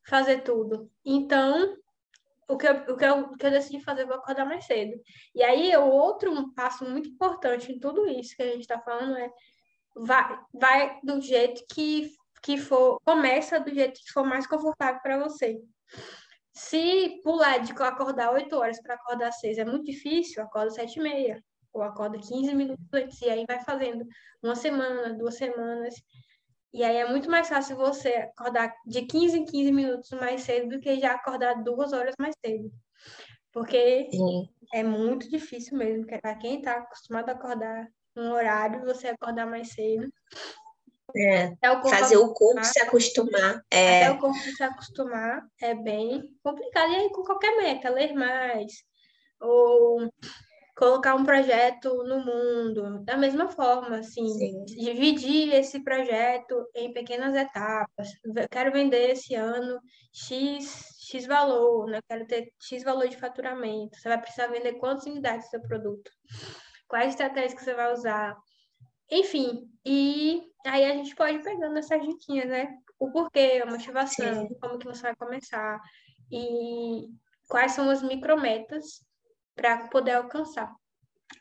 fazer 0.07 0.43
tudo. 0.43 0.91
Então, 1.05 1.77
o 2.49 2.57
que, 2.57 2.67
eu, 2.67 2.75
o, 2.75 2.97
que 2.97 3.05
eu, 3.05 3.19
o 3.21 3.37
que 3.37 3.47
eu 3.47 3.51
decidi 3.51 3.81
fazer, 3.81 4.03
eu 4.03 4.07
vou 4.07 4.17
acordar 4.17 4.47
mais 4.47 4.65
cedo. 4.65 4.99
E 5.35 5.43
aí, 5.43 5.77
o 5.77 5.87
outro 5.87 6.53
passo 6.55 6.85
muito 6.89 7.09
importante 7.11 7.71
em 7.71 7.79
tudo 7.79 8.09
isso 8.09 8.35
que 8.35 8.43
a 8.43 8.47
gente 8.47 8.63
está 8.63 8.81
falando 8.81 9.17
é 9.17 9.31
vai, 9.95 10.41
vai 10.53 11.01
do 11.03 11.21
jeito 11.21 11.63
que, 11.73 12.11
que 12.43 12.57
for, 12.57 12.99
começa 13.05 13.61
do 13.61 13.73
jeito 13.73 14.01
que 14.01 14.13
for 14.13 14.25
mais 14.25 14.47
confortável 14.47 15.01
para 15.03 15.19
você. 15.19 15.61
Se 16.55 17.21
pular 17.23 17.59
de 17.59 17.73
acordar 17.73 18.33
8 18.33 18.57
horas 18.57 18.81
para 18.83 18.95
acordar 18.95 19.31
6 19.31 19.59
é 19.59 19.65
muito 19.65 19.85
difícil, 19.85 20.43
acorda 20.43 20.71
7 20.71 20.99
e 20.99 21.03
meia, 21.03 21.45
ou 21.73 21.83
acorda 21.83 22.19
15 22.19 22.55
minutos 22.55 22.85
antes, 22.93 23.21
e 23.23 23.31
aí 23.31 23.45
vai 23.47 23.63
fazendo 23.63 24.05
uma 24.43 24.57
semana, 24.57 25.15
duas 25.15 25.37
semanas. 25.37 25.95
E 26.73 26.85
aí 26.85 26.97
é 26.97 27.09
muito 27.09 27.31
mais 27.31 27.49
fácil 27.49 27.77
você 27.77 28.09
acordar 28.09 28.75
de 28.87 29.03
15 29.03 29.39
em 29.39 29.45
15 29.45 29.73
minutos 29.73 30.11
mais 30.11 30.43
cedo 30.43 30.69
do 30.69 30.81
que 30.81 31.01
já 31.01 31.13
acordar 31.13 31.63
duas 31.63 31.93
horas 31.93 32.15
mais 32.19 32.35
cedo. 32.45 32.71
Porque 33.53 34.09
Sim. 34.11 34.49
é 34.73 34.83
muito 34.83 35.31
difícil 35.31 35.79
mesmo, 35.79 36.07
para 36.07 36.35
quem 36.37 36.59
está 36.59 36.75
acostumado 36.75 37.31
a 37.31 37.33
acordar 37.33 37.89
um 38.17 38.33
horário, 38.33 38.85
você 38.85 39.09
acordar 39.09 39.47
mais 39.47 39.71
cedo. 39.73 40.13
É, 41.17 41.71
o 41.71 41.89
fazer 41.89 42.19
o 42.19 42.35
corpo 42.35 42.63
se 42.65 42.79
acostumar. 42.81 43.65
É... 43.71 44.05
Até 44.05 44.11
o 44.13 44.19
corpo 44.19 44.39
se 44.39 44.63
acostumar 44.63 45.43
é 45.61 45.75
bem 45.75 46.23
complicado. 46.43 46.93
E 46.93 46.97
aí, 46.97 47.11
com 47.11 47.23
qualquer 47.23 47.57
meta, 47.57 47.89
ler 47.89 48.13
mais, 48.13 48.85
ou 49.41 50.07
colocar 50.79 51.17
um 51.17 51.25
projeto 51.25 52.05
no 52.05 52.25
mundo, 52.25 53.05
da 53.05 53.17
mesma 53.17 53.49
forma, 53.49 53.99
assim, 53.99 54.29
Sim. 54.29 54.64
dividir 54.64 55.53
esse 55.53 55.83
projeto 55.83 56.55
em 56.73 56.93
pequenas 56.93 57.35
etapas. 57.35 58.09
Quero 58.49 58.71
vender 58.71 59.11
esse 59.11 59.35
ano 59.35 59.81
X, 60.12 60.87
X 61.01 61.27
valor, 61.27 61.87
né? 61.87 61.99
Quero 62.09 62.25
ter 62.29 62.53
X 62.62 62.85
valor 62.85 63.09
de 63.09 63.17
faturamento. 63.17 63.99
Você 63.99 64.09
vai 64.09 64.21
precisar 64.21 64.47
vender 64.47 64.75
quantas 64.75 65.07
unidades 65.07 65.47
do 65.47 65.51
seu 65.51 65.62
produto? 65.62 66.12
Quais 66.87 67.11
estratégias 67.11 67.55
que 67.55 67.64
você 67.64 67.75
vai 67.75 67.93
usar? 67.93 68.37
Enfim, 69.11 69.69
e 69.85 70.49
aí 70.64 70.85
a 70.85 70.95
gente 70.95 71.12
pode 71.17 71.38
ir 71.38 71.43
pegando 71.43 71.77
essas 71.77 72.01
diquinhas, 72.07 72.49
né? 72.49 72.69
O 73.01 73.11
porquê, 73.11 73.61
a 73.61 73.69
motivação, 73.69 74.47
Sim. 74.47 74.55
como 74.61 74.79
que 74.79 74.87
você 74.87 75.03
vai 75.03 75.17
começar 75.17 75.81
e 76.31 77.09
quais 77.49 77.73
são 77.73 77.91
as 77.91 78.01
micrometas 78.01 79.08
para 79.59 79.88
poder 79.88 80.12
alcançar. 80.12 80.73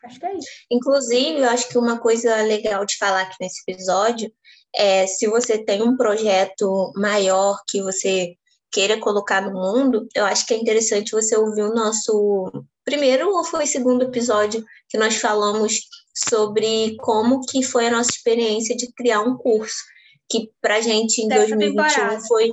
Acho 0.03 0.19
que 0.19 0.25
é 0.25 0.35
isso. 0.35 0.47
Inclusive, 0.71 1.39
eu 1.39 1.49
acho 1.49 1.69
que 1.69 1.77
uma 1.77 1.99
coisa 1.99 2.35
legal 2.41 2.83
de 2.83 2.97
falar 2.97 3.21
aqui 3.21 3.35
nesse 3.39 3.61
episódio 3.67 4.31
é 4.75 5.05
se 5.07 5.27
você 5.27 5.63
tem 5.63 5.81
um 5.81 5.95
projeto 5.95 6.91
maior 6.95 7.61
que 7.67 7.81
você 7.81 8.35
queira 8.71 8.99
colocar 8.99 9.41
no 9.41 9.53
mundo, 9.53 10.07
eu 10.13 10.25
acho 10.25 10.45
que 10.45 10.53
é 10.53 10.57
interessante 10.57 11.13
você 11.13 11.37
ouvir 11.37 11.63
o 11.63 11.73
nosso 11.73 12.51
primeiro 12.83 13.29
ou 13.29 13.43
foi 13.43 13.65
segundo 13.65 14.03
episódio 14.03 14.63
que 14.89 14.97
nós 14.97 15.15
falamos 15.15 15.79
sobre 16.13 16.97
como 16.97 17.45
que 17.45 17.63
foi 17.63 17.87
a 17.87 17.91
nossa 17.91 18.11
experiência 18.11 18.75
de 18.75 18.91
criar 18.93 19.21
um 19.21 19.37
curso, 19.37 19.83
que 20.29 20.51
para 20.61 20.81
gente 20.81 21.21
em 21.21 21.27
dessa 21.27 21.55
2021 21.55 21.85
temporada. 21.85 22.27
foi 22.27 22.51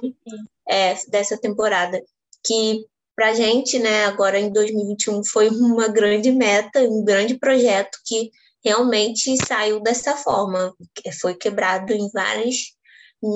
é, 0.68 0.94
dessa 1.08 1.36
temporada, 1.36 2.02
que 2.44 2.84
para 3.14 3.28
a 3.28 3.34
gente, 3.34 3.78
né, 3.78 4.04
agora 4.06 4.38
em 4.38 4.52
2021, 4.52 5.24
foi 5.24 5.48
uma 5.48 5.88
grande 5.88 6.32
meta, 6.32 6.80
um 6.80 7.04
grande 7.04 7.38
projeto 7.38 7.98
que 8.04 8.30
realmente 8.64 9.36
saiu 9.46 9.80
dessa 9.80 10.16
forma, 10.16 10.74
foi 11.20 11.34
quebrado 11.34 11.92
em 11.92 12.10
várias 12.10 12.74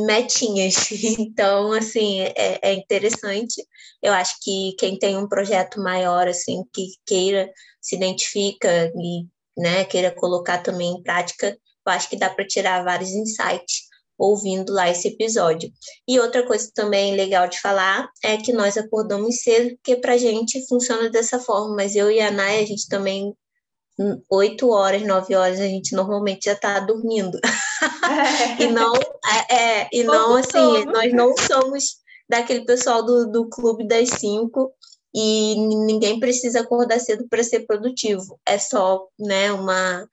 metinhas. 0.07 0.89
Então, 1.19 1.73
assim, 1.73 2.21
é, 2.21 2.59
é, 2.63 2.75
interessante. 2.75 3.63
Eu 4.03 4.13
acho 4.13 4.37
que 4.43 4.75
quem 4.79 4.99
tem 4.99 5.17
um 5.17 5.29
projeto 5.29 5.81
maior, 5.81 6.27
assim, 6.29 6.63
que 6.73 6.89
queira, 7.07 7.51
se 7.81 7.97
identifica 7.97 8.93
e 8.97 9.27
né, 9.57 9.85
queira 9.85 10.11
colocar 10.11 10.59
também 10.59 10.93
em 10.93 11.03
prática, 11.03 11.57
eu 11.87 11.93
acho 11.93 12.09
que 12.09 12.17
dá 12.17 12.31
para 12.31 12.47
tirar 12.47 12.85
vários 12.85 13.11
insights 13.11 13.88
ouvindo 14.19 14.73
lá 14.73 14.91
esse 14.91 15.09
episódio. 15.09 15.71
E 16.07 16.19
outra 16.19 16.45
coisa 16.45 16.69
também 16.75 17.15
legal 17.15 17.49
de 17.49 17.61
falar 17.61 18.11
é 18.23 18.37
que 18.37 18.53
nós 18.53 18.77
acordamos 18.77 19.43
cedo, 19.43 19.77
porque 19.77 19.97
para 19.97 20.15
a 20.15 20.19
gente 20.19 20.67
funciona 20.67 21.09
dessa 21.09 21.39
forma, 21.39 21.77
mas 21.77 21.95
eu 21.95 22.11
e 22.11 22.21
a 22.21 22.31
Nay, 22.31 22.63
a 22.63 22.67
gente 22.67 22.89
também, 22.89 23.33
oito 24.29 24.71
horas, 24.71 25.03
nove 25.03 25.37
horas, 25.37 25.61
a 25.61 25.67
gente 25.67 25.95
normalmente 25.95 26.47
já 26.47 26.53
está 26.55 26.81
dormindo. 26.81 27.39
É. 27.39 28.63
e 28.65 28.67
não, 28.67 28.93
é, 28.95 29.55
é 29.55 29.89
e 29.93 30.03
não 30.03 30.35
assim, 30.35 30.85
nós 30.87 31.13
não 31.13 31.35
somos 31.37 31.99
daquele 32.29 32.65
pessoal 32.65 33.05
do, 33.05 33.31
do 33.31 33.49
clube 33.49 33.87
das 33.87 34.09
cinco 34.11 34.73
e 35.15 35.55
ninguém 35.87 36.21
precisa 36.21 36.61
acordar 36.61 36.99
cedo 36.99 37.27
para 37.31 37.43
ser 37.43 37.67
produtivo. 37.67 38.39
É 38.45 38.59
só, 38.59 39.07
né, 39.19 39.53
uma 39.53 40.07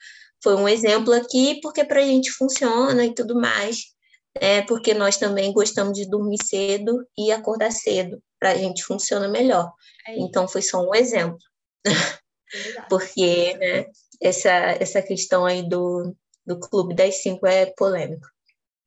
foi 0.43 0.55
um 0.55 0.69
exemplo 0.69 1.11
aqui 1.11 1.59
porque 1.59 1.83
para 1.83 2.01
a 2.01 2.05
gente 2.05 2.31
funciona 2.31 3.03
e 3.03 3.15
tudo 3.15 3.33
mais 3.33 3.94
é 4.35 4.61
porque 4.61 4.93
nós 4.93 5.17
também 5.17 5.53
gostamos 5.53 5.97
de 5.97 6.09
dormir 6.09 6.43
cedo 6.43 7.05
e 7.17 7.31
acordar 7.31 7.71
cedo, 7.71 8.21
para 8.39 8.51
a 8.51 8.55
gente 8.55 8.83
funciona 8.83 9.27
melhor. 9.27 9.71
É 10.07 10.17
então, 10.17 10.47
foi 10.47 10.61
só 10.61 10.81
um 10.81 10.93
exemplo. 10.93 11.37
porque 12.89 13.55
né, 13.57 13.85
essa, 14.21 14.49
essa 14.49 15.01
questão 15.01 15.45
aí 15.45 15.67
do, 15.67 16.15
do 16.45 16.59
Clube 16.59 16.95
das 16.95 17.21
Cinco 17.21 17.47
é 17.47 17.65
polêmico. 17.77 18.27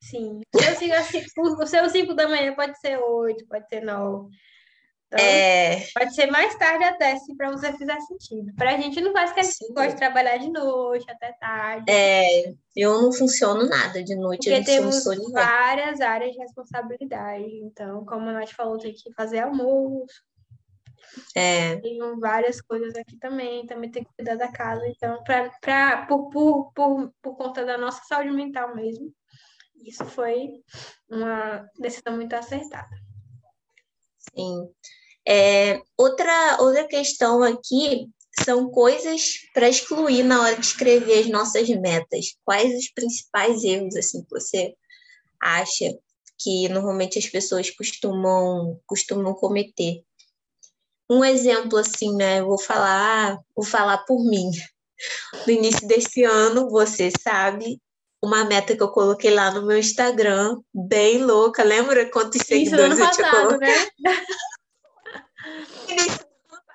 Sim. 0.00 0.40
O 0.54 1.66
seu 1.66 1.90
cinco 1.90 2.14
da 2.14 2.28
manhã 2.28 2.54
pode 2.54 2.78
ser 2.78 2.98
oito, 2.98 3.46
pode 3.46 3.68
ser 3.68 3.82
nove. 3.82 4.30
Então, 5.10 5.24
é... 5.24 5.86
Pode 5.94 6.14
ser 6.14 6.26
mais 6.26 6.54
tarde 6.56 6.84
até, 6.84 7.16
se 7.16 7.34
para 7.34 7.50
você 7.50 7.72
fizer 7.72 7.98
sentido. 8.00 8.54
Para 8.54 8.74
a 8.74 8.76
gente 8.76 9.00
não 9.00 9.12
faz 9.12 9.32
que 9.32 9.40
a 9.40 9.42
gente 9.42 9.72
gosta 9.72 9.88
de 9.88 9.96
trabalhar 9.96 10.36
de 10.36 10.50
noite 10.50 11.10
até 11.10 11.32
tarde. 11.32 11.90
É, 11.90 12.52
eu 12.76 13.00
não 13.00 13.10
funciono 13.10 13.66
nada 13.66 14.04
de 14.04 14.14
noite. 14.14 14.50
Porque 14.50 14.64
temos 14.64 15.02
várias 15.32 16.02
áreas 16.02 16.32
de 16.32 16.38
responsabilidade. 16.38 17.48
Então, 17.62 18.04
como 18.04 18.30
nós 18.30 18.50
falou, 18.52 18.76
tem 18.76 18.92
que 18.92 19.10
fazer 19.14 19.38
almoço. 19.38 20.22
É. 21.34 21.76
Tenho 21.76 22.20
várias 22.20 22.60
coisas 22.60 22.94
aqui 22.94 23.16
também. 23.16 23.66
Também 23.66 23.90
tem 23.90 24.04
que 24.04 24.10
cuidar 24.14 24.36
da 24.36 24.52
casa. 24.52 24.86
Então, 24.88 25.22
pra, 25.24 25.50
pra, 25.62 26.06
por, 26.06 26.28
por, 26.28 26.70
por, 26.74 27.14
por 27.22 27.34
conta 27.34 27.64
da 27.64 27.78
nossa 27.78 28.02
saúde 28.04 28.30
mental 28.30 28.76
mesmo, 28.76 29.10
isso 29.86 30.04
foi 30.04 30.50
uma 31.08 31.66
decisão 31.78 32.14
muito 32.14 32.34
acertada. 32.34 32.94
Sim. 34.36 34.68
É, 35.30 35.82
outra, 35.94 36.56
outra 36.58 36.88
questão 36.88 37.42
aqui 37.42 38.08
são 38.44 38.70
coisas 38.70 39.40
para 39.52 39.68
excluir 39.68 40.22
na 40.22 40.40
hora 40.40 40.56
de 40.56 40.64
escrever 40.64 41.18
as 41.18 41.28
nossas 41.28 41.68
metas. 41.68 42.34
Quais 42.46 42.74
os 42.74 42.90
principais 42.90 43.62
erros 43.62 43.94
assim 43.94 44.22
que 44.22 44.30
você 44.30 44.74
acha 45.38 45.94
que 46.38 46.66
normalmente 46.70 47.18
as 47.18 47.26
pessoas 47.26 47.68
costumam 47.70 48.80
costumam 48.86 49.34
cometer? 49.34 50.02
Um 51.10 51.22
exemplo 51.22 51.78
assim, 51.78 52.16
né? 52.16 52.40
Eu 52.40 52.46
vou 52.46 52.58
falar, 52.58 53.38
vou 53.54 53.66
falar 53.66 53.98
por 53.98 54.24
mim. 54.24 54.50
No 55.46 55.52
início 55.52 55.86
desse 55.86 56.24
ano, 56.24 56.70
você 56.70 57.10
sabe, 57.22 57.78
uma 58.22 58.44
meta 58.44 58.74
que 58.74 58.82
eu 58.82 58.90
coloquei 58.90 59.30
lá 59.30 59.50
no 59.50 59.66
meu 59.66 59.78
Instagram, 59.78 60.58
bem 60.72 61.22
louca. 61.22 61.62
Lembra 61.62 62.10
quantos 62.10 62.40
seguidores 62.46 62.98
Isso, 62.98 63.02
eu 63.02 63.10
tinha 63.10 63.30
colocado? 63.30 63.58
Né? 63.58 63.88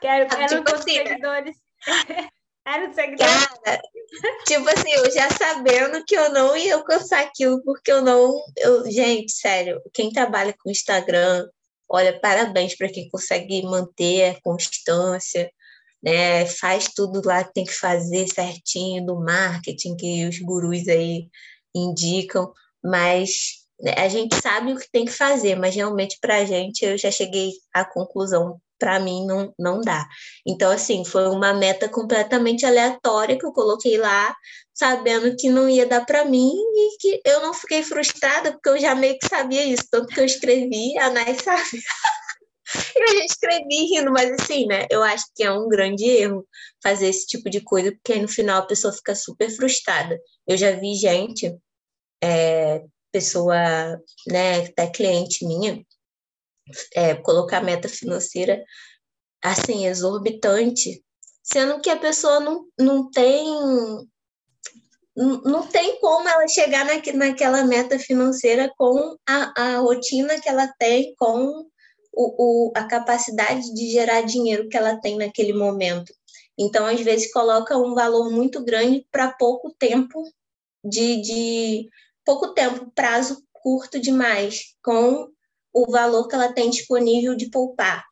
quero, 0.03 0.27
quero 0.27 0.47
tipo 0.47 0.63
quantos 0.63 0.81
assim, 0.81 0.97
né? 0.97 1.07
seguidores. 1.07 1.55
Era 2.65 2.93
seguidores. 2.93 3.47
Cara, 3.63 3.81
tipo 4.47 4.69
assim, 4.69 4.91
eu 4.91 5.11
já 5.11 5.29
sabendo 5.31 6.03
que 6.05 6.15
eu 6.15 6.31
não 6.31 6.55
ia 6.55 6.75
alcançar 6.75 7.21
aquilo, 7.21 7.61
porque 7.63 7.91
eu 7.91 8.01
não. 8.01 8.33
Eu, 8.57 8.89
gente, 8.89 9.31
sério, 9.33 9.81
quem 9.93 10.11
trabalha 10.11 10.55
com 10.57 10.71
Instagram, 10.71 11.45
olha, 11.89 12.17
parabéns 12.19 12.75
para 12.77 12.87
quem 12.87 13.09
consegue 13.09 13.61
manter 13.63 14.29
a 14.29 14.41
constância, 14.41 15.51
né? 16.01 16.45
Faz 16.45 16.87
tudo 16.93 17.21
lá 17.25 17.43
que 17.43 17.53
tem 17.53 17.65
que 17.65 17.73
fazer 17.73 18.27
certinho 18.33 19.05
do 19.05 19.19
marketing 19.19 19.97
que 19.97 20.25
os 20.25 20.39
gurus 20.39 20.87
aí 20.87 21.27
indicam, 21.75 22.53
mas 22.81 23.63
né, 23.81 23.93
a 23.97 24.07
gente 24.07 24.35
sabe 24.41 24.73
o 24.73 24.77
que 24.77 24.89
tem 24.89 25.03
que 25.03 25.11
fazer, 25.11 25.55
mas 25.55 25.75
realmente 25.75 26.17
para 26.21 26.37
a 26.37 26.45
gente 26.45 26.85
eu 26.85 26.97
já 26.97 27.11
cheguei 27.11 27.51
à 27.73 27.83
conclusão, 27.83 28.61
para 28.83 28.99
mim 28.99 29.25
não, 29.25 29.53
não 29.57 29.79
dá. 29.79 30.05
Então, 30.45 30.69
assim, 30.69 31.05
foi 31.05 31.25
uma 31.29 31.53
meta 31.53 31.87
completamente 31.87 32.65
aleatória 32.65 33.39
que 33.39 33.45
eu 33.45 33.53
coloquei 33.53 33.97
lá, 33.97 34.35
sabendo 34.73 35.33
que 35.37 35.49
não 35.49 35.69
ia 35.69 35.85
dar 35.85 36.05
para 36.05 36.25
mim 36.25 36.51
e 36.51 36.97
que 36.99 37.21
eu 37.25 37.39
não 37.39 37.53
fiquei 37.53 37.81
frustrada, 37.81 38.51
porque 38.51 38.67
eu 38.67 38.77
já 38.77 38.93
meio 38.93 39.17
que 39.17 39.25
sabia 39.25 39.63
isso, 39.63 39.85
tanto 39.89 40.07
que 40.07 40.19
eu 40.19 40.25
escrevi, 40.25 40.97
a 40.97 41.09
Nai 41.09 41.33
sabe. 41.35 41.63
Eu 42.95 43.07
já 43.19 43.25
escrevi 43.25 43.93
rindo, 43.93 44.11
mas 44.11 44.31
assim, 44.31 44.65
né? 44.65 44.87
Eu 44.89 45.03
acho 45.03 45.25
que 45.35 45.43
é 45.43 45.51
um 45.51 45.69
grande 45.69 46.05
erro 46.05 46.43
fazer 46.81 47.07
esse 47.07 47.27
tipo 47.27 47.47
de 47.47 47.61
coisa, 47.61 47.91
porque 47.91 48.13
aí 48.13 48.21
no 48.21 48.27
final 48.27 48.63
a 48.63 48.65
pessoa 48.65 48.91
fica 48.91 49.13
super 49.13 49.47
frustrada. 49.51 50.19
Eu 50.47 50.57
já 50.57 50.71
vi 50.71 50.95
gente, 50.95 51.55
é, 52.23 52.81
pessoa, 53.11 53.55
né, 54.27 54.65
até 54.65 54.87
cliente 54.87 55.45
minha, 55.45 55.85
é, 56.93 57.15
colocar 57.15 57.61
meta 57.61 57.89
financeira 57.89 58.63
assim, 59.43 59.85
exorbitante, 59.85 61.03
sendo 61.43 61.81
que 61.81 61.89
a 61.89 61.97
pessoa 61.97 62.39
não, 62.39 62.65
não 62.79 63.09
tem 63.09 63.45
não 65.15 65.67
tem 65.67 65.99
como 65.99 66.27
ela 66.27 66.47
chegar 66.47 66.85
na, 66.85 66.93
naquela 67.13 67.63
meta 67.63 67.99
financeira 67.99 68.71
com 68.75 69.15
a, 69.27 69.61
a 69.61 69.77
rotina 69.77 70.39
que 70.41 70.49
ela 70.49 70.67
tem, 70.79 71.13
com 71.17 71.67
o, 72.11 72.69
o, 72.69 72.71
a 72.75 72.85
capacidade 72.85 73.73
de 73.73 73.91
gerar 73.91 74.21
dinheiro 74.21 74.67
que 74.69 74.75
ela 74.75 74.99
tem 74.99 75.17
naquele 75.17 75.53
momento. 75.53 76.11
Então, 76.57 76.85
às 76.85 76.99
vezes, 77.01 77.31
coloca 77.31 77.77
um 77.77 77.93
valor 77.93 78.31
muito 78.31 78.63
grande 78.63 79.05
para 79.11 79.33
pouco 79.33 79.71
tempo 79.77 80.23
de, 80.83 81.21
de 81.21 81.89
pouco 82.25 82.53
tempo, 82.53 82.91
prazo 82.95 83.43
curto 83.51 83.99
demais, 83.99 84.75
com 84.83 85.31
o 85.73 85.91
valor 85.91 86.27
que 86.27 86.35
ela 86.35 86.53
tem 86.53 86.69
disponível 86.69 87.35
de 87.35 87.49
poupar. 87.49 88.03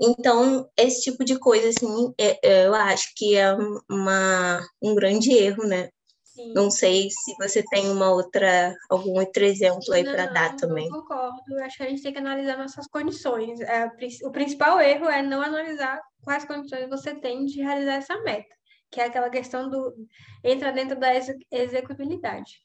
Então, 0.00 0.68
esse 0.76 1.02
tipo 1.02 1.24
de 1.24 1.38
coisa, 1.38 1.68
assim, 1.68 2.12
é, 2.18 2.38
é, 2.42 2.66
eu 2.66 2.74
acho 2.74 3.12
que 3.14 3.36
é 3.36 3.54
uma, 3.88 4.60
um 4.82 4.94
grande 4.94 5.32
erro, 5.32 5.64
né? 5.64 5.88
Sim. 6.24 6.52
Não 6.52 6.68
sei 6.68 7.08
se 7.10 7.32
você 7.38 7.62
tem 7.70 7.88
uma 7.88 8.10
outra, 8.10 8.74
algum 8.90 9.12
outro 9.20 9.44
exemplo 9.44 9.92
aí 9.92 10.02
para 10.02 10.26
dar 10.26 10.56
também. 10.56 10.86
Eu 10.86 10.92
concordo, 10.94 11.40
eu 11.48 11.64
acho 11.64 11.76
que 11.76 11.82
a 11.84 11.88
gente 11.88 12.02
tem 12.02 12.12
que 12.12 12.18
analisar 12.18 12.58
nossas 12.58 12.88
condições. 12.88 13.60
É, 13.60 13.88
o 14.24 14.32
principal 14.32 14.80
erro 14.80 15.08
é 15.08 15.22
não 15.22 15.40
analisar 15.40 16.00
quais 16.24 16.44
condições 16.44 16.88
você 16.88 17.14
tem 17.14 17.44
de 17.44 17.62
realizar 17.62 17.94
essa 17.94 18.20
meta, 18.22 18.52
que 18.90 19.00
é 19.00 19.04
aquela 19.04 19.30
questão 19.30 19.70
do 19.70 19.94
entra 20.42 20.72
dentro 20.72 20.98
da 20.98 21.10
executabilidade. 21.52 22.64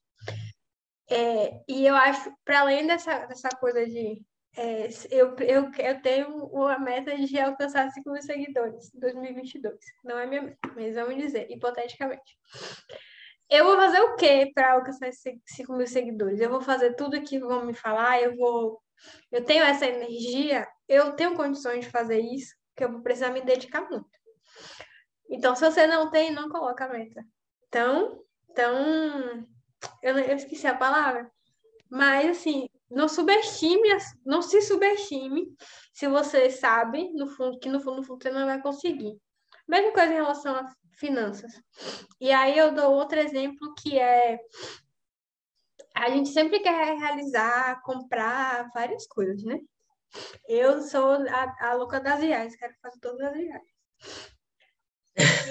É, 1.12 1.62
e 1.68 1.86
eu 1.86 1.96
acho, 1.96 2.32
para 2.44 2.62
além 2.62 2.88
dessa, 2.88 3.26
dessa 3.28 3.50
coisa 3.50 3.86
de 3.86 4.20
é, 4.58 4.90
eu, 5.12 5.36
eu, 5.38 5.72
eu 5.78 6.02
tenho 6.02 6.46
uma 6.46 6.78
meta 6.80 7.16
de 7.16 7.40
alcançar 7.40 7.90
5 7.92 8.12
mil 8.12 8.22
seguidores 8.22 8.94
em 8.94 9.00
2022. 9.00 9.78
Não 10.04 10.18
é 10.18 10.26
minha 10.26 10.42
meta, 10.42 10.58
mas 10.76 10.96
vamos 10.96 11.18
dizer, 11.18 11.50
hipoteticamente. 11.50 12.38
Eu 13.50 13.66
vou 13.66 13.76
fazer 13.78 14.02
o 14.02 14.16
quê 14.16 14.52
para 14.54 14.74
alcançar 14.74 15.08
esses 15.08 15.40
5 15.46 15.74
mil 15.74 15.88
seguidores? 15.88 16.40
Eu 16.40 16.50
vou 16.50 16.62
fazer 16.62 16.96
tudo 16.96 17.22
que 17.22 17.40
vão 17.40 17.66
me 17.66 17.74
falar, 17.74 18.22
eu 18.22 18.36
vou. 18.36 18.82
Eu 19.32 19.44
tenho 19.44 19.64
essa 19.64 19.86
energia, 19.86 20.68
eu 20.88 21.14
tenho 21.14 21.36
condições 21.36 21.86
de 21.86 21.92
fazer 21.92 22.20
isso, 22.20 22.54
que 22.76 22.84
eu 22.84 22.92
vou 22.92 23.02
precisar 23.02 23.32
me 23.32 23.42
dedicar 23.42 23.90
muito. 23.90 24.10
Então, 25.30 25.56
se 25.56 25.64
você 25.64 25.88
não 25.88 26.10
tem, 26.10 26.32
não 26.32 26.50
coloca 26.50 26.86
a 26.86 26.90
meta. 26.90 27.24
Então, 27.68 28.24
então 28.50 29.48
eu, 30.04 30.18
eu 30.18 30.36
esqueci 30.36 30.68
a 30.68 30.76
palavra. 30.76 31.32
Mas, 31.90 32.30
assim, 32.30 32.68
não 32.90 33.08
subestime, 33.08 33.90
não 34.26 34.42
se 34.42 34.62
subestime 34.62 35.54
se 35.94 36.08
você 36.08 36.50
sabe, 36.50 37.12
no 37.14 37.28
fundo, 37.28 37.60
que 37.60 37.70
no 37.70 37.80
fundo, 37.80 37.98
no 37.98 38.04
fundo 38.04 38.24
você 38.24 38.32
não 38.32 38.46
vai 38.46 38.62
conseguir. 38.62 39.18
Mesma 39.68 39.92
coisa 39.92 40.12
em 40.12 40.16
relação 40.16 40.56
a 40.56 40.66
finanças. 40.98 41.52
E 42.20 42.32
aí 42.32 42.58
eu 42.58 42.74
dou 42.74 42.94
outro 42.94 43.20
exemplo 43.20 43.74
que 43.76 43.98
é 43.98 44.40
a 45.96 46.10
gente 46.10 46.30
sempre 46.30 46.60
quer 46.60 46.98
realizar, 46.98 47.82
comprar 47.82 48.70
várias 48.74 49.06
coisas, 49.06 49.44
né? 49.44 49.60
Eu 50.48 50.82
sou 50.82 51.18
a, 51.30 51.70
a 51.70 51.74
louca 51.74 52.00
das 52.00 52.20
viagens, 52.20 52.56
quero 52.56 52.74
fazer 52.82 53.00
todas 53.00 53.28
as 53.28 53.34
viagens. 53.34 53.74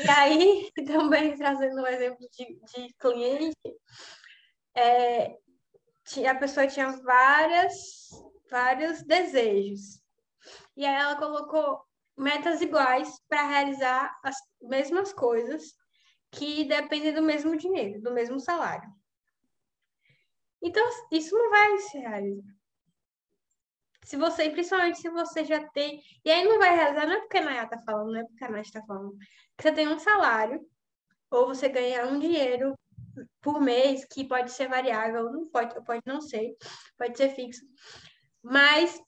E 0.05 0.11
aí, 0.11 0.71
também 0.87 1.37
trazendo 1.37 1.83
um 1.83 1.87
exemplo 1.87 2.27
de, 2.33 2.59
de 2.75 2.95
cliente, 2.95 3.77
é, 4.75 5.37
a 6.27 6.35
pessoa 6.35 6.67
tinha 6.67 6.91
várias, 7.03 8.11
vários 8.51 9.03
desejos. 9.03 10.01
E 10.77 10.85
aí 10.87 10.95
ela 10.95 11.17
colocou 11.17 11.85
metas 12.17 12.61
iguais 12.61 13.21
para 13.29 13.47
realizar 13.47 14.19
as 14.23 14.37
mesmas 14.61 15.13
coisas 15.13 15.75
que 16.31 16.65
dependem 16.65 17.13
do 17.13 17.23
mesmo 17.23 17.57
dinheiro, 17.57 18.01
do 18.01 18.13
mesmo 18.13 18.39
salário. 18.41 18.89
Então, 20.61 20.85
isso 21.13 21.37
não 21.37 21.51
vai 21.51 21.79
se 21.79 21.99
realizar. 21.99 22.59
Se 24.05 24.17
você, 24.17 24.49
principalmente 24.51 24.99
se 24.99 25.11
você 25.11 25.45
já 25.45 25.69
tem. 25.69 26.03
E 26.25 26.31
aí 26.31 26.45
não 26.45 26.59
vai 26.59 26.75
realizar, 26.75 27.07
não 27.07 27.15
é 27.15 27.21
porque 27.21 27.39
a 27.39 27.45
Naya 27.45 27.65
está 27.65 27.79
falando, 27.83 28.13
não 28.13 28.21
é 28.21 28.25
porque 28.25 28.45
a 28.45 28.51
Naya 28.51 28.63
está 28.63 28.83
falando. 28.85 29.17
Que 29.57 29.63
você 29.63 29.73
tem 29.73 29.89
um 29.89 29.99
salário, 29.99 30.67
ou 31.31 31.47
você 31.47 31.69
ganha 31.69 32.07
um 32.07 32.19
dinheiro 32.19 32.75
por 33.49 33.63
mês, 33.63 34.05
que 34.05 34.29
pode 34.29 34.53
ser 34.53 34.69
variável, 34.69 35.33
não 35.33 35.47
pode, 35.49 35.75
pode 35.83 36.03
não 36.05 36.21
ser, 36.21 36.55
pode 36.99 37.17
ser 37.17 37.31
fixo. 37.31 37.65
Mas 38.43 39.01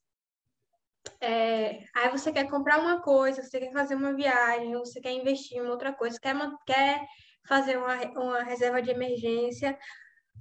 é, 1.21 1.85
aí 1.95 2.11
você 2.11 2.33
quer 2.33 2.49
comprar 2.49 2.81
uma 2.81 3.03
coisa, 3.03 3.43
você 3.43 3.61
quer 3.61 3.71
fazer 3.71 3.97
uma 3.97 4.15
viagem, 4.15 4.73
você 4.79 4.99
quer 4.99 5.13
investir 5.13 5.59
em 5.59 5.67
outra 5.67 5.93
coisa, 5.93 6.19
quer, 6.19 6.35
quer 6.67 7.07
fazer 7.47 7.77
uma, 7.77 7.97
uma 8.19 8.43
reserva 8.43 8.81
de 8.81 8.91
emergência. 8.91 9.79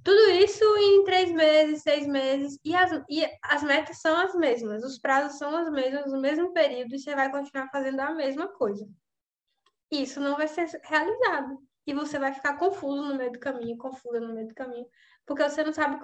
Tudo 0.02 0.30
isso 0.30 0.64
em 0.78 1.04
três 1.04 1.30
meses, 1.30 1.82
seis 1.82 2.06
meses, 2.06 2.58
e 2.64 2.74
as, 2.74 2.90
e 3.06 3.22
as 3.42 3.62
metas 3.62 4.00
são 4.00 4.16
as 4.16 4.34
mesmas, 4.34 4.82
os 4.82 4.98
prazos 4.98 5.36
são 5.36 5.62
os 5.62 5.70
mesmos, 5.70 6.10
no 6.10 6.22
mesmo 6.22 6.54
período, 6.54 6.94
e 6.94 6.98
você 6.98 7.14
vai 7.14 7.30
continuar 7.30 7.68
fazendo 7.70 8.00
a 8.00 8.14
mesma 8.14 8.48
coisa. 8.48 8.88
Isso 9.90 10.20
não 10.20 10.38
vai 10.38 10.48
ser 10.48 10.70
realizado 10.84 11.69
e 11.90 11.94
você 11.94 12.20
vai 12.20 12.32
ficar 12.32 12.56
confuso 12.56 13.02
no 13.02 13.16
meio 13.16 13.32
do 13.32 13.40
caminho, 13.40 13.76
confusa 13.76 14.20
no 14.20 14.32
meio 14.32 14.46
do 14.46 14.54
caminho, 14.54 14.86
porque 15.26 15.42
você 15.42 15.64
não 15.64 15.72
sabe, 15.72 15.98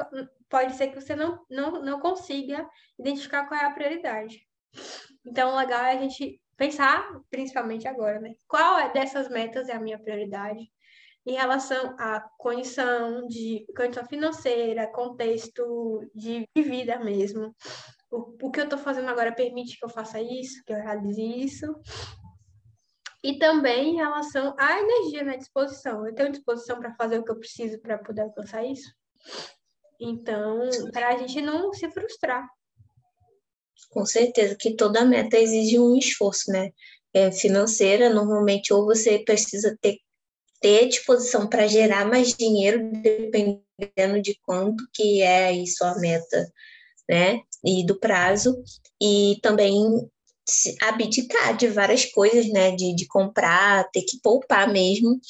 pode 0.49 0.75
ser 0.75 0.89
que 0.89 1.01
você 1.01 1.15
não, 1.15 1.45
não, 1.49 1.81
não 1.81 2.01
consiga 2.01 2.69
identificar 2.99 3.47
qual 3.47 3.61
é 3.61 3.65
a 3.65 3.71
prioridade. 3.71 4.41
Então, 5.25 5.53
o 5.53 5.57
legal 5.57 5.85
é 5.85 5.93
a 5.93 6.01
gente 6.01 6.41
pensar, 6.57 7.09
principalmente 7.31 7.87
agora, 7.87 8.19
né? 8.19 8.35
Qual 8.49 8.81
é 8.81 8.93
dessas 8.93 9.29
metas 9.29 9.69
é 9.69 9.75
a 9.75 9.81
minha 9.81 9.97
prioridade 9.97 10.61
em 11.25 11.35
relação 11.35 11.95
à 12.01 12.21
condição 12.37 13.25
de 13.29 13.65
condição 13.77 14.05
financeira, 14.07 14.91
contexto 14.93 16.01
de, 16.13 16.49
de 16.55 16.63
vida 16.63 16.99
mesmo. 16.99 17.55
O, 18.11 18.47
o 18.47 18.51
que 18.51 18.59
eu 18.59 18.65
estou 18.65 18.79
fazendo 18.79 19.09
agora 19.09 19.33
permite 19.33 19.79
que 19.79 19.85
eu 19.85 19.89
faça 19.89 20.21
isso, 20.21 20.65
que 20.65 20.73
eu 20.73 20.77
realize 20.77 21.23
isso, 21.23 21.67
e 23.23 23.39
também 23.39 23.91
em 23.91 23.97
relação 23.97 24.55
à 24.59 24.79
energia 24.79 25.25
na 25.25 25.37
disposição. 25.37 26.07
Eu 26.07 26.15
tenho 26.15 26.31
disposição 26.31 26.79
para 26.79 26.95
fazer 26.95 27.19
o 27.19 27.25
que 27.25 27.31
eu 27.31 27.39
preciso 27.39 27.79
para 27.81 27.99
poder 27.99 28.23
alcançar 28.23 28.65
isso? 28.65 28.91
Então, 30.01 30.69
para 30.93 31.09
a 31.09 31.17
gente 31.17 31.41
não 31.41 31.73
se 31.73 31.91
frustrar. 31.91 32.47
Com 33.91 34.05
certeza 34.05 34.57
que 34.59 34.75
toda 34.75 35.05
meta 35.05 35.39
exige 35.39 35.79
um 35.79 35.97
esforço, 35.97 36.51
né? 36.51 36.71
É, 37.13 37.33
financeira, 37.33 38.11
normalmente, 38.11 38.73
ou 38.73 38.85
você 38.85 39.19
precisa 39.21 39.77
ter, 39.81 39.97
ter 40.61 40.89
disposição 40.89 41.49
para 41.49 41.67
gerar 41.67 42.05
mais 42.05 42.35
dinheiro, 42.35 42.91
dependendo 43.01 44.21
de 44.21 44.39
quanto 44.43 44.85
que 44.93 45.23
é 45.23 45.47
aí 45.47 45.67
sua 45.67 45.99
meta, 45.99 46.47
né? 47.09 47.41
E 47.65 47.87
do 47.87 47.99
prazo, 47.99 48.63
e 49.01 49.39
também 49.43 49.73
abdicar 50.83 51.57
de 51.57 51.69
várias 51.69 52.05
coisas, 52.05 52.49
né? 52.49 52.73
De, 52.73 52.95
de 52.95 53.07
comprar, 53.07 53.89
ter 53.91 54.03
que 54.03 54.21
poupar 54.23 54.71
mesmo 54.71 55.21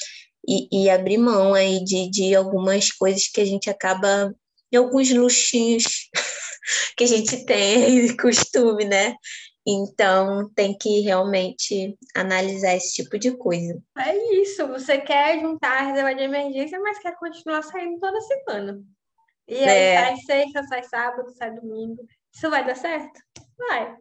e, 0.46 0.84
e 0.84 0.90
abrir 0.90 1.18
mão 1.18 1.54
aí 1.54 1.82
de, 1.82 2.08
de 2.10 2.34
algumas 2.34 2.90
coisas 2.92 3.28
que 3.28 3.40
a 3.40 3.44
gente 3.44 3.68
acaba, 3.68 4.34
de 4.70 4.78
alguns 4.78 5.10
luxinhos 5.10 6.08
que 6.96 7.04
a 7.04 7.06
gente 7.06 7.44
tem 7.44 8.06
de 8.06 8.16
costume, 8.16 8.84
né? 8.84 9.14
Então, 9.68 10.48
tem 10.54 10.78
que 10.78 11.00
realmente 11.00 11.98
analisar 12.14 12.76
esse 12.76 12.94
tipo 12.94 13.18
de 13.18 13.36
coisa. 13.36 13.76
É 13.98 14.16
isso, 14.40 14.64
você 14.68 14.98
quer 14.98 15.40
juntar 15.40 15.78
a 15.78 15.86
reserva 15.86 16.14
de 16.14 16.22
emergência, 16.22 16.78
mas 16.78 17.00
quer 17.00 17.16
continuar 17.16 17.62
saindo 17.62 17.98
toda 17.98 18.20
semana. 18.20 18.80
E 19.48 19.56
aí 19.56 19.64
é. 19.64 19.98
sai 19.98 20.16
sexta, 20.18 20.62
sai 20.64 20.82
sábado, 20.84 21.30
sai 21.36 21.52
domingo. 21.52 22.06
Isso 22.32 22.48
vai 22.48 22.64
dar 22.64 22.76
certo? 22.76 23.20
Vai. 23.58 23.96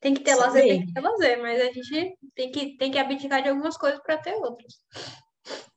Tem 0.00 0.14
que 0.14 0.22
ter 0.22 0.32
Isso 0.32 0.40
lazer, 0.40 0.62
tem 0.62 0.86
que 0.86 0.92
ter 0.92 1.00
lazer, 1.00 1.42
mas 1.42 1.60
a 1.60 1.72
gente 1.72 2.18
tem 2.34 2.52
que, 2.52 2.76
tem 2.76 2.90
que 2.90 2.98
abdicar 2.98 3.42
de 3.42 3.48
algumas 3.48 3.76
coisas 3.76 4.00
para 4.00 4.18
ter 4.18 4.34
outras. 4.34 4.74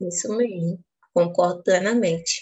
Isso 0.01 0.35
mesmo, 0.35 0.79
concordo 1.13 1.63
plenamente. 1.63 2.41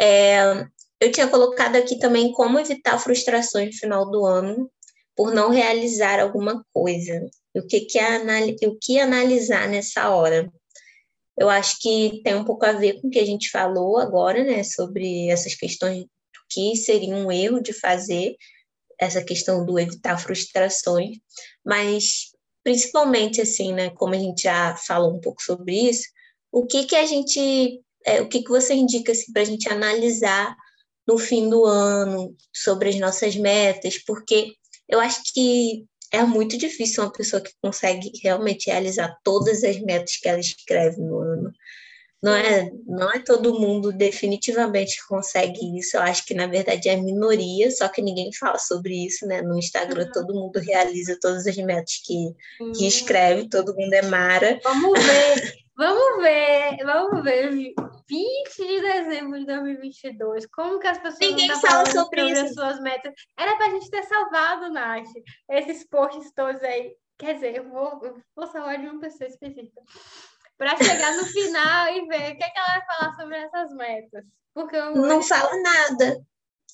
É, 0.00 0.66
eu 1.00 1.12
tinha 1.12 1.28
colocado 1.28 1.76
aqui 1.76 1.98
também 1.98 2.32
como 2.32 2.58
evitar 2.58 2.98
frustrações 2.98 3.66
no 3.66 3.78
final 3.78 4.10
do 4.10 4.24
ano 4.24 4.70
por 5.16 5.32
não 5.32 5.50
realizar 5.50 6.18
alguma 6.18 6.64
coisa. 6.72 7.28
O 7.54 7.66
que, 7.66 7.80
que, 7.80 7.98
é 7.98 8.18
o 8.66 8.78
que 8.80 8.98
analisar 8.98 9.68
nessa 9.68 10.10
hora? 10.10 10.50
Eu 11.38 11.48
acho 11.48 11.78
que 11.80 12.20
tem 12.22 12.34
um 12.34 12.44
pouco 12.44 12.64
a 12.66 12.72
ver 12.72 13.00
com 13.00 13.08
o 13.08 13.10
que 13.10 13.18
a 13.18 13.24
gente 13.24 13.50
falou 13.50 13.98
agora, 13.98 14.44
né, 14.44 14.62
sobre 14.62 15.28
essas 15.28 15.54
questões 15.54 16.00
do 16.02 16.40
que 16.48 16.76
seria 16.76 17.14
um 17.14 17.30
erro 17.30 17.62
de 17.62 17.72
fazer 17.72 18.36
essa 19.00 19.24
questão 19.24 19.64
do 19.64 19.78
evitar 19.78 20.18
frustrações, 20.18 21.18
mas 21.64 22.32
principalmente 22.62 23.40
assim, 23.40 23.72
né, 23.72 23.90
como 23.90 24.14
a 24.14 24.18
gente 24.18 24.42
já 24.42 24.76
falou 24.76 25.14
um 25.14 25.20
pouco 25.20 25.42
sobre 25.42 25.88
isso, 25.88 26.06
o 26.52 26.66
que 26.66 26.84
que 26.84 26.96
a 26.96 27.06
gente, 27.06 27.80
é, 28.04 28.20
o 28.20 28.28
que 28.28 28.42
que 28.42 28.50
você 28.50 28.74
indica 28.74 29.12
assim, 29.12 29.32
para 29.32 29.42
a 29.42 29.46
gente 29.46 29.68
analisar 29.68 30.54
no 31.06 31.16
fim 31.18 31.48
do 31.48 31.64
ano 31.64 32.36
sobre 32.54 32.90
as 32.90 32.96
nossas 32.96 33.34
metas, 33.34 33.98
porque 33.98 34.52
eu 34.88 35.00
acho 35.00 35.22
que 35.32 35.86
é 36.12 36.22
muito 36.24 36.58
difícil 36.58 37.02
uma 37.02 37.12
pessoa 37.12 37.40
que 37.40 37.52
consegue 37.62 38.10
realmente 38.22 38.68
realizar 38.68 39.16
todas 39.22 39.62
as 39.64 39.80
metas 39.80 40.16
que 40.16 40.28
ela 40.28 40.40
escreve 40.40 41.00
no 41.00 41.20
ano. 41.20 41.52
Não 42.22 42.34
é, 42.34 42.70
não 42.86 43.10
é 43.10 43.18
todo 43.18 43.58
mundo 43.58 43.92
definitivamente 43.92 45.06
consegue 45.06 45.78
isso. 45.78 45.96
Eu 45.96 46.02
acho 46.02 46.24
que 46.26 46.34
na 46.34 46.46
verdade 46.46 46.88
é 46.88 46.94
a 46.94 47.02
minoria, 47.02 47.70
só 47.70 47.88
que 47.88 48.02
ninguém 48.02 48.30
fala 48.34 48.58
sobre 48.58 49.06
isso, 49.06 49.26
né? 49.26 49.40
No 49.40 49.58
Instagram 49.58 50.04
uhum. 50.04 50.12
todo 50.12 50.34
mundo 50.34 50.58
realiza 50.58 51.18
todas 51.18 51.46
as 51.46 51.56
metas 51.56 51.94
que, 52.04 52.34
uhum. 52.60 52.72
que 52.72 52.86
escreve, 52.86 53.48
todo 53.48 53.74
mundo 53.74 53.92
é 53.94 54.02
Mara. 54.02 54.60
Vamos 54.62 54.92
ver, 55.02 55.54
vamos 55.74 56.22
ver, 56.22 56.76
vamos 56.84 57.24
ver. 57.24 57.50
20 58.10 58.66
de 58.66 58.80
dezembro 58.80 59.38
de 59.38 59.46
2022. 59.46 60.46
Como 60.46 60.78
que 60.78 60.88
as 60.88 60.98
pessoas 60.98 61.20
ninguém 61.20 61.48
não 61.48 61.60
fala 61.60 61.86
sobre, 61.86 62.20
sobre 62.20 62.38
as 62.38 62.52
suas 62.52 62.80
metas? 62.80 63.14
Era 63.38 63.56
pra 63.56 63.70
gente 63.70 63.88
ter 63.88 64.02
salvado, 64.02 64.70
Nath, 64.70 65.08
esses 65.48 65.88
posts 65.88 66.32
todos 66.34 66.62
aí. 66.62 66.92
Quer 67.16 67.34
dizer, 67.34 67.56
eu 67.56 67.68
vou, 67.70 68.00
eu 68.02 68.20
vou 68.34 68.46
salvar 68.46 68.78
de 68.78 68.86
uma 68.86 69.00
pessoa 69.00 69.28
específica 69.28 69.80
para 70.60 70.76
chegar 70.76 71.16
no 71.16 71.24
final 71.24 71.88
e 71.88 72.06
ver 72.06 72.32
o 72.32 72.36
que, 72.36 72.44
é 72.44 72.50
que 72.50 72.58
ela 72.58 72.66
vai 72.66 72.86
falar 72.86 73.16
sobre 73.16 73.36
essas 73.38 73.72
metas. 73.74 74.24
Porque 74.52 74.76
eu... 74.76 74.94
Não 74.94 75.22
fala 75.22 75.50
nada. 75.62 76.20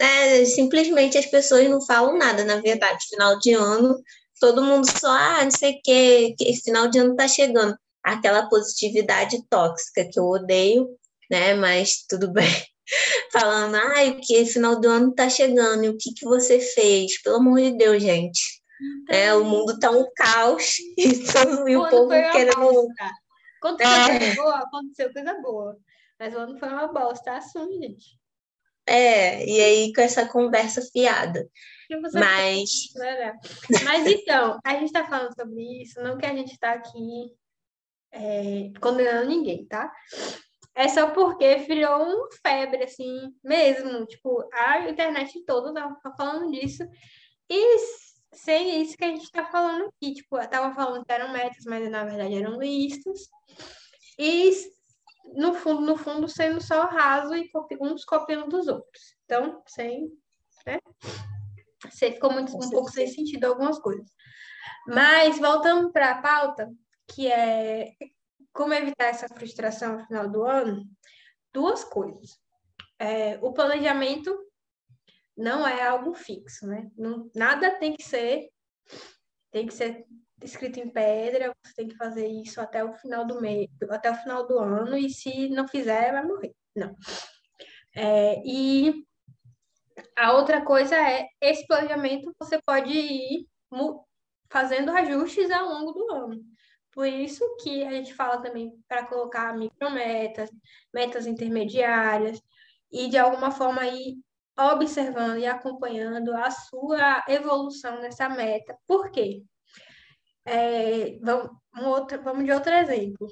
É, 0.01 0.45
simplesmente 0.45 1.17
as 1.17 1.27
pessoas 1.27 1.69
não 1.69 1.81
falam 1.81 2.19
nada, 2.19 2.45
na 2.45 2.61
verdade. 2.61 3.07
Final 3.09 3.39
de 3.39 3.53
ano, 3.53 3.97
todo 4.41 4.65
mundo 4.65 4.91
só, 4.91 5.09
ah, 5.09 5.45
não 5.45 5.53
sei 5.53 5.75
o 5.75 5.81
que, 5.85 6.35
que 6.37 6.57
final 6.57 6.89
de 6.89 6.99
ano 6.99 7.15
tá 7.15 7.29
chegando. 7.29 7.79
Aquela 8.03 8.49
positividade 8.49 9.41
tóxica 9.49 10.05
que 10.11 10.19
eu 10.19 10.25
odeio, 10.25 10.89
né? 11.31 11.55
Mas 11.55 12.05
tudo 12.09 12.33
bem. 12.33 12.51
Falando, 13.33 13.77
ai, 13.77 14.09
ah, 14.09 14.21
que 14.21 14.47
final 14.47 14.81
do 14.81 14.89
ano 14.89 15.15
tá 15.15 15.29
chegando, 15.29 15.85
e 15.85 15.89
o 15.91 15.97
que, 15.97 16.13
que 16.13 16.25
você 16.25 16.59
fez? 16.59 17.23
Pelo 17.23 17.37
amor 17.37 17.61
de 17.61 17.71
Deus, 17.77 18.03
gente. 18.03 18.61
É, 19.09 19.33
o 19.33 19.45
mundo 19.45 19.79
tá 19.79 19.93
um 19.93 20.05
caos 20.17 20.75
e, 20.99 21.25
todo, 21.33 21.69
e 21.69 21.77
o 21.77 21.89
povo 21.89 22.11
querendo. 22.33 22.89
Aconteceu 23.67 23.93
é. 23.93 24.19
coisa 24.19 24.35
boa, 24.35 24.59
aconteceu 24.59 25.13
coisa 25.13 25.41
boa. 25.41 25.79
Mas 26.19 26.35
o 26.35 26.39
ano 26.39 26.59
foi 26.59 26.69
uma 26.69 26.89
bosta, 26.89 27.37
assume, 27.37 27.79
gente. 27.79 28.19
É, 28.89 29.45
e 29.45 29.61
aí 29.61 29.93
com 29.93 30.01
essa 30.01 30.27
conversa 30.27 30.81
fiada. 30.93 31.49
Mas... 32.13 32.93
Mas 33.85 34.07
então, 34.07 34.59
a 34.65 34.75
gente 34.75 34.87
está 34.87 35.05
falando 35.05 35.35
sobre 35.35 35.83
isso, 35.83 36.01
não 36.01 36.17
que 36.17 36.27
a 36.27 36.35
gente 36.35 36.53
está 36.53 36.73
aqui 36.73 37.33
é, 38.13 38.71
condenando 38.81 39.29
ninguém, 39.29 39.67
tá? 39.67 39.93
É 40.75 40.89
só 40.89 41.11
porque 41.11 41.57
virou 41.57 42.03
um 42.03 42.29
febre, 42.43 42.85
assim, 42.85 43.35
mesmo. 43.43 44.07
Tipo, 44.07 44.47
a 44.53 44.89
internet 44.89 45.43
toda 45.45 45.73
tá 45.73 46.13
falando 46.17 46.51
disso. 46.53 46.85
E 47.49 47.79
sem 48.37 48.83
isso 48.83 48.97
que 48.97 49.05
a 49.05 49.09
gente 49.09 49.25
está 49.25 49.45
falando 49.47 49.87
aqui. 49.89 50.15
Tipo, 50.15 50.39
eu 50.39 50.49
tava 50.49 50.75
falando 50.75 51.05
que 51.05 51.13
eram 51.13 51.33
metas, 51.33 51.65
mas 51.65 51.91
na 51.91 52.05
verdade 52.05 52.35
eram 52.35 52.59
listas. 52.59 53.29
E 54.19 54.51
no 55.35 55.55
fundo, 55.55 55.81
no 55.83 55.97
fundo, 55.97 56.29
sendo 56.29 56.61
só 56.61 56.87
raso 56.87 57.35
e 57.35 57.51
uns 57.81 58.05
copiando 58.05 58.49
dos 58.49 58.69
outros. 58.69 59.17
Então, 59.25 59.63
sem, 59.67 60.09
né? 60.67 60.79
Você 61.91 62.13
ficou 62.13 62.33
muito, 62.33 62.57
um 62.57 62.71
pouco 62.71 62.91
sem 62.91 63.07
sentido 63.07 63.45
algumas 63.45 63.79
coisas. 63.79 64.11
Mas, 64.87 65.39
voltando 65.39 65.93
para 65.93 66.13
a 66.13 66.23
pauta, 66.23 66.73
que 67.09 67.31
é 67.31 67.93
como 68.53 68.73
evitar 68.73 69.07
essa 69.07 69.29
frustração 69.29 69.99
no 69.99 70.07
final 70.07 70.29
do 70.29 70.43
ano, 70.43 70.85
duas 71.53 71.85
coisas. 71.85 72.39
É, 72.99 73.39
o 73.43 73.53
planejamento 73.53 74.35
não 75.37 75.67
é 75.67 75.87
algo 75.87 76.15
fixo, 76.15 76.67
né? 76.67 76.91
Não, 76.97 77.31
nada 77.35 77.71
tem 77.79 77.95
que 77.95 78.03
ser 78.03 78.49
tem 79.51 79.67
que 79.67 79.75
ser 79.75 80.05
escrito 80.43 80.79
em 80.79 80.91
pedra, 80.91 81.55
você 81.65 81.75
tem 81.75 81.89
que 81.89 81.97
fazer 81.97 82.27
isso 82.27 82.61
até 82.61 82.85
o 82.85 82.93
final 82.93 83.27
do 83.27 83.41
mês, 83.41 83.69
até 83.91 84.11
o 84.11 84.15
final 84.15 84.47
do 84.47 84.59
ano, 84.59 84.97
e 84.97 85.09
se 85.09 85.49
não 85.49 85.67
fizer, 85.67 86.13
vai 86.13 86.25
morrer. 86.25 86.55
Não. 86.75 86.95
É, 87.95 88.43
e 88.45 89.07
a 90.15 90.33
outra 90.33 90.63
coisa 90.63 90.95
é, 90.95 91.27
esse 91.41 91.67
planejamento 91.67 92.35
você 92.39 92.61
pode 92.67 92.93
ir 92.93 93.49
fazendo 94.51 94.91
ajustes 94.91 95.51
ao 95.51 95.69
longo 95.69 95.93
do 95.93 96.13
ano. 96.13 96.45
Por 96.93 97.07
isso 97.07 97.45
que 97.63 97.85
a 97.85 97.91
gente 97.91 98.15
fala 98.15 98.41
também 98.41 98.73
para 98.89 99.07
colocar 99.07 99.57
micrometas, 99.57 100.51
metas 100.93 101.27
intermediárias, 101.27 102.41
e 102.91 103.09
de 103.09 103.19
alguma 103.19 103.51
forma 103.51 103.87
ir 103.87 104.19
observando 104.59 105.39
e 105.39 105.47
acompanhando 105.47 106.35
a 106.35 106.51
sua 106.51 107.25
evolução 107.29 108.01
nessa 108.01 108.29
meta. 108.29 108.77
Por 108.87 109.11
quê? 109.11 109.43
É, 110.45 111.19
vamos, 111.21 111.51
um 111.77 111.87
outro, 111.87 112.23
vamos 112.23 112.45
de 112.45 112.53
outro 112.53 112.73
exemplo. 112.73 113.27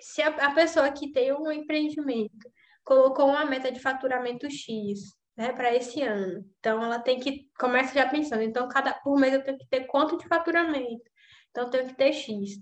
Se 0.00 0.22
a, 0.22 0.28
a, 0.28 0.54
pessoa 0.54 0.90
que 0.90 1.12
tem 1.12 1.32
um 1.32 1.50
empreendimento 1.50 2.50
colocou 2.84 3.28
uma 3.28 3.44
meta 3.44 3.72
de 3.72 3.80
faturamento 3.80 4.50
X, 4.50 5.00
né, 5.36 5.52
para 5.52 5.74
esse 5.74 6.02
ano, 6.02 6.44
então 6.58 6.82
ela 6.82 6.98
tem 6.98 7.18
que 7.18 7.48
começa 7.58 7.94
já 7.94 8.08
pensando, 8.08 8.42
então 8.42 8.68
cada 8.68 8.92
por 8.94 9.18
mês 9.18 9.34
eu 9.34 9.42
tenho 9.42 9.58
que 9.58 9.66
ter 9.68 9.86
quanto 9.86 10.16
de 10.16 10.28
faturamento, 10.28 11.10
então 11.50 11.64
eu 11.64 11.70
tenho 11.70 11.86
que 11.86 11.96
ter 11.96 12.12
X. 12.12 12.60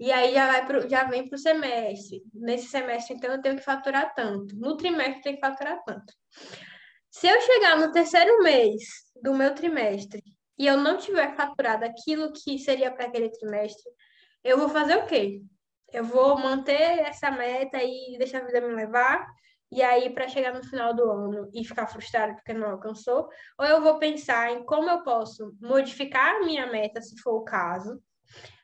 E 0.00 0.10
aí 0.10 0.32
já, 0.32 0.46
vai 0.46 0.66
pro, 0.66 0.88
já 0.88 1.04
vem 1.04 1.28
para 1.28 1.36
o 1.36 1.38
semestre. 1.38 2.22
Nesse 2.32 2.68
semestre, 2.68 3.14
então, 3.14 3.32
eu 3.32 3.42
tenho 3.42 3.56
que 3.56 3.62
faturar 3.62 4.14
tanto. 4.14 4.56
No 4.56 4.74
trimestre, 4.74 5.20
tenho 5.20 5.36
que 5.36 5.46
faturar 5.46 5.78
tanto. 5.84 6.14
Se 7.10 7.26
eu 7.26 7.40
chegar 7.40 7.76
no 7.76 7.90
terceiro 7.90 8.40
mês 8.40 8.82
do 9.20 9.34
meu 9.34 9.52
trimestre 9.52 10.22
e 10.56 10.64
eu 10.64 10.76
não 10.76 10.96
tiver 10.96 11.34
faturado 11.34 11.84
aquilo 11.84 12.32
que 12.32 12.56
seria 12.56 12.90
para 12.92 13.06
aquele 13.06 13.28
trimestre, 13.30 13.90
eu 14.44 14.56
vou 14.56 14.68
fazer 14.68 14.96
o 14.96 15.06
quê? 15.06 15.42
Eu 15.92 16.04
vou 16.04 16.38
manter 16.38 17.00
essa 17.00 17.28
meta 17.32 17.82
e 17.82 18.16
deixar 18.16 18.42
a 18.42 18.46
vida 18.46 18.60
me 18.60 18.72
levar, 18.74 19.26
e 19.72 19.82
aí 19.82 20.10
para 20.14 20.28
chegar 20.28 20.54
no 20.54 20.62
final 20.62 20.94
do 20.94 21.02
ano 21.10 21.50
e 21.52 21.64
ficar 21.64 21.88
frustrado 21.88 22.34
porque 22.34 22.52
não 22.52 22.70
alcançou, 22.70 23.28
ou 23.58 23.66
eu 23.66 23.80
vou 23.82 23.98
pensar 23.98 24.52
em 24.52 24.64
como 24.64 24.88
eu 24.88 25.02
posso 25.02 25.52
modificar 25.60 26.36
a 26.36 26.40
minha 26.44 26.66
meta, 26.68 27.02
se 27.02 27.20
for 27.20 27.34
o 27.34 27.44
caso, 27.44 28.00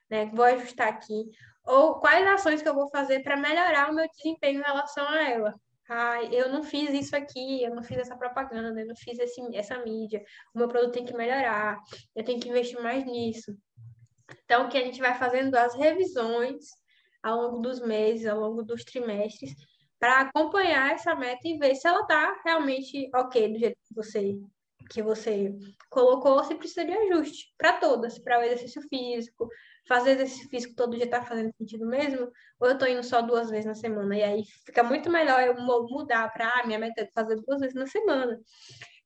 né? 0.09 0.27
Vou 0.33 0.45
ajustar 0.45 0.87
aqui, 0.89 1.25
ou 1.65 1.99
quais 1.99 2.25
ações 2.29 2.63
que 2.63 2.69
eu 2.69 2.75
vou 2.75 2.89
fazer 2.91 3.25
para 3.25 3.37
melhorar 3.37 3.91
o 3.91 3.95
meu 3.95 4.09
desempenho 4.09 4.61
em 4.61 4.65
relação 4.65 5.09
a 5.09 5.29
ela 5.29 5.55
ah, 5.89 6.23
eu 6.25 6.49
não 6.51 6.63
fiz 6.63 6.91
isso 6.91 7.15
aqui, 7.15 7.63
eu 7.63 7.75
não 7.75 7.83
fiz 7.83 7.99
essa 7.99 8.17
propaganda, 8.17 8.81
eu 8.81 8.87
não 8.87 8.97
fiz 8.97 9.19
esse, 9.19 9.41
essa 9.55 9.79
mídia, 9.79 10.23
o 10.55 10.59
meu 10.59 10.69
produto 10.69 10.95
tem 10.95 11.05
que 11.05 11.17
melhorar, 11.17 11.79
eu 12.15 12.25
tenho 12.25 12.41
que 12.41 12.49
investir 12.49 12.81
mais 12.81 13.05
nisso. 13.05 13.57
Então, 14.45 14.69
que 14.69 14.77
a 14.77 14.85
gente 14.85 15.01
vai 15.01 15.17
fazendo 15.17 15.55
as 15.55 15.75
revisões 15.75 16.65
ao 17.23 17.41
longo 17.41 17.61
dos 17.61 17.81
meses, 17.81 18.27
ao 18.27 18.41
longo 18.41 18.63
dos 18.63 18.85
trimestres, 18.85 19.55
para 19.99 20.23
acompanhar 20.23 20.93
essa 20.93 21.15
meta 21.15 21.47
e 21.49 21.59
ver 21.59 21.75
se 21.75 21.87
ela 21.87 22.01
está 22.01 22.41
realmente 22.45 23.09
ok 23.15 23.53
do 23.53 23.59
jeito 23.59 23.79
que 23.87 23.95
você 23.95 24.39
que 24.89 25.03
você 25.03 25.53
colocou, 25.91 26.45
se 26.45 26.55
precisa 26.55 26.85
de 26.85 26.93
ajuste 26.93 27.53
para 27.59 27.73
todas, 27.75 28.21
para 28.21 28.39
o 28.39 28.43
exercício 28.43 28.81
físico, 28.83 29.49
fazer 29.87 30.13
exercício 30.13 30.49
físico 30.49 30.75
todo 30.75 30.97
dia 30.97 31.09
tá 31.09 31.23
fazendo 31.23 31.53
sentido 31.57 31.87
mesmo, 31.87 32.31
ou 32.59 32.69
eu 32.69 32.79
tô 32.79 32.87
indo 32.87 33.03
só 33.03 33.23
duas 33.23 33.51
vezes 33.51 33.67
na 33.67 33.75
semana, 33.75 34.17
e 34.17 34.23
aí 34.23 34.45
fica 34.65 34.83
muito 34.83 35.11
melhor 35.11 35.43
eu 35.43 35.55
mudar 35.61 36.33
para 36.33 36.49
ah, 36.49 36.67
minha 36.67 36.79
meta 36.79 37.03
é 37.03 37.11
fazer 37.15 37.37
duas 37.37 37.61
vezes 37.61 37.75
na 37.75 37.87
semana. 37.87 38.39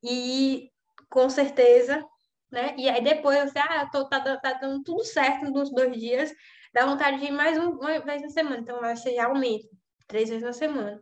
E 0.03 0.71
com 1.11 1.29
certeza, 1.29 2.05
né? 2.51 2.75
E 2.79 2.89
aí 2.89 3.03
depois 3.03 3.39
você, 3.51 3.59
ah, 3.59 3.89
tô, 3.91 4.09
tá, 4.09 4.21
tá 4.39 4.53
dando 4.55 4.83
tudo 4.83 5.05
certo 5.05 5.51
nos 5.51 5.71
dois 5.71 5.95
dias, 5.97 6.33
dá 6.73 6.87
vontade 6.87 7.19
de 7.19 7.27
ir 7.27 7.33
mais 7.33 7.59
uma 7.59 8.01
vez 8.01 8.23
na 8.23 8.31
semana, 8.31 8.59
então 8.59 8.97
ser 8.97 9.15
já 9.15 9.27
aumenta, 9.27 9.69
três 10.07 10.29
vezes 10.29 10.45
na 10.45 10.53
semana. 10.53 11.01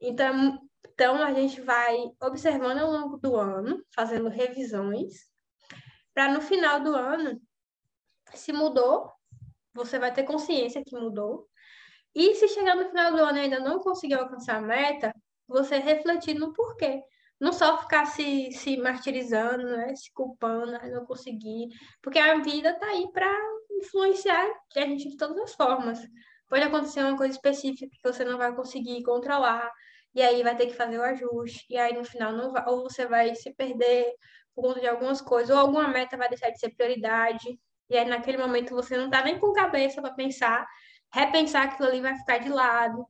Então, 0.00 0.58
então 0.92 1.22
a 1.22 1.32
gente 1.32 1.60
vai 1.60 1.96
observando 2.22 2.78
ao 2.78 2.90
longo 2.90 3.16
do 3.18 3.36
ano, 3.36 3.82
fazendo 3.94 4.28
revisões, 4.28 5.12
para 6.14 6.32
no 6.32 6.40
final 6.40 6.80
do 6.80 6.94
ano 6.94 7.40
se 8.38 8.52
mudou, 8.52 9.10
você 9.74 9.98
vai 9.98 10.12
ter 10.12 10.24
consciência 10.24 10.84
que 10.84 10.96
mudou. 10.96 11.48
E 12.14 12.34
se 12.36 12.48
chegar 12.48 12.76
no 12.76 12.88
final 12.88 13.12
do 13.12 13.18
ano 13.18 13.38
e 13.38 13.40
ainda 13.42 13.60
não 13.60 13.80
conseguir 13.80 14.14
alcançar 14.14 14.56
a 14.56 14.60
meta, 14.60 15.12
você 15.48 15.78
refletir 15.78 16.34
no 16.34 16.52
porquê. 16.52 17.02
Não 17.40 17.52
só 17.52 17.78
ficar 17.78 18.06
se, 18.06 18.52
se 18.52 18.76
martirizando, 18.76 19.64
né? 19.64 19.94
se 19.96 20.12
culpando, 20.12 20.72
não 20.90 21.04
conseguir. 21.04 21.68
Porque 22.00 22.18
a 22.18 22.38
vida 22.40 22.70
está 22.70 22.86
aí 22.86 23.10
para 23.12 23.30
influenciar 23.72 24.48
a 24.76 24.80
gente 24.80 25.10
de 25.10 25.16
todas 25.16 25.38
as 25.38 25.54
formas. 25.54 26.00
Pode 26.48 26.62
acontecer 26.62 27.02
uma 27.02 27.16
coisa 27.16 27.34
específica 27.34 27.90
que 27.90 28.12
você 28.12 28.24
não 28.24 28.38
vai 28.38 28.54
conseguir 28.54 29.02
controlar, 29.02 29.70
e 30.14 30.22
aí 30.22 30.42
vai 30.42 30.56
ter 30.56 30.66
que 30.66 30.74
fazer 30.74 30.98
o 30.98 31.02
ajuste, 31.02 31.66
e 31.68 31.76
aí 31.76 31.92
no 31.94 32.04
final 32.04 32.32
não 32.32 32.52
vai, 32.52 32.64
ou 32.68 32.82
você 32.82 33.06
vai 33.06 33.34
se 33.34 33.52
perder, 33.54 34.12
por 34.54 34.62
conta 34.62 34.80
de 34.80 34.86
algumas 34.86 35.20
coisas, 35.20 35.50
ou 35.50 35.60
alguma 35.60 35.88
meta 35.88 36.16
vai 36.16 36.28
deixar 36.28 36.50
de 36.50 36.58
ser 36.60 36.70
prioridade, 36.76 37.58
e 37.88 37.96
aí 37.96 38.04
naquele 38.06 38.38
momento 38.38 38.74
você 38.74 38.96
não 38.96 39.10
tá 39.10 39.22
nem 39.22 39.38
com 39.38 39.52
cabeça 39.52 40.00
para 40.00 40.14
pensar, 40.14 40.66
repensar 41.12 41.64
aquilo 41.64 41.88
ali 41.88 42.00
vai 42.00 42.16
ficar 42.16 42.38
de 42.38 42.48
lado. 42.48 43.06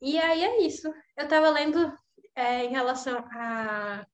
E 0.00 0.18
aí 0.18 0.44
é 0.44 0.62
isso. 0.62 0.88
Eu 1.16 1.24
estava 1.24 1.50
lendo 1.50 1.92
é, 2.34 2.64
em 2.64 2.70
relação 2.70 3.24
a, 3.32 4.06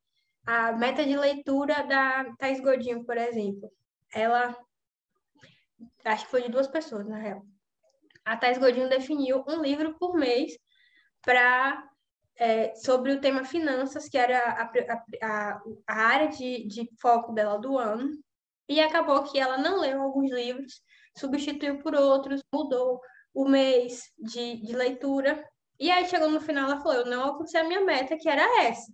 a 0.47 0.73
meta 0.73 1.05
de 1.05 1.17
leitura 1.17 1.83
da 1.83 2.25
Thais 2.39 2.61
Godinho, 2.61 3.05
por 3.05 3.17
exemplo. 3.17 3.71
Ela, 4.13 4.57
acho 6.05 6.25
que 6.25 6.31
foi 6.31 6.43
de 6.43 6.51
duas 6.51 6.69
pessoas, 6.69 7.07
na 7.07 7.19
real. 7.19 7.45
A 8.25 8.37
Thais 8.37 8.59
Godinho 8.59 8.89
definiu 8.89 9.45
um 9.49 9.61
livro 9.61 9.97
por 9.99 10.15
mês 10.15 10.53
para 11.21 11.89
é, 12.37 12.75
sobre 12.75 13.13
o 13.13 13.21
tema 13.21 13.45
finanças, 13.45 14.09
que 14.09 14.19
era 14.19 14.39
a, 14.39 14.73
a, 15.23 15.63
a 15.87 15.95
área 15.95 16.29
de, 16.29 16.67
de 16.67 16.89
foco 17.01 17.33
dela 17.33 17.59
do 17.59 17.79
ano. 17.79 18.11
E 18.69 18.81
acabou 18.81 19.23
que 19.25 19.39
ela 19.39 19.59
não 19.59 19.81
leu 19.81 20.01
alguns 20.01 20.31
livros, 20.31 20.81
substituiu 21.17 21.79
por 21.79 21.95
outros, 21.95 22.43
mudou 22.53 23.01
o 23.35 23.49
mês 23.49 24.11
de, 24.19 24.57
de 24.57 24.75
leitura. 24.75 25.45
E 25.79 25.91
aí 25.91 26.07
chegou 26.07 26.31
no 26.31 26.41
final, 26.41 26.71
ela 26.71 26.81
falou: 26.81 26.99
Eu 26.99 27.07
não 27.07 27.23
alcancei 27.23 27.61
a 27.61 27.65
minha 27.65 27.81
meta, 27.81 28.17
que 28.17 28.29
era 28.29 28.63
essa. 28.63 28.93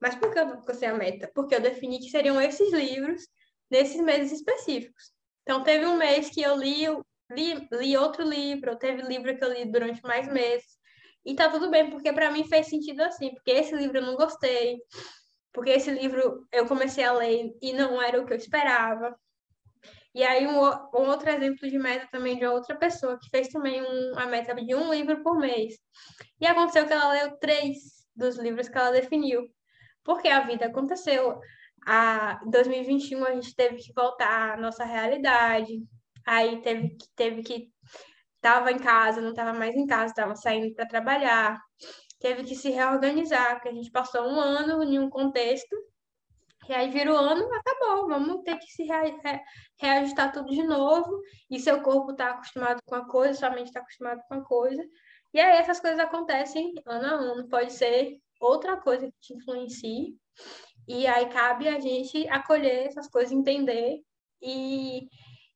Mas 0.00 0.14
por 0.14 0.32
que 0.32 0.38
eu 0.38 0.46
não 0.46 0.56
alcancei 0.56 0.88
a 0.88 0.94
meta? 0.94 1.30
Porque 1.34 1.54
eu 1.54 1.60
defini 1.60 1.98
que 1.98 2.10
seriam 2.10 2.40
esses 2.40 2.72
livros 2.72 3.22
nesses 3.70 4.00
meses 4.00 4.32
específicos. 4.32 5.12
Então, 5.42 5.62
teve 5.62 5.86
um 5.86 5.96
mês 5.96 6.30
que 6.30 6.42
eu 6.42 6.56
li, 6.56 6.86
li, 7.30 7.68
li 7.72 7.96
outro 7.96 8.22
livro, 8.22 8.76
teve 8.76 9.02
livro 9.02 9.36
que 9.36 9.44
eu 9.44 9.52
li 9.52 9.64
durante 9.64 10.02
mais 10.02 10.30
meses. 10.30 10.78
E 11.24 11.34
tá 11.34 11.50
tudo 11.50 11.70
bem, 11.70 11.90
porque 11.90 12.12
para 12.12 12.30
mim 12.30 12.44
fez 12.44 12.68
sentido 12.68 13.00
assim, 13.02 13.34
porque 13.34 13.50
esse 13.50 13.74
livro 13.74 13.98
eu 13.98 14.02
não 14.02 14.16
gostei, 14.16 14.78
porque 15.52 15.70
esse 15.70 15.90
livro 15.90 16.46
eu 16.52 16.66
comecei 16.66 17.04
a 17.04 17.12
ler 17.12 17.50
e 17.60 17.72
não 17.72 18.00
era 18.00 18.20
o 18.20 18.26
que 18.26 18.32
eu 18.32 18.36
esperava. 18.36 19.14
E 20.14 20.24
aí, 20.24 20.46
um, 20.46 20.58
um 20.58 21.08
outro 21.08 21.28
exemplo 21.30 21.68
de 21.68 21.78
meta 21.78 22.08
também 22.10 22.38
de 22.38 22.46
outra 22.46 22.76
pessoa 22.76 23.18
que 23.20 23.28
fez 23.30 23.48
também 23.48 23.82
um, 23.82 24.12
uma 24.12 24.26
meta 24.26 24.54
de 24.54 24.74
um 24.74 24.92
livro 24.92 25.22
por 25.22 25.38
mês. 25.38 25.74
E 26.40 26.46
aconteceu 26.46 26.86
que 26.86 26.92
ela 26.92 27.12
leu 27.12 27.38
três 27.38 27.76
dos 28.16 28.36
livros 28.36 28.68
que 28.68 28.76
ela 28.76 28.90
definiu, 28.90 29.46
porque 30.04 30.28
a 30.28 30.40
vida 30.40 30.66
aconteceu. 30.66 31.38
A, 31.86 32.40
em 32.46 32.50
2021 32.50 33.24
a 33.24 33.32
gente 33.34 33.54
teve 33.54 33.76
que 33.76 33.92
voltar 33.94 34.54
à 34.54 34.56
nossa 34.56 34.84
realidade, 34.84 35.72
aí 36.26 36.60
teve, 36.62 36.96
teve 37.14 37.42
que 37.42 37.68
estava 38.36 38.72
em 38.72 38.78
casa, 38.78 39.20
não 39.20 39.30
estava 39.30 39.52
mais 39.56 39.74
em 39.76 39.86
casa, 39.86 40.06
estava 40.12 40.34
saindo 40.34 40.74
para 40.74 40.86
trabalhar, 40.86 41.60
teve 42.18 42.44
que 42.44 42.54
se 42.54 42.70
reorganizar, 42.70 43.54
porque 43.54 43.68
a 43.68 43.74
gente 43.74 43.90
passou 43.90 44.22
um 44.22 44.40
ano 44.40 44.82
em 44.82 44.98
um 44.98 45.08
contexto, 45.08 45.76
e 46.68 46.72
aí 46.74 46.90
vira 46.90 47.12
o 47.12 47.16
ano, 47.16 47.48
acabou, 47.54 48.08
vamos 48.08 48.42
ter 48.42 48.58
que 48.58 48.66
se 48.66 48.86
reajustar 49.80 50.32
tudo 50.32 50.50
de 50.50 50.62
novo, 50.62 51.20
e 51.50 51.58
seu 51.58 51.80
corpo 51.80 52.10
está 52.10 52.30
acostumado 52.30 52.80
com 52.84 52.94
a 52.94 53.06
coisa, 53.06 53.38
sua 53.38 53.50
mente 53.50 53.68
está 53.68 53.80
acostumada 53.80 54.22
com 54.28 54.34
a 54.34 54.44
coisa, 54.44 54.84
e 55.32 55.40
aí 55.40 55.56
essas 55.58 55.80
coisas 55.80 55.98
acontecem 55.98 56.74
ano 56.86 57.06
a 57.06 57.10
ano, 57.10 57.48
pode 57.48 57.72
ser 57.72 58.18
outra 58.40 58.76
coisa 58.76 59.06
que 59.06 59.18
te 59.20 59.34
influencie, 59.34 60.16
e 60.86 61.06
aí 61.06 61.26
cabe 61.28 61.68
a 61.68 61.78
gente 61.78 62.28
acolher 62.28 62.86
essas 62.86 63.08
coisas, 63.08 63.32
entender 63.32 64.00
e 64.40 65.08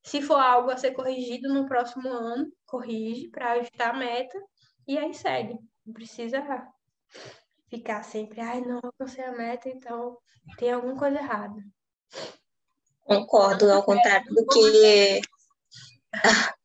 se 0.03 0.21
for 0.21 0.39
algo 0.39 0.71
a 0.71 0.77
ser 0.77 0.93
corrigido 0.93 1.53
no 1.53 1.67
próximo 1.67 2.09
ano, 2.09 2.51
corrige 2.67 3.29
para 3.29 3.53
ajustar 3.53 3.95
a 3.95 3.99
meta 3.99 4.39
e 4.87 4.99
aí 4.99 5.15
segue. 5.15 5.59
Não 5.85 5.93
precisa 5.93 6.43
ficar 7.69 8.03
sempre, 8.03 8.41
ai, 8.41 8.61
não 8.61 8.81
alcancei 8.83 9.25
a 9.25 9.33
meta, 9.33 9.69
então 9.69 10.17
tem 10.57 10.73
alguma 10.73 10.97
coisa 10.97 11.19
errada. 11.19 11.63
Concordo, 13.01 13.71
ao 13.71 13.83
contrário 13.83 14.33
do 14.33 14.47
que 14.47 15.21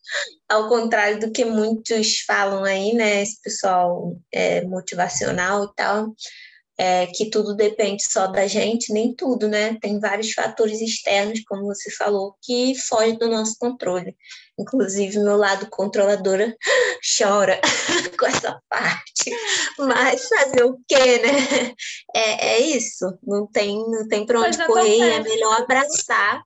ao 0.47 0.69
contrário 0.69 1.19
do 1.19 1.31
que 1.31 1.43
muitos 1.43 2.19
falam 2.21 2.63
aí, 2.63 2.93
né? 2.93 3.21
Esse 3.21 3.41
pessoal 3.41 4.15
é, 4.31 4.63
motivacional 4.65 5.65
e 5.65 5.73
tal 5.75 6.15
é, 6.77 7.07
que 7.07 7.29
tudo 7.29 7.55
depende 7.55 8.03
só 8.03 8.27
da 8.27 8.45
gente, 8.45 8.93
nem 8.93 9.13
tudo, 9.13 9.47
né? 9.47 9.77
Tem 9.81 9.99
vários 9.99 10.31
fatores 10.33 10.79
externos, 10.79 11.41
como 11.47 11.65
você 11.65 11.89
falou, 11.89 12.35
que 12.43 12.75
fogem 12.75 13.17
do 13.17 13.27
nosso 13.27 13.57
controle. 13.57 14.15
Inclusive, 14.59 15.17
meu 15.19 15.37
lado 15.37 15.67
controladora 15.71 16.55
chora 17.17 17.59
com 18.19 18.27
essa 18.27 18.61
parte. 18.69 19.31
Mas 19.79 20.27
fazer 20.27 20.65
o 20.65 20.77
quê, 20.87 21.17
né? 21.19 21.73
É, 22.15 22.47
é 22.49 22.59
isso. 22.59 23.17
Não 23.23 23.47
tem, 23.47 23.77
não 23.89 24.07
tem 24.07 24.23
para 24.25 24.39
onde 24.39 24.63
correr. 24.67 24.99
É 24.99 25.23
melhor 25.23 25.61
abraçar. 25.61 26.41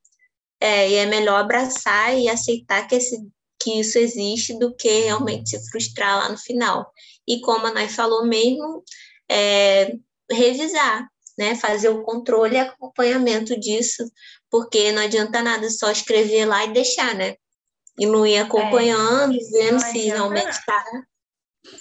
É, 0.62 0.90
e 0.90 0.96
é 0.96 1.06
melhor 1.08 1.42
abraçar 1.42 2.18
e 2.18 2.30
aceitar 2.30 2.88
que, 2.88 2.96
esse, 2.96 3.18
que 3.60 3.80
isso 3.80 3.98
existe 3.98 4.58
do 4.60 4.74
que 4.76 5.02
realmente 5.02 5.50
se 5.50 5.72
frustrar 5.72 6.20
lá 6.20 6.30
no 6.30 6.38
final. 6.38 6.90
E 7.28 7.42
como 7.42 7.66
a 7.66 7.74
Nay 7.74 7.90
falou 7.90 8.26
mesmo, 8.26 8.84
é, 9.30 9.96
revisar, 10.34 11.08
né? 11.38 11.56
Fazer 11.56 11.90
o 11.90 12.04
controle 12.04 12.56
e 12.56 12.60
acompanhamento 12.60 13.60
disso, 13.60 14.04
porque 14.50 14.92
não 14.92 15.02
adianta 15.02 15.42
nada 15.42 15.70
só 15.70 15.92
escrever 15.92 16.46
lá 16.46 16.66
e 16.66 16.74
deixar, 16.74 17.16
né? 17.16 17.36
E 18.00 18.06
não 18.06 18.26
ir 18.26 18.38
acompanhando, 18.38 19.36
é, 19.36 19.38
vendo 19.52 19.80
se 19.80 20.00
realmente 20.00 20.50
está 20.50 20.84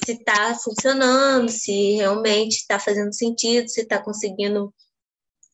se 0.04 0.12
está 0.12 0.54
funcionando, 0.54 1.48
se 1.48 1.92
realmente 1.92 2.56
está 2.56 2.78
fazendo 2.78 3.14
sentido, 3.14 3.68
se 3.68 3.80
está 3.80 3.98
conseguindo 3.98 4.72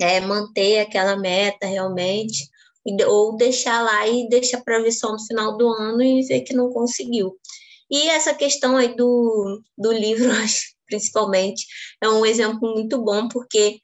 é, 0.00 0.20
manter 0.20 0.80
aquela 0.80 1.16
meta 1.16 1.66
realmente, 1.66 2.48
ou 3.08 3.36
deixar 3.36 3.82
lá 3.82 4.06
e 4.06 4.28
deixar 4.28 4.62
para 4.62 4.80
ver 4.80 4.92
só 4.92 5.12
no 5.12 5.24
final 5.24 5.56
do 5.56 5.68
ano 5.68 6.02
e 6.02 6.22
ver 6.22 6.42
que 6.42 6.54
não 6.54 6.70
conseguiu. 6.70 7.36
E 7.90 8.08
essa 8.08 8.34
questão 8.34 8.76
aí 8.76 8.94
do, 8.96 9.62
do 9.76 9.92
livro, 9.92 10.28
principalmente, 10.86 11.66
é 12.00 12.08
um 12.08 12.24
exemplo 12.24 12.74
muito 12.74 13.02
bom, 13.02 13.28
porque 13.28 13.80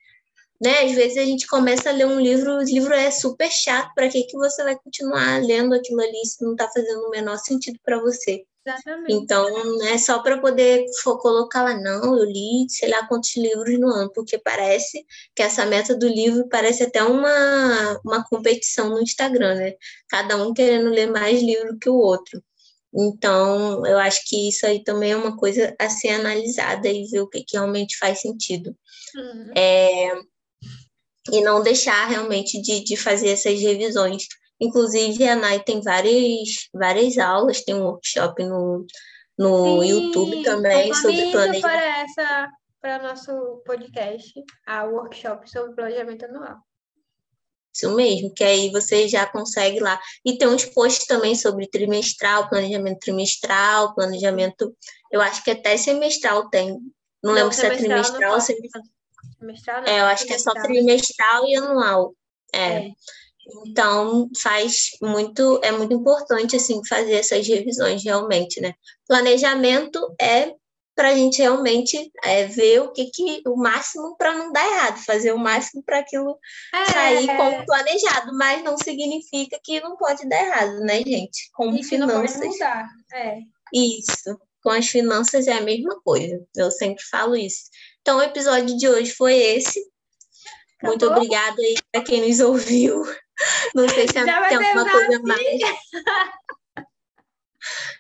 né, 0.63 0.85
às 0.85 0.93
vezes 0.93 1.19
a 1.19 1.25
gente 1.25 1.47
começa 1.49 1.91
a 1.91 1.93
ler 1.93 2.07
um 2.07 2.21
livro, 2.21 2.59
o 2.59 2.63
livro 2.63 2.95
é 2.95 3.11
super 3.11 3.51
chato, 3.51 3.93
para 3.95 4.09
que, 4.09 4.23
que 4.25 4.37
você 4.37 4.63
vai 4.63 4.79
continuar 4.79 5.43
lendo 5.43 5.75
aquilo 5.75 6.01
ali 6.01 6.25
se 6.25 6.45
não 6.45 6.53
está 6.53 6.69
fazendo 6.71 7.01
o 7.07 7.11
menor 7.11 7.37
sentido 7.39 7.79
para 7.85 7.99
você? 8.01 8.45
Exatamente. 8.65 9.13
Então, 9.13 9.83
é 9.87 9.99
só 9.99 10.21
para 10.21 10.39
poder 10.39 10.85
colocar 11.21 11.65
lá, 11.65 11.75
não, 11.75 12.17
eu 12.17 12.25
li 12.25 12.65
sei 12.69 12.89
lá 12.89 13.07
quantos 13.09 13.37
livros 13.37 13.79
no 13.79 13.89
ano, 13.89 14.13
porque 14.15 14.39
parece 14.39 15.05
que 15.35 15.43
essa 15.43 15.67
meta 15.67 15.97
do 15.97 16.07
livro 16.07 16.49
parece 16.49 16.85
até 16.85 17.03
uma, 17.03 18.01
uma 18.05 18.25
competição 18.25 18.91
no 18.91 19.03
Instagram, 19.03 19.57
né? 19.57 19.75
Cada 20.09 20.37
um 20.37 20.55
querendo 20.55 20.91
ler 20.91 21.11
mais 21.11 21.43
livro 21.43 21.77
que 21.77 21.91
o 21.91 21.97
outro. 21.97 22.41
Então, 22.95 23.87
eu 23.87 23.99
acho 23.99 24.21
que 24.27 24.49
isso 24.49 24.67
aí 24.67 24.83
também 24.83 25.13
é 25.13 25.17
uma 25.17 25.37
coisa 25.37 25.75
a 25.79 25.89
ser 25.89 26.11
analisada 26.11 26.89
e 26.89 27.07
ver 27.07 27.21
o 27.21 27.29
que, 27.29 27.43
que 27.43 27.57
realmente 27.57 27.97
faz 27.97 28.21
sentido. 28.21 28.77
Uhum. 29.15 29.53
É, 29.57 30.15
e 31.31 31.41
não 31.41 31.63
deixar 31.63 32.07
realmente 32.07 32.61
de, 32.61 32.85
de 32.85 32.97
fazer 32.97 33.31
essas 33.31 33.61
revisões. 33.61 34.27
Inclusive, 34.61 35.27
a 35.27 35.37
Nai 35.37 35.63
tem 35.63 35.81
várias, 35.81 36.69
várias 36.73 37.19
aulas, 37.19 37.63
tem 37.63 37.75
um 37.75 37.85
workshop 37.85 38.45
no, 38.45 38.87
no 39.39 39.83
Sim, 39.83 39.89
YouTube 39.89 40.43
também 40.43 40.93
sobre 40.95 41.31
planejamento. 41.31 41.63
para 41.63 42.01
essa 42.03 42.49
para 42.81 43.01
nosso 43.01 43.63
podcast, 43.65 44.33
a 44.67 44.85
workshop 44.85 45.49
sobre 45.49 45.73
planejamento 45.77 46.25
anual. 46.25 46.57
Isso 47.75 47.95
mesmo, 47.95 48.33
que 48.35 48.45
aí 48.45 48.71
você 48.71 49.09
já 49.09 49.25
consegue 49.27 49.81
lá. 49.81 49.99
E 50.25 50.37
tem 50.37 50.47
uns 50.47 50.65
posts 50.67 51.07
também 51.07 51.35
sobre 51.35 51.67
trimestral, 51.67 52.49
planejamento 52.49 52.99
trimestral, 52.99 53.95
planejamento, 53.95 54.77
eu 55.11 55.21
acho 55.21 55.43
que 55.43 55.51
até 55.51 55.77
semestral 55.77 56.51
tem. 56.51 56.71
Não, 56.71 56.81
não 57.23 57.33
lembro 57.33 57.53
se 57.53 57.65
é 57.65 57.77
trimestral 57.77 58.35
ou 58.35 58.41
semestral. 58.41 58.83
Não, 59.83 59.87
é, 59.87 60.01
eu 60.01 60.05
acho 60.07 60.27
que 60.27 60.35
é 60.35 60.39
só 60.39 60.53
trimestral 60.53 61.47
e 61.47 61.57
anual. 61.57 62.15
É. 62.53 62.59
é. 62.59 62.91
Então, 63.67 64.31
faz 64.41 64.91
muito, 65.01 65.59
é 65.65 65.73
muito 65.73 65.93
importante, 65.93 66.57
assim, 66.57 66.81
fazer 66.87 67.15
essas 67.15 67.47
revisões 67.47 68.05
realmente, 68.05 68.61
né? 68.61 68.73
Planejamento 69.07 70.15
é 70.21 70.55
para 71.03 71.09
a 71.09 71.17
gente 71.17 71.43
realmente 71.43 72.13
é, 72.23 72.47
ver 72.47 72.81
o 72.81 72.93
que, 72.93 73.07
que 73.07 73.43
o 73.45 73.57
máximo 73.57 74.17
para 74.17 74.35
não 74.35 74.53
dar 74.53 74.65
errado, 74.65 75.05
fazer 75.05 75.33
o 75.33 75.39
máximo 75.39 75.83
para 75.83 75.99
aquilo 75.99 76.39
é, 76.73 76.85
sair 76.93 77.27
como 77.27 77.67
planejado, 77.67 78.33
mas 78.39 78.63
não 78.63 78.79
significa 78.79 79.59
que 79.65 79.81
não 79.81 79.97
pode 79.97 80.29
dar 80.29 80.41
errado, 80.41 80.79
né, 80.79 81.03
gente? 81.03 81.51
Como 81.55 81.77
e 81.77 81.83
finanças. 81.83 82.37
Não 82.37 82.43
pode 82.43 82.53
mudar. 82.53 82.89
É. 83.15 83.39
Isso. 83.75 84.41
Com 84.63 84.71
as 84.71 84.87
finanças 84.87 85.49
é 85.49 85.55
a 85.55 85.61
mesma 85.61 86.01
coisa. 86.03 86.41
Eu 86.55 86.71
sempre 86.71 87.03
falo 87.11 87.35
isso. 87.35 87.65
Então, 88.01 88.19
o 88.19 88.23
episódio 88.23 88.79
de 88.79 88.87
hoje 88.87 89.11
foi 89.11 89.35
esse. 89.35 89.81
Acabou? 90.79 90.91
Muito 90.91 91.05
obrigada 91.09 91.61
aí 91.61 91.75
para 91.91 92.05
quem 92.05 92.29
nos 92.29 92.39
ouviu. 92.39 93.03
Não 93.75 93.89
sei 93.89 94.07
se 94.07 94.15
tem 94.23 94.31
alguma 94.31 94.89
coisa 94.89 95.21
mais. 95.25 95.43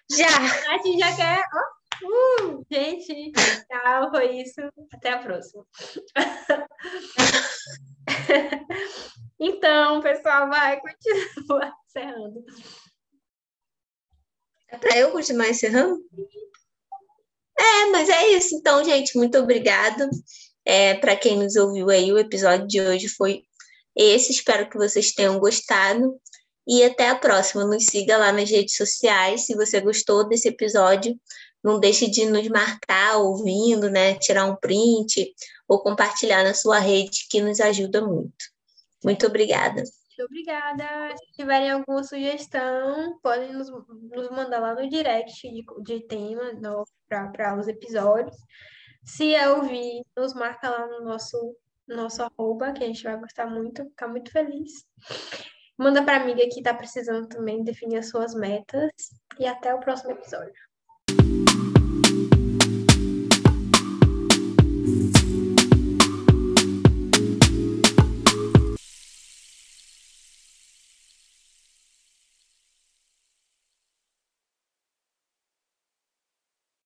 já. 0.09 0.73
A 0.73 0.79
gente 0.79 1.01
já 1.01 1.17
quer. 1.17 1.43
Oh 1.53 1.72
Uh, 2.05 2.65
gente, 2.71 3.33
tchau, 3.33 4.11
foi 4.11 4.43
isso. 4.43 4.61
Até 4.93 5.11
a 5.11 5.19
próxima. 5.19 5.67
Então, 9.45 10.01
pessoal, 10.01 10.49
vai, 10.49 10.81
continua 10.81 11.75
encerrando. 11.85 12.45
É 14.69 14.79
para 14.79 14.97
eu 14.97 15.11
continuar 15.11 15.49
encerrando? 15.49 16.01
É, 17.59 17.87
mas 17.91 18.09
é 18.09 18.29
isso. 18.29 18.55
Então, 18.55 18.85
gente, 18.85 19.19
muito 19.19 19.37
obrigada. 19.39 20.09
É, 20.65 20.95
para 20.95 21.17
quem 21.17 21.37
nos 21.37 21.57
ouviu 21.57 21.91
aí, 21.91 22.13
o 22.13 22.19
episódio 22.19 22.69
de 22.69 22.81
hoje 22.81 23.09
foi 23.09 23.43
esse. 23.97 24.31
Espero 24.31 24.71
que 24.71 24.79
vocês 24.79 25.13
tenham 25.13 25.41
gostado. 25.41 26.17
E 26.65 26.85
até 26.85 27.09
a 27.09 27.17
próxima. 27.17 27.65
Nos 27.65 27.87
siga 27.87 28.17
lá 28.17 28.31
nas 28.31 28.49
redes 28.49 28.77
sociais. 28.77 29.47
Se 29.47 29.57
você 29.57 29.81
gostou 29.81 30.29
desse 30.29 30.49
episódio, 30.49 31.19
não 31.63 31.79
deixe 31.79 32.11
de 32.11 32.27
nos 32.27 32.49
marcar 32.49 33.19
ouvindo, 33.19 33.89
né? 33.89 34.15
Tirar 34.15 34.47
um 34.47 34.57
print 34.57 35.35
ou 35.69 35.83
compartilhar 35.83 36.43
na 36.43 36.55
sua 36.55 36.79
rede, 36.79 37.27
que 37.31 37.41
nos 37.41 37.61
ajuda 37.61 38.05
muito. 38.05 38.53
Muito 39.05 39.27
obrigada. 39.27 39.83
Muito 39.83 40.27
obrigada. 40.27 41.17
Se 41.17 41.33
tiverem 41.33 41.71
alguma 41.71 42.03
sugestão, 42.05 43.19
podem 43.23 43.53
nos, 43.53 43.69
nos 43.71 44.31
mandar 44.31 44.61
lá 44.61 44.75
no 44.75 44.89
direct 44.89 45.49
de, 45.49 45.65
de 45.83 46.01
tema 46.07 46.43
para 47.09 47.59
os 47.59 47.69
episódios. 47.69 48.37
Se 49.05 49.35
é 49.35 49.49
ouvir, 49.51 50.05
nos 50.17 50.35
marca 50.35 50.69
lá 50.69 50.87
no 50.87 51.05
nosso, 51.05 51.57
nosso 51.89 52.23
arroba, 52.23 52.73
que 52.73 52.85
a 52.85 52.87
gente 52.87 53.03
vai 53.03 53.19
gostar 53.19 53.47
muito, 53.47 53.85
ficar 53.85 54.09
muito 54.09 54.31
feliz. 54.31 54.85
Manda 55.77 56.05
para 56.05 56.19
a 56.19 56.23
amiga 56.23 56.43
que 56.49 56.59
está 56.61 56.75
precisando 56.75 57.27
também 57.27 57.65
definir 57.65 57.99
as 57.99 58.09
suas 58.09 58.35
metas. 58.35 58.93
E 59.39 59.47
até 59.47 59.75
o 59.75 59.81
próximo 59.81 60.13
episódio. 60.13 60.72